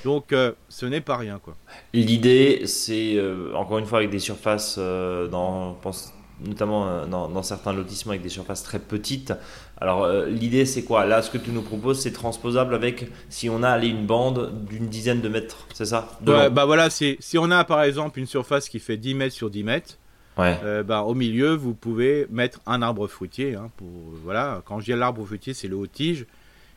Donc 0.06 0.32
euh, 0.32 0.54
ce 0.70 0.86
n'est 0.86 1.02
pas 1.02 1.18
rien 1.18 1.40
quoi. 1.40 1.56
L'idée 1.94 2.62
c'est 2.66 3.16
euh, 3.16 3.54
encore 3.56 3.80
une 3.80 3.86
fois 3.86 4.00
avec 4.00 4.10
des 4.10 4.20
surfaces 4.20 4.78
dans 4.78 5.74
pense, 5.82 6.14
notamment 6.46 6.88
euh, 6.88 7.06
dans, 7.06 7.44
certains 7.44 7.74
lotissements 7.74 8.12
avec 8.12 8.22
des 8.22 8.30
surfaces 8.30 8.64
très 8.64 8.80
petites. 8.80 9.34
Alors 9.80 10.04
euh, 10.04 10.28
l'idée 10.28 10.66
c'est 10.66 10.84
quoi? 10.84 11.06
Là 11.06 11.22
ce 11.22 11.30
que 11.30 11.38
tu 11.38 11.52
nous 11.52 11.62
proposes 11.62 12.00
c'est 12.00 12.12
transposable 12.12 12.76
avec 12.76 13.10
si 13.30 13.50
on 13.50 13.64
a 13.64 13.78
une 13.84 14.06
bande 14.06 14.66
d'une 14.66 14.88
dizaine 14.88 15.22
de 15.22 15.30
mètres, 15.30 15.68
c'est 15.74 15.86
ça? 15.86 16.10
Bah 16.22 16.66
voilà, 16.66 16.90
si 16.90 17.18
on 17.38 17.52
a 17.52 17.64
par 17.64 17.84
exemple 17.84 18.20
une 18.20 18.26
surface 18.26 18.70
qui 18.70 18.80
fait 18.80 18.98
10 18.98 19.14
mètres 19.16 19.36
sur 19.36 19.50
10 19.50 19.64
mètres, 19.64 19.98
euh, 20.40 20.84
bah, 20.84 21.02
au 21.02 21.16
milieu 21.16 21.54
vous 21.54 21.74
pouvez 21.74 22.26
mettre 22.30 22.62
un 22.66 22.82
arbre 22.82 23.08
fruitier. 23.08 23.56
Hein, 23.56 23.72
pour, 23.78 23.88
voilà, 24.24 24.62
quand 24.66 24.80
je 24.80 24.86
dis 24.86 24.98
l'arbre 24.98 25.26
fruitier 25.26 25.54
c'est 25.54 25.68
le 25.68 25.76
haut 25.76 25.88
tige. 25.88 26.26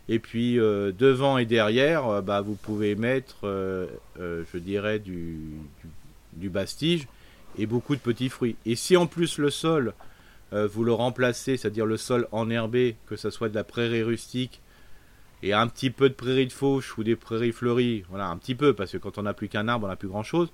Et 0.09 0.19
puis 0.19 0.57
devant 0.57 1.39
et 1.39 1.47
derrière, 1.47 2.23
bah, 2.23 2.41
vous 2.41 2.57
pouvez 2.57 2.95
mettre, 2.97 3.37
je 4.19 4.59
dirais, 4.59 4.99
du, 4.99 5.53
bastige 6.35 7.07
et 7.59 7.67
beaucoup 7.67 7.95
de 7.95 8.01
petits 8.01 8.29
fruits. 8.29 8.57
Et 8.67 8.75
si 8.75 8.97
en 8.97 9.07
plus 9.07 9.39
le 9.39 9.51
sol, 9.51 9.95
euh, 10.53 10.67
vous 10.67 10.85
le 10.85 10.93
remplacez, 10.93 11.57
c'est-à-dire 11.57 11.87
le 11.87 11.97
sol 11.97 12.29
enherbé, 12.31 12.97
que 13.07 13.17
ce 13.17 13.31
soit 13.31 13.49
de 13.49 13.55
la 13.55 13.65
prairie 13.65 14.03
rustique 14.03 14.61
et 15.43 15.53
un 15.53 15.67
petit 15.67 15.91
peu 15.91 16.09
de 16.09 16.15
prairie 16.15 16.47
de 16.47 16.53
fauche 16.53 16.97
ou 16.99 17.05
des 17.05 17.17
prairies 17.17 17.53
fleuries, 17.53 18.05
voilà, 18.11 18.29
un 18.29 18.37
petit 18.37 18.55
peu, 18.55 18.75
parce 18.75 18.93
que 18.93 18.99
quand 18.99 19.19
on 19.19 19.23
n'a 19.23 19.35
plus 19.35 19.49
qu'un 19.49 19.67
arbre, 19.69 19.87
on 19.87 19.89
n'a 19.89 19.97
plus 19.97 20.09
grand-chose, 20.09 20.53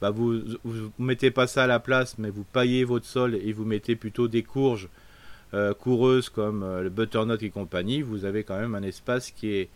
bah 0.00 0.10
vous 0.10 0.34
ne 0.34 0.88
mettez 0.98 1.30
pas 1.30 1.46
ça 1.46 1.64
à 1.64 1.66
la 1.66 1.80
place, 1.80 2.16
mais 2.18 2.30
vous 2.30 2.44
paillez 2.44 2.84
votre 2.84 3.06
sol 3.06 3.34
et 3.34 3.52
vous 3.52 3.64
mettez 3.64 3.96
plutôt 3.96 4.28
des 4.28 4.42
courges 4.42 4.88
euh, 5.52 5.74
coureuses 5.74 6.28
comme 6.28 6.62
euh, 6.62 6.82
le 6.82 6.90
butternut 6.90 7.42
et 7.42 7.50
compagnie, 7.50 8.02
vous 8.02 8.24
avez 8.24 8.44
quand 8.44 8.56
même 8.56 8.76
un 8.76 8.84
espace 8.84 9.32
qui 9.32 9.52
est 9.52 9.68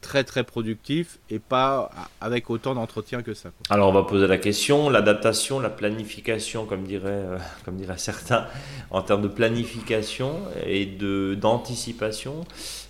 très 0.00 0.24
très 0.24 0.42
productif 0.42 1.20
et 1.30 1.38
pas 1.38 1.92
avec 2.20 2.50
autant 2.50 2.74
d'entretien 2.74 3.22
que 3.22 3.32
ça. 3.32 3.50
Alors 3.70 3.88
on 3.88 3.92
va 3.92 4.02
poser 4.02 4.26
la 4.26 4.38
question, 4.38 4.90
l'adaptation, 4.90 5.60
la 5.60 5.70
planification, 5.70 6.66
comme 6.66 6.82
dirait, 6.82 7.08
euh, 7.08 7.38
comme 7.64 7.78
certains, 7.98 8.46
en 8.90 9.02
termes 9.02 9.22
de 9.22 9.28
planification 9.28 10.40
et 10.66 10.86
de 10.86 11.36
d'anticipation. 11.40 12.44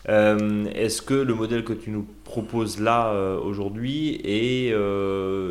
Est-ce 0.08 1.02
que 1.02 1.14
le 1.14 1.34
modèle 1.34 1.64
que 1.64 1.74
tu 1.74 1.90
nous 1.90 2.06
proposes 2.24 2.80
là 2.80 3.12
aujourd'hui 3.36 4.20
est, 4.24 4.70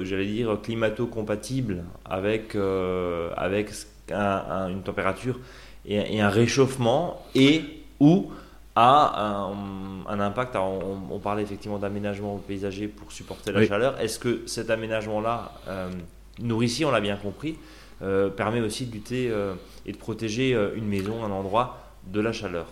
j'allais 0.04 0.26
dire, 0.26 0.60
climato-compatible 0.62 1.86
avec, 2.04 2.56
avec 2.56 3.70
une 4.10 4.82
température 4.84 5.40
et, 5.86 6.16
et 6.16 6.22
un 6.22 6.30
réchauffement 6.30 7.26
et 7.36 7.64
ou 8.00 8.32
a 8.76 9.52
un, 10.08 10.20
impact. 10.20 10.56
on, 10.56 11.20
parlait 11.20 11.44
effectivement 11.44 11.78
d'aménagement 11.78 12.38
paysager 12.38 12.88
pour 12.88 13.12
supporter 13.12 13.52
la 13.52 13.66
chaleur. 13.66 14.00
Est-ce 14.00 14.20
que 14.20 14.42
cet 14.46 14.70
aménagement-là, 14.70 15.52
euh, 15.68 15.90
nourricier, 16.40 16.86
on 16.86 16.92
l'a 16.92 17.02
bien 17.02 17.18
compris, 17.18 17.58
euh, 18.02 18.30
permet 18.30 18.62
aussi 18.62 18.86
de 18.86 18.94
lutter 18.94 19.30
euh, 19.30 19.54
et 19.86 19.92
de 19.92 19.98
protéger 19.98 20.56
euh, 20.56 20.74
une 20.76 20.88
maison, 20.88 21.24
un 21.24 21.32
endroit 21.32 21.84
de 22.08 22.20
la 22.20 22.32
chaleur? 22.32 22.68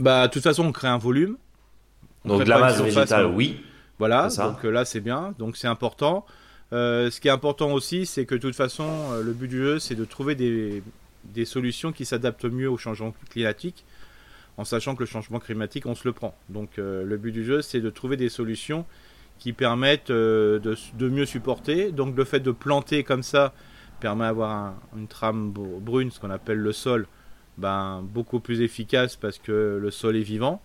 Bah, 0.00 0.26
de 0.26 0.32
toute 0.32 0.42
façon, 0.42 0.64
on 0.66 0.72
crée 0.72 0.88
un 0.88 0.98
volume. 0.98 1.36
donc 2.24 2.44
de 2.44 2.48
la 2.48 2.58
masse 2.58 2.80
végétale, 2.80 3.26
oui. 3.26 3.60
Voilà, 4.00 4.28
donc 4.28 4.64
là 4.64 4.84
c'est 4.84 5.00
bien, 5.00 5.34
donc 5.38 5.56
c'est 5.56 5.68
important. 5.68 6.26
ce 6.72 7.20
qui 7.20 7.28
est 7.28 7.30
important 7.30 7.70
aussi, 7.70 8.06
c'est 8.06 8.26
que 8.26 8.34
de 8.34 8.40
toute 8.40 8.56
façon, 8.56 8.88
le 9.22 9.32
but 9.32 9.46
du 9.46 9.58
jeu, 9.58 9.78
c'est 9.78 9.94
de 9.94 10.04
trouver 10.04 10.34
des, 10.34 10.82
des 11.32 11.44
solutions 11.44 11.92
qui 11.92 12.04
s'adaptent 12.04 12.44
mieux 12.44 12.68
au 12.68 12.76
changement 12.76 13.14
climatique 13.30 13.84
en 14.56 14.64
sachant 14.64 14.94
que 14.94 15.00
le 15.00 15.06
changement 15.06 15.38
climatique, 15.38 15.86
on 15.86 15.94
se 15.94 16.06
le 16.06 16.12
prend. 16.12 16.34
Donc 16.48 16.78
euh, 16.78 17.04
le 17.04 17.16
but 17.16 17.32
du 17.32 17.44
jeu, 17.44 17.62
c'est 17.62 17.80
de 17.80 17.90
trouver 17.90 18.16
des 18.16 18.28
solutions 18.28 18.86
qui 19.38 19.52
permettent 19.52 20.10
euh, 20.10 20.60
de, 20.60 21.08
mieux 21.08 21.26
supporter. 21.26 21.90
Donc 21.90 22.16
le 22.16 22.24
fait 22.24 22.40
de 22.40 22.52
planter 22.52 23.02
comme 23.02 23.22
ça 23.22 23.52
permet 24.00 24.24
d'avoir 24.24 24.74
une 24.96 25.08
trame 25.08 25.50
brune, 25.52 26.10
ce 26.10 26.20
qu'on 26.20 26.30
appelle 26.30 26.58
le 26.58 26.72
sol, 26.72 27.06
ben, 27.58 28.02
beaucoup 28.02 28.40
plus 28.40 28.60
efficace 28.60 29.16
parce 29.16 29.38
que 29.38 29.78
le 29.80 29.90
sol 29.90 30.16
est 30.16 30.22
vivant. 30.22 30.62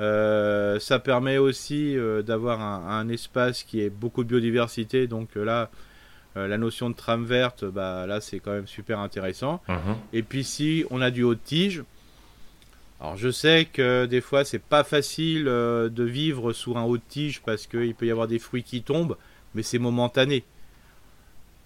Euh, 0.00 0.78
ça 0.78 0.98
permet 0.98 1.38
aussi 1.38 1.96
d'avoir 2.26 2.60
un, 2.60 3.08
espace 3.08 3.62
qui 3.62 3.80
est 3.80 3.90
beaucoup 3.90 4.24
de 4.24 4.28
biodiversité. 4.28 5.06
Donc 5.06 5.36
là, 5.36 5.70
la 6.34 6.58
notion 6.58 6.88
de 6.88 6.94
trame 6.94 7.24
verte, 7.24 7.64
bah, 7.64 8.06
là 8.06 8.20
c'est 8.20 8.40
quand 8.40 8.52
même 8.52 8.66
super 8.66 9.00
intéressant. 9.00 9.62
Mhm. 9.68 9.96
Et 10.12 10.22
puis 10.22 10.44
si 10.44 10.84
on 10.90 11.00
a 11.00 11.10
du 11.10 11.22
haut 11.22 11.34
de 11.34 11.40
tige, 11.44 11.84
alors 13.02 13.16
je 13.16 13.30
sais 13.30 13.64
que 13.64 14.06
des 14.06 14.20
fois 14.20 14.44
c'est 14.44 14.60
pas 14.60 14.84
facile 14.84 15.48
euh, 15.48 15.88
de 15.88 16.04
vivre 16.04 16.52
sous 16.52 16.76
un 16.76 16.84
haut 16.84 16.98
de 16.98 17.02
tige 17.08 17.42
parce 17.42 17.66
qu'il 17.66 17.96
peut 17.96 18.06
y 18.06 18.12
avoir 18.12 18.28
des 18.28 18.38
fruits 18.38 18.62
qui 18.62 18.82
tombent, 18.82 19.16
mais 19.56 19.64
c'est 19.64 19.80
momentané. 19.80 20.44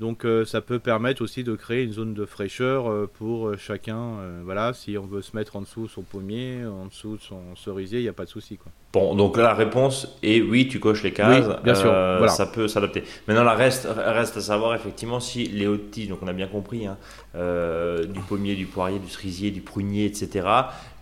Donc 0.01 0.25
euh, 0.25 0.47
ça 0.47 0.63
peut 0.63 0.79
permettre 0.79 1.21
aussi 1.21 1.45
de 1.45 1.55
créer 1.55 1.83
une 1.85 1.93
zone 1.93 2.15
de 2.15 2.25
fraîcheur 2.25 2.91
euh, 2.91 3.07
pour 3.19 3.55
chacun. 3.59 4.17
voilà, 4.45 4.73
si 4.73 4.97
on 4.97 5.05
veut 5.05 5.21
se 5.21 5.37
mettre 5.37 5.57
en 5.57 5.61
dessous 5.61 5.89
son 5.89 6.01
pommier, 6.01 6.65
en 6.65 6.87
dessous 6.87 7.19
de 7.19 7.23
son 7.23 7.55
cerisier, 7.55 7.99
il 7.99 8.05
n'y 8.05 8.09
a 8.09 8.15
pas 8.15 8.25
de 8.25 8.31
souci. 8.31 8.59
Bon, 8.97 9.15
donc 9.15 9.37
la 9.37 9.53
réponse 9.53 10.09
est 10.23 10.41
oui, 10.41 10.69
tu 10.69 10.81
coches 10.81 11.03
les 11.03 11.13
cases, 11.13 11.45
Oui, 11.47 11.55
bien 11.63 11.75
sûr, 11.75 11.93
euh, 11.93 12.17
voilà. 12.17 12.33
ça 12.33 12.47
peut 12.47 12.67
s'adapter. 12.67 13.05
Maintenant, 13.29 13.45
la 13.45 13.53
reste, 13.53 13.87
reste 13.95 14.39
à 14.39 14.41
savoir 14.41 14.75
effectivement 14.75 15.21
si 15.21 15.45
les 15.49 15.67
hautes 15.67 15.91
tiges, 15.91 16.09
donc 16.09 16.21
on 16.23 16.27
a 16.29 16.33
bien 16.33 16.47
compris, 16.47 16.87
hein, 16.87 16.97
euh, 17.35 18.07
du 18.07 18.21
pommier, 18.21 18.55
du 18.55 18.65
poirier, 18.65 18.99
du 18.99 19.11
cerisier, 19.11 19.51
du 19.51 19.61
prunier, 19.61 20.07
etc. 20.07 20.49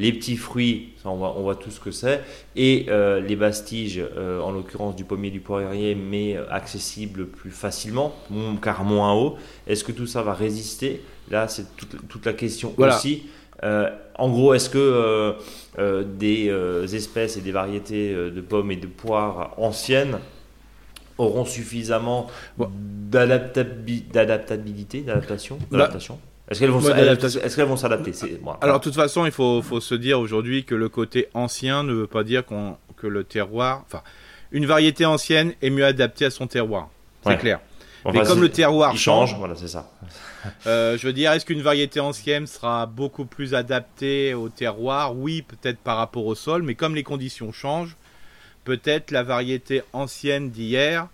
Les 0.00 0.12
petits 0.12 0.36
fruits, 0.36 0.88
ça 1.04 1.08
on 1.08 1.14
voit, 1.18 1.36
on 1.38 1.42
voit 1.42 1.54
tout 1.54 1.70
ce 1.70 1.78
que 1.78 1.92
c'est, 1.92 2.20
et 2.56 2.86
euh, 2.88 3.20
les 3.20 3.36
basses 3.36 3.64
tiges, 3.64 4.02
euh, 4.16 4.40
en 4.40 4.50
l'occurrence 4.50 4.96
du 4.96 5.04
pommier, 5.04 5.30
du 5.30 5.38
poirier, 5.38 5.94
mais 5.94 6.36
accessibles 6.50 7.26
plus 7.28 7.52
facilement, 7.52 8.12
car 8.60 8.82
moins 8.82 9.12
haut. 9.14 9.36
Est-ce 9.68 9.84
que 9.84 9.92
tout 9.92 10.08
ça 10.08 10.22
va 10.22 10.34
résister? 10.34 11.00
Là, 11.30 11.46
c'est 11.46 11.76
toute, 11.76 12.08
toute 12.08 12.26
la 12.26 12.32
question 12.32 12.74
Voilà. 12.76 12.96
aussi. 12.96 13.22
Euh, 13.62 13.90
en 14.16 14.28
gros, 14.30 14.54
est-ce 14.54 14.68
que 14.70 14.78
euh, 14.78 15.32
euh, 15.78 16.04
des 16.04 16.94
espèces 16.94 17.36
et 17.36 17.40
des 17.40 17.52
variétés 17.52 18.14
de 18.14 18.40
pommes 18.40 18.70
et 18.70 18.76
de 18.76 18.86
poires 18.86 19.54
anciennes 19.56 20.18
auront 21.18 21.44
suffisamment 21.44 22.28
Bon. 22.58 22.70
d'adaptabilité, 22.74 24.08
d'adaptation, 25.02 25.58
d'adaptation? 25.70 26.18
Est-ce 26.50 26.60
qu'elles 26.60 26.70
vont 26.70 26.80
ouais, 26.80 27.78
s'adapter 27.78 28.38
bon, 28.42 28.52
Alors, 28.60 28.78
de 28.78 28.84
toute 28.84 28.94
façon, 28.94 29.24
il 29.24 29.32
faut, 29.32 29.62
faut 29.62 29.80
se 29.80 29.94
dire 29.94 30.20
aujourd'hui 30.20 30.64
que 30.64 30.74
le 30.74 30.90
côté 30.90 31.28
ancien 31.32 31.82
ne 31.84 31.94
veut 31.94 32.06
pas 32.06 32.22
dire 32.22 32.44
qu'on, 32.44 32.76
que 32.98 33.06
le 33.06 33.24
terroir. 33.24 33.82
Enfin, 33.86 34.02
une 34.52 34.66
variété 34.66 35.06
ancienne 35.06 35.54
est 35.62 35.70
mieux 35.70 35.86
adaptée 35.86 36.26
à 36.26 36.30
son 36.30 36.46
terroir. 36.46 36.90
C'est 37.22 37.30
Ouais. 37.30 37.38
clair. 37.38 37.60
Enfin, 38.04 38.20
Mais 38.20 38.26
comme 38.26 38.40
le 38.40 38.48
terroir 38.50 38.92
il 38.92 38.98
change, 38.98 39.30
change, 39.30 39.38
voilà, 39.38 39.54
c'est 39.56 39.68
ça. 39.68 39.90
euh, 40.66 40.96
je 40.98 41.06
veux 41.06 41.12
dire, 41.12 41.32
est-ce 41.32 41.44
qu'une 41.46 41.62
variété 41.62 42.00
ancienne 42.00 42.46
sera 42.46 42.86
beaucoup 42.86 43.24
plus 43.24 43.54
adaptée 43.54 44.34
au 44.34 44.48
terroir? 44.48 45.16
Oui, 45.16 45.42
peut-être 45.42 45.78
par 45.78 45.96
rapport 45.96 46.26
au 46.26 46.34
sol, 46.34 46.62
mais 46.62 46.74
comme 46.74 46.94
les 46.94 47.02
conditions 47.02 47.52
changent, 47.52 47.96
peut-être 48.64 49.10
la 49.10 49.22
variété 49.22 49.82
ancienne 49.92 50.50
d'hier 50.50 51.08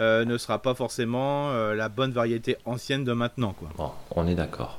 euh, 0.00 0.24
ne 0.24 0.38
sera 0.38 0.62
pas 0.62 0.74
forcément 0.74 1.50
euh, 1.50 1.74
la 1.74 1.88
bonne 1.88 2.12
variété 2.12 2.56
ancienne 2.64 3.02
de 3.04 3.12
maintenant, 3.12 3.52
quoi. 3.52 3.68
Bon, 3.76 3.90
on 4.12 4.28
est 4.28 4.36
d'accord. 4.36 4.78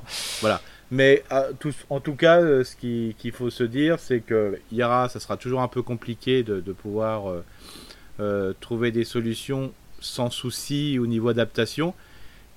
Mais 0.90 1.22
euh, 1.30 1.52
tout- 1.58 1.74
en 1.90 2.00
tout 2.00 2.14
cas, 2.14 2.40
ce 2.64 2.74
qui- 2.74 3.14
qu'il 3.18 3.32
faut 3.32 3.50
se 3.50 3.62
dire, 3.62 3.98
c'est 4.00 4.20
que 4.20 4.58
aura, 4.80 5.08
ça 5.10 5.20
sera 5.20 5.36
toujours 5.36 5.60
un 5.60 5.68
peu 5.68 5.82
compliqué 5.82 6.42
de, 6.42 6.60
de 6.60 6.72
pouvoir 6.72 7.24
trouver 8.60 8.90
des 8.90 9.04
solutions 9.04 9.72
sans 10.00 10.30
souci 10.30 10.98
au 10.98 11.06
niveau 11.06 11.28
adaptation. 11.28 11.94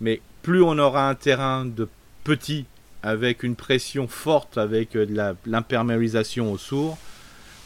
Mais 0.02 0.22
plus 0.42 0.62
on 0.62 0.78
aura 0.78 1.10
un 1.10 1.16
terrain 1.16 1.66
de 1.66 1.88
petit 2.24 2.66
avec 3.02 3.44
une 3.44 3.56
pression 3.56 4.08
forte, 4.08 4.58
avec 4.58 4.96
euh, 4.96 5.06
de 5.06 5.36
l'imperméabilisation 5.46 6.52
au 6.52 6.58
sourd, 6.58 6.98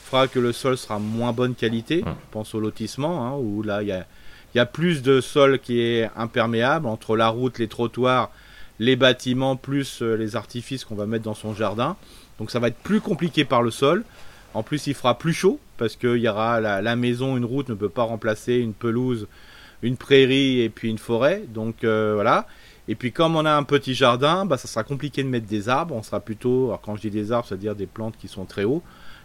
fera 0.05 0.27
que 0.27 0.39
le 0.39 0.51
sol 0.51 0.77
sera 0.77 0.99
moins 0.99 1.31
bonne 1.31 1.55
qualité. 1.55 2.03
Hum. 2.05 2.15
Je 2.19 2.31
pense 2.31 2.55
au 2.55 2.59
lotissement, 2.59 3.25
hein, 3.25 3.37
où 3.37 3.61
là, 3.61 3.83
il 3.83 3.89
y 3.89 3.91
a, 3.91 4.05
il 4.53 4.57
y 4.57 4.61
a 4.61 4.65
plus 4.65 5.03
de 5.03 5.21
sol 5.21 5.59
qui 5.59 5.79
est 5.79 6.09
imperméable 6.15 6.87
entre 6.87 7.15
la 7.15 7.29
route, 7.29 7.59
les 7.59 7.67
trottoirs 7.67 8.31
les 8.79 8.95
bâtiments 8.95 9.55
plus 9.55 10.01
euh, 10.01 10.15
les 10.15 10.35
artifices 10.35 10.85
qu'on 10.85 10.95
va 10.95 11.05
mettre 11.05 11.23
dans 11.23 11.33
son 11.33 11.53
jardin. 11.53 11.95
Donc 12.39 12.51
ça 12.51 12.59
va 12.59 12.67
être 12.67 12.77
plus 12.77 13.01
compliqué 13.01 13.45
par 13.45 13.61
le 13.61 13.71
sol. 13.71 14.03
En 14.53 14.63
plus, 14.63 14.87
il 14.87 14.93
fera 14.93 15.17
plus 15.17 15.33
chaud 15.33 15.59
parce 15.77 15.95
qu'il 15.95 16.17
y 16.17 16.27
aura 16.27 16.59
la, 16.59 16.81
la 16.81 16.95
maison, 16.95 17.37
une 17.37 17.45
route 17.45 17.69
ne 17.69 17.75
peut 17.75 17.89
pas 17.89 18.03
remplacer 18.03 18.55
une 18.55 18.73
pelouse, 18.73 19.27
une 19.81 19.97
prairie 19.97 20.61
et 20.61 20.69
puis 20.69 20.89
une 20.89 20.97
forêt. 20.97 21.43
Donc 21.47 21.83
euh, 21.83 22.13
voilà. 22.15 22.47
Et 22.87 22.95
puis 22.95 23.11
comme 23.11 23.35
on 23.35 23.45
a 23.45 23.51
un 23.51 23.63
petit 23.63 23.93
jardin, 23.93 24.45
bah, 24.45 24.57
ça 24.57 24.67
sera 24.67 24.83
compliqué 24.83 25.23
de 25.23 25.27
mettre 25.27 25.47
des 25.47 25.69
arbres. 25.69 25.95
On 25.95 26.03
sera 26.03 26.19
plutôt, 26.19 26.67
alors 26.67 26.81
quand 26.81 26.95
je 26.95 27.01
dis 27.01 27.11
des 27.11 27.31
arbres, 27.31 27.47
c'est-à-dire 27.47 27.75
des 27.75 27.87
plantes 27.87 28.15
qui 28.17 28.27
sont 28.27 28.45
très 28.45 28.63
hauts. 28.63 28.83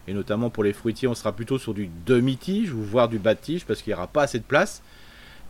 Et 0.09 0.15
notamment 0.15 0.51
pour 0.51 0.65
les 0.65 0.73
fruitiers, 0.73 1.07
on 1.07 1.15
sera 1.15 1.33
plutôt 1.33 1.59
sur 1.59 1.75
du 1.75 1.89
demi-tige 2.07 2.73
ou 2.73 2.83
voire 2.83 3.09
du 3.09 3.19
bas-tige 3.19 3.65
parce 3.65 3.83
qu'il 3.83 3.93
n'y 3.93 3.97
aura 3.97 4.09
pas 4.09 4.23
assez 4.23 4.39
de 4.39 4.45
place. 4.45 4.83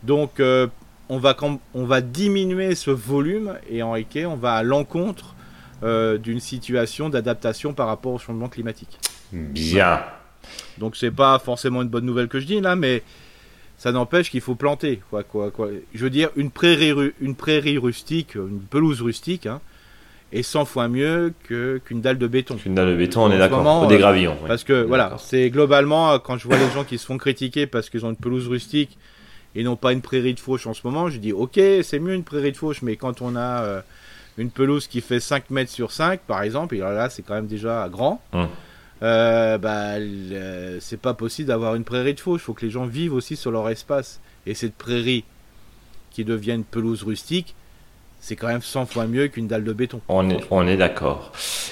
Donc 0.03 0.39
euh, 0.39 0.67
on 1.09 1.17
va, 1.17 1.35
on 1.73 1.85
va 1.85 2.01
diminuer 2.01 2.75
ce 2.75 2.91
volume 2.91 3.57
et 3.69 3.81
en 3.81 3.91
réalité, 3.91 4.25
on 4.25 4.35
va 4.35 4.53
à 4.53 4.63
l'encontre 4.63 5.35
euh, 5.81 6.17
d'une 6.17 6.39
situation 6.39 7.09
d'adaptation 7.09 7.73
par 7.73 7.87
rapport 7.87 8.13
au 8.13 8.19
changement 8.19 8.47
climatique. 8.47 8.99
Bien. 9.31 10.01
Donc 10.77 10.95
c'est 10.95 11.11
pas 11.11 11.39
forcément 11.39 11.81
une 11.81 11.87
bonne 11.87 12.05
nouvelle 12.05 12.27
que 12.27 12.39
je 12.39 12.45
dis 12.45 12.61
là, 12.61 12.75
mais 12.75 13.01
ça 13.83 13.91
n'empêche 13.91 14.31
qu'il 14.31 14.39
faut 14.39 14.55
planter. 14.55 15.01
Quoi, 15.09 15.23
quoi, 15.23 15.51
quoi. 15.51 15.67
Je 15.93 16.03
veux 16.05 16.09
dire, 16.09 16.29
une 16.37 16.51
prairie, 16.51 16.93
une 17.19 17.35
prairie 17.35 17.77
rustique, 17.77 18.35
une 18.35 18.61
pelouse 18.61 19.01
rustique, 19.01 19.45
hein, 19.45 19.59
est 20.31 20.41
100 20.41 20.63
fois 20.63 20.87
mieux 20.87 21.33
que, 21.49 21.81
qu'une 21.83 21.99
dalle 21.99 22.17
de 22.17 22.27
béton. 22.27 22.55
Une 22.65 22.75
dalle 22.75 22.91
de 22.91 22.95
béton, 22.95 23.23
on 23.23 23.31
est 23.31 23.37
d'accord. 23.37 23.57
moment, 23.57 23.85
Des 23.87 23.95
euh, 23.95 23.97
gravillons. 23.97 24.37
oui. 24.41 24.47
Parce 24.47 24.63
que 24.63 24.83
voilà, 24.83 25.17
c'est 25.19 25.49
globalement 25.49 26.13
euh, 26.13 26.17
quand 26.17 26.37
je 26.37 26.47
vois 26.47 26.55
les 26.57 26.69
gens 26.73 26.85
qui 26.85 26.97
se 26.97 27.05
font 27.05 27.17
critiquer 27.17 27.67
parce 27.67 27.89
qu'ils 27.89 28.05
ont 28.05 28.11
une 28.11 28.15
pelouse 28.15 28.47
rustique 28.47 28.97
et 29.53 29.65
non 29.65 29.75
pas 29.75 29.91
une 29.91 30.01
prairie 30.01 30.33
de 30.33 30.39
fauche 30.39 30.65
en 30.65 30.73
ce 30.73 30.79
moment, 30.85 31.09
je 31.09 31.17
dis 31.17 31.33
ok, 31.33 31.59
c'est 31.83 31.99
mieux 31.99 32.13
une 32.13 32.23
prairie 32.23 32.53
de 32.53 32.57
fauche, 32.57 32.83
mais 32.83 32.95
quand 32.95 33.21
on 33.21 33.35
a 33.35 33.63
euh, 33.63 33.81
une 34.37 34.49
pelouse 34.49 34.87
qui 34.87 35.01
fait 35.01 35.19
5 35.19 35.49
mètres 35.49 35.71
sur 35.71 35.91
5 35.91 36.21
par 36.21 36.41
exemple, 36.41 36.73
et 36.75 36.79
là 36.79 37.09
c'est 37.09 37.21
quand 37.21 37.33
même 37.35 37.47
déjà 37.47 37.89
grand, 37.91 38.21
Hum. 38.31 38.47
Euh, 39.03 39.57
bah, 39.57 39.99
le- 39.99 40.79
c'est 40.79 40.99
pas 40.99 41.13
possible 41.13 41.49
d'avoir 41.49 41.75
une 41.75 41.83
prairie 41.83 42.13
de 42.13 42.19
fauche, 42.19 42.41
il 42.41 42.45
faut 42.45 42.53
que 42.53 42.65
les 42.65 42.71
gens 42.71 42.85
vivent 42.85 43.13
aussi 43.13 43.35
sur 43.35 43.51
leur 43.51 43.69
espace. 43.69 44.19
Et 44.45 44.53
cette 44.53 44.75
prairie 44.75 45.23
qui 46.11 46.23
devient 46.23 46.53
une 46.53 46.63
pelouse 46.63 47.03
rustique, 47.03 47.55
c'est 48.19 48.35
quand 48.37 48.47
même 48.47 48.61
100 48.61 48.85
fois 48.85 49.05
mieux 49.07 49.27
qu'une 49.27 49.47
dalle 49.47 49.63
de 49.65 49.73
béton. 49.73 49.99
On 50.07 50.29
est, 50.29 50.39
on 50.51 50.65
est 50.67 50.77
d'accord. 50.77 51.31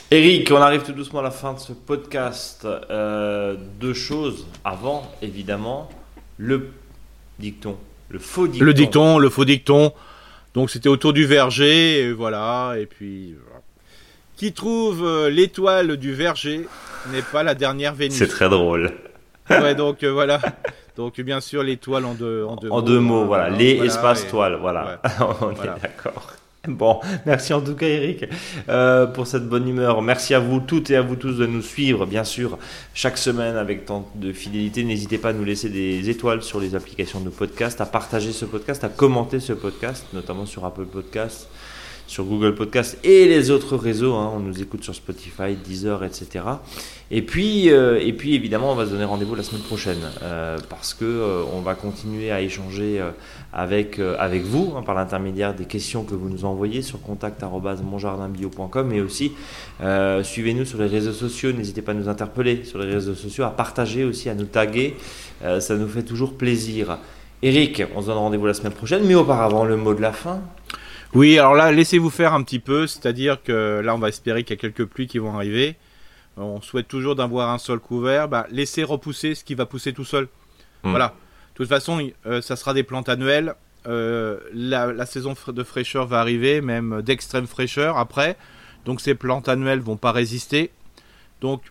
Eric, 0.09 0.51
on 0.51 0.57
arrive 0.57 0.84
tout 0.84 0.91
doucement 0.91 1.19
à 1.19 1.23
la 1.23 1.32
fin 1.32 1.53
de 1.53 1.59
ce 1.59 1.71
podcast. 1.71 2.65
Euh, 2.89 3.55
deux 3.79 3.93
choses 3.93 4.45
avant, 4.65 5.09
évidemment. 5.21 5.89
Le 6.38 6.69
dicton, 7.39 7.77
le 8.09 8.19
faux 8.19 8.47
dicton. 8.47 8.65
Le 8.65 8.73
dicton, 8.73 9.17
le 9.19 9.29
faux 9.29 9.45
dicton. 9.45 9.93
Donc 10.53 10.69
c'était 10.69 10.89
autour 10.89 11.13
du 11.13 11.25
verger, 11.25 11.99
et 12.01 12.11
voilà. 12.11 12.73
Et 12.77 12.86
puis. 12.86 13.36
Qui 14.42 14.54
trouve 14.54 15.06
euh, 15.06 15.30
l'étoile 15.30 15.98
du 15.98 16.16
verger 16.16 16.68
n'est 17.12 17.22
pas 17.22 17.44
la 17.44 17.54
dernière 17.54 17.94
Vénus. 17.94 18.18
C'est 18.18 18.26
très 18.28 18.50
drôle. 18.50 18.89
Ouais, 19.52 19.76
donc 19.76 20.02
euh, 20.02 20.12
voilà. 20.12 20.39
Donc 20.98 21.22
bien 21.22 21.42
sûr 21.42 21.62
l'étoile 21.62 22.06
en 22.06 22.16
deux, 22.16 22.44
en 22.46 22.56
deux 22.56 22.70
En 22.72 22.78
mots. 22.78 22.82
deux 22.82 23.00
mots, 23.00 23.26
voilà. 23.26 23.52
Les 23.52 23.76
Voilà, 23.76 23.86
espaces 23.92 24.24
et- 24.24 24.30
toiles, 24.30 24.58
voilà. 24.60 25.00
on 25.20 25.54
Voilà. 25.54 25.76
est 25.78 25.82
d'accord. 25.84 26.34
Bon, 26.68 27.00
merci 27.28 27.54
en 27.54 27.62
tout 27.62 27.76
cas 27.76 27.86
Eric 27.86 28.26
euh, 28.70 29.06
pour 29.06 29.28
cette 29.28 29.48
bonne 29.48 29.68
humeur. 29.68 30.02
Merci 30.02 30.34
à 30.34 30.39
vous 30.39 30.60
toutes 30.60 30.89
et 30.89 30.96
à 30.96 31.02
vous 31.04 31.16
tous 31.18 31.34
de 31.38 31.46
nous 31.46 31.62
suivre, 31.62 32.08
bien 32.08 32.24
sûr, 32.24 32.58
chaque 32.96 33.20
semaine 33.20 33.58
avec 33.58 33.86
tant 33.86 34.10
de 34.16 34.34
fidélité. 34.34 34.84
N'hésitez 34.84 35.20
pas 35.20 35.30
à 35.30 35.34
nous 35.34 35.44
laisser 35.44 35.70
des 35.70 36.10
étoiles 36.10 36.42
sur 36.42 36.60
les 36.60 36.74
applications 36.74 37.20
de 37.20 37.30
podcast, 37.30 37.80
à 37.80 37.86
partager 37.86 38.32
ce 38.32 38.46
podcast, 38.46 38.84
à 38.84 38.89
commenter 38.89 39.39
ce 39.39 39.54
podcast, 39.54 40.06
notamment 40.14 40.48
sur 40.48 40.66
Apple 40.66 40.86
Podcast, 40.86 41.48
sur 42.12 42.26
Google 42.26 42.53
Podcast 42.55 42.97
et 43.05 43.26
les 43.26 43.51
autres 43.51 43.78
réseaux. 43.78 44.16
hein. 44.16 44.34
On 44.36 44.39
nous 44.41 44.62
écoute 44.62 44.84
sur 44.84 44.93
Spotify, 44.93 45.55
Deezer, 45.55 46.03
etc. 46.03 46.43
Et 47.09 47.22
puis, 47.22 47.72
euh, 47.72 48.01
et 48.01 48.12
puis 48.12 48.36
évidemment, 48.36 48.74
on 48.74 48.76
va 48.76 48.86
se 48.86 48.89
donner 48.91 49.05
rendez-vous 49.05 49.34
la 49.34 49.43
semaine 49.43 49.62
prochaine 49.62 50.01
euh, 50.22 50.57
parce 50.70 50.93
que 50.93 51.05
euh, 51.05 51.43
on 51.55 51.62
va 51.62 51.74
continuer 51.74 52.30
à 52.30 52.41
échanger 52.41 53.01
avec, 53.53 53.97
vous 53.97 54.74
hein, 54.76 54.82
par 54.82 54.93
l'intermédiaire 54.93 55.53
des 55.53 55.64
questions 55.64 56.03
que 56.03 56.14
vous 56.14 56.28
nous 56.28 56.43
envoyez 56.43 56.82
sur 56.82 57.01
contact@monjardinbio.com 57.01 58.91
et 58.91 58.99
aussi 58.99 59.32
suivez-nous 60.22 60.66
sur 60.66 60.80
les 60.80 60.88
réseaux 60.88 61.14
sociaux. 61.14 61.53
N'hésitez 61.53 61.82
pas 61.82 61.93
à 61.93 61.95
nous 61.95 62.09
interpeller 62.09 62.66
sur 62.66 62.80
les 62.80 62.93
réseaux 62.93 63.16
sociaux, 63.16 63.45
à 63.45 63.51
partager 63.51 64.03
aussi, 64.03 64.28
à 64.28 64.36
nous 64.36 64.47
taguer. 64.47 64.97
Ça 65.59 65.78
nous 65.78 65.88
fait 65.88 66.03
toujours 66.03 66.34
plaisir. 66.34 66.97
Eric, 67.43 67.84
on 67.95 68.01
se 68.01 68.07
donne 68.07 68.18
rendez-vous 68.18 68.45
la 68.45 68.53
semaine 68.53 68.74
prochaine, 68.74 69.03
mais 69.05 69.16
auparavant, 69.16 69.64
le 69.66 69.76
mot 69.76 69.95
de 69.95 70.01
la 70.01 70.12
fin. 70.12 70.41
Oui, 71.14 71.38
alors 71.38 71.55
là, 71.55 71.72
laissez-vous 71.72 72.09
faire 72.09 72.34
un 72.34 72.41
petit 72.43 72.59
peu, 72.59 72.88
c'est-à-dire 72.88 73.43
que 73.43 73.82
là, 73.84 73.95
on 73.95 73.99
va 73.99 74.09
espérer 74.09 74.43
qu'il 74.43 74.55
y 74.55 74.59
a 74.59 74.62
quelques 74.62 74.86
pluies 74.86 75.07
qui 75.07 75.18
vont 75.18 75.36
arriver. 75.36 75.76
On 76.38 76.62
souhaite 76.62 76.88
toujours 76.88 77.16
d'avoir 77.16 77.49
un 77.49 77.57
sol 77.57 77.80
couvert. 77.80 78.30
Bah, 78.30 78.47
laissez 78.49 78.84
repousser 78.84 79.36
ce 79.36 79.43
qui 79.43 79.53
va 79.53 79.66
pousser 79.66 79.91
tout 79.93 80.05
seul. 80.05 80.30
Hmm. 80.84 80.91
Voilà. 80.91 81.07
De 81.07 81.55
toute 81.55 81.68
façon, 81.68 82.09
euh, 82.26 82.41
ça 82.41 82.55
sera 82.55 82.74
des 82.74 82.84
plantes 82.84 83.09
annuelles. 83.09 83.53
Euh, 83.88 84.39
la, 84.53 84.93
la 84.93 85.05
saison 85.05 85.36
de 85.47 85.64
fraîcheur 85.64 86.07
va 86.07 86.20
arriver, 86.20 86.62
même 86.62 87.01
d'extrême 87.01 87.47
fraîcheur 87.47 87.97
après. 87.97 88.38
Donc 88.86 89.01
ces 89.01 89.16
plantes 89.16 89.49
annuelles 89.49 89.82
vont 89.82 89.97
pas 89.97 90.12
résister. 90.12 90.72
Donc, 91.41 91.62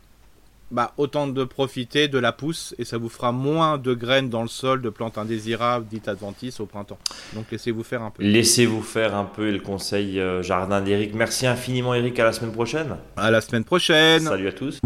bah, 0.71 0.93
autant 0.97 1.27
de 1.27 1.45
profiter 1.45 2.09
de 2.09 2.19
la 2.19 2.33
pousse 2.33 2.75
et 2.79 2.85
ça 2.85 2.99
vous 2.99 3.09
fera 3.09 3.33
moins 3.33 3.79
de 3.79 3.95
graines 3.95 4.29
dans 4.29 4.43
le 4.43 4.49
sol 4.49 4.83
de 4.83 4.89
plantes 4.89 5.19
indésirables 5.19 5.87
dites 5.87 6.09
adventices 6.09 6.61
au 6.61 6.67
printemps. 6.67 6.99
Donc 7.35 7.47
laissez-vous 7.51 7.83
faire 7.83 8.03
un 8.03 8.11
peu. 8.11 8.23
Laissez-vous 8.23 8.83
faire 8.83 9.15
un 9.15 9.25
peu 9.25 9.49
et 9.49 9.53
le 9.53 9.61
conseil 9.61 10.21
euh, 10.21 10.43
jardin 10.43 10.81
d'Eric. 10.81 11.15
Merci 11.15 11.47
infiniment 11.47 11.95
Eric, 11.95 12.19
à 12.19 12.25
la 12.25 12.33
semaine 12.33 12.53
prochaine. 12.53 12.97
À 13.17 13.31
la 13.31 13.41
semaine 13.41 13.65
prochaine. 13.65 14.23
Salut 14.23 14.49
à 14.49 14.53
tous. 14.53 14.81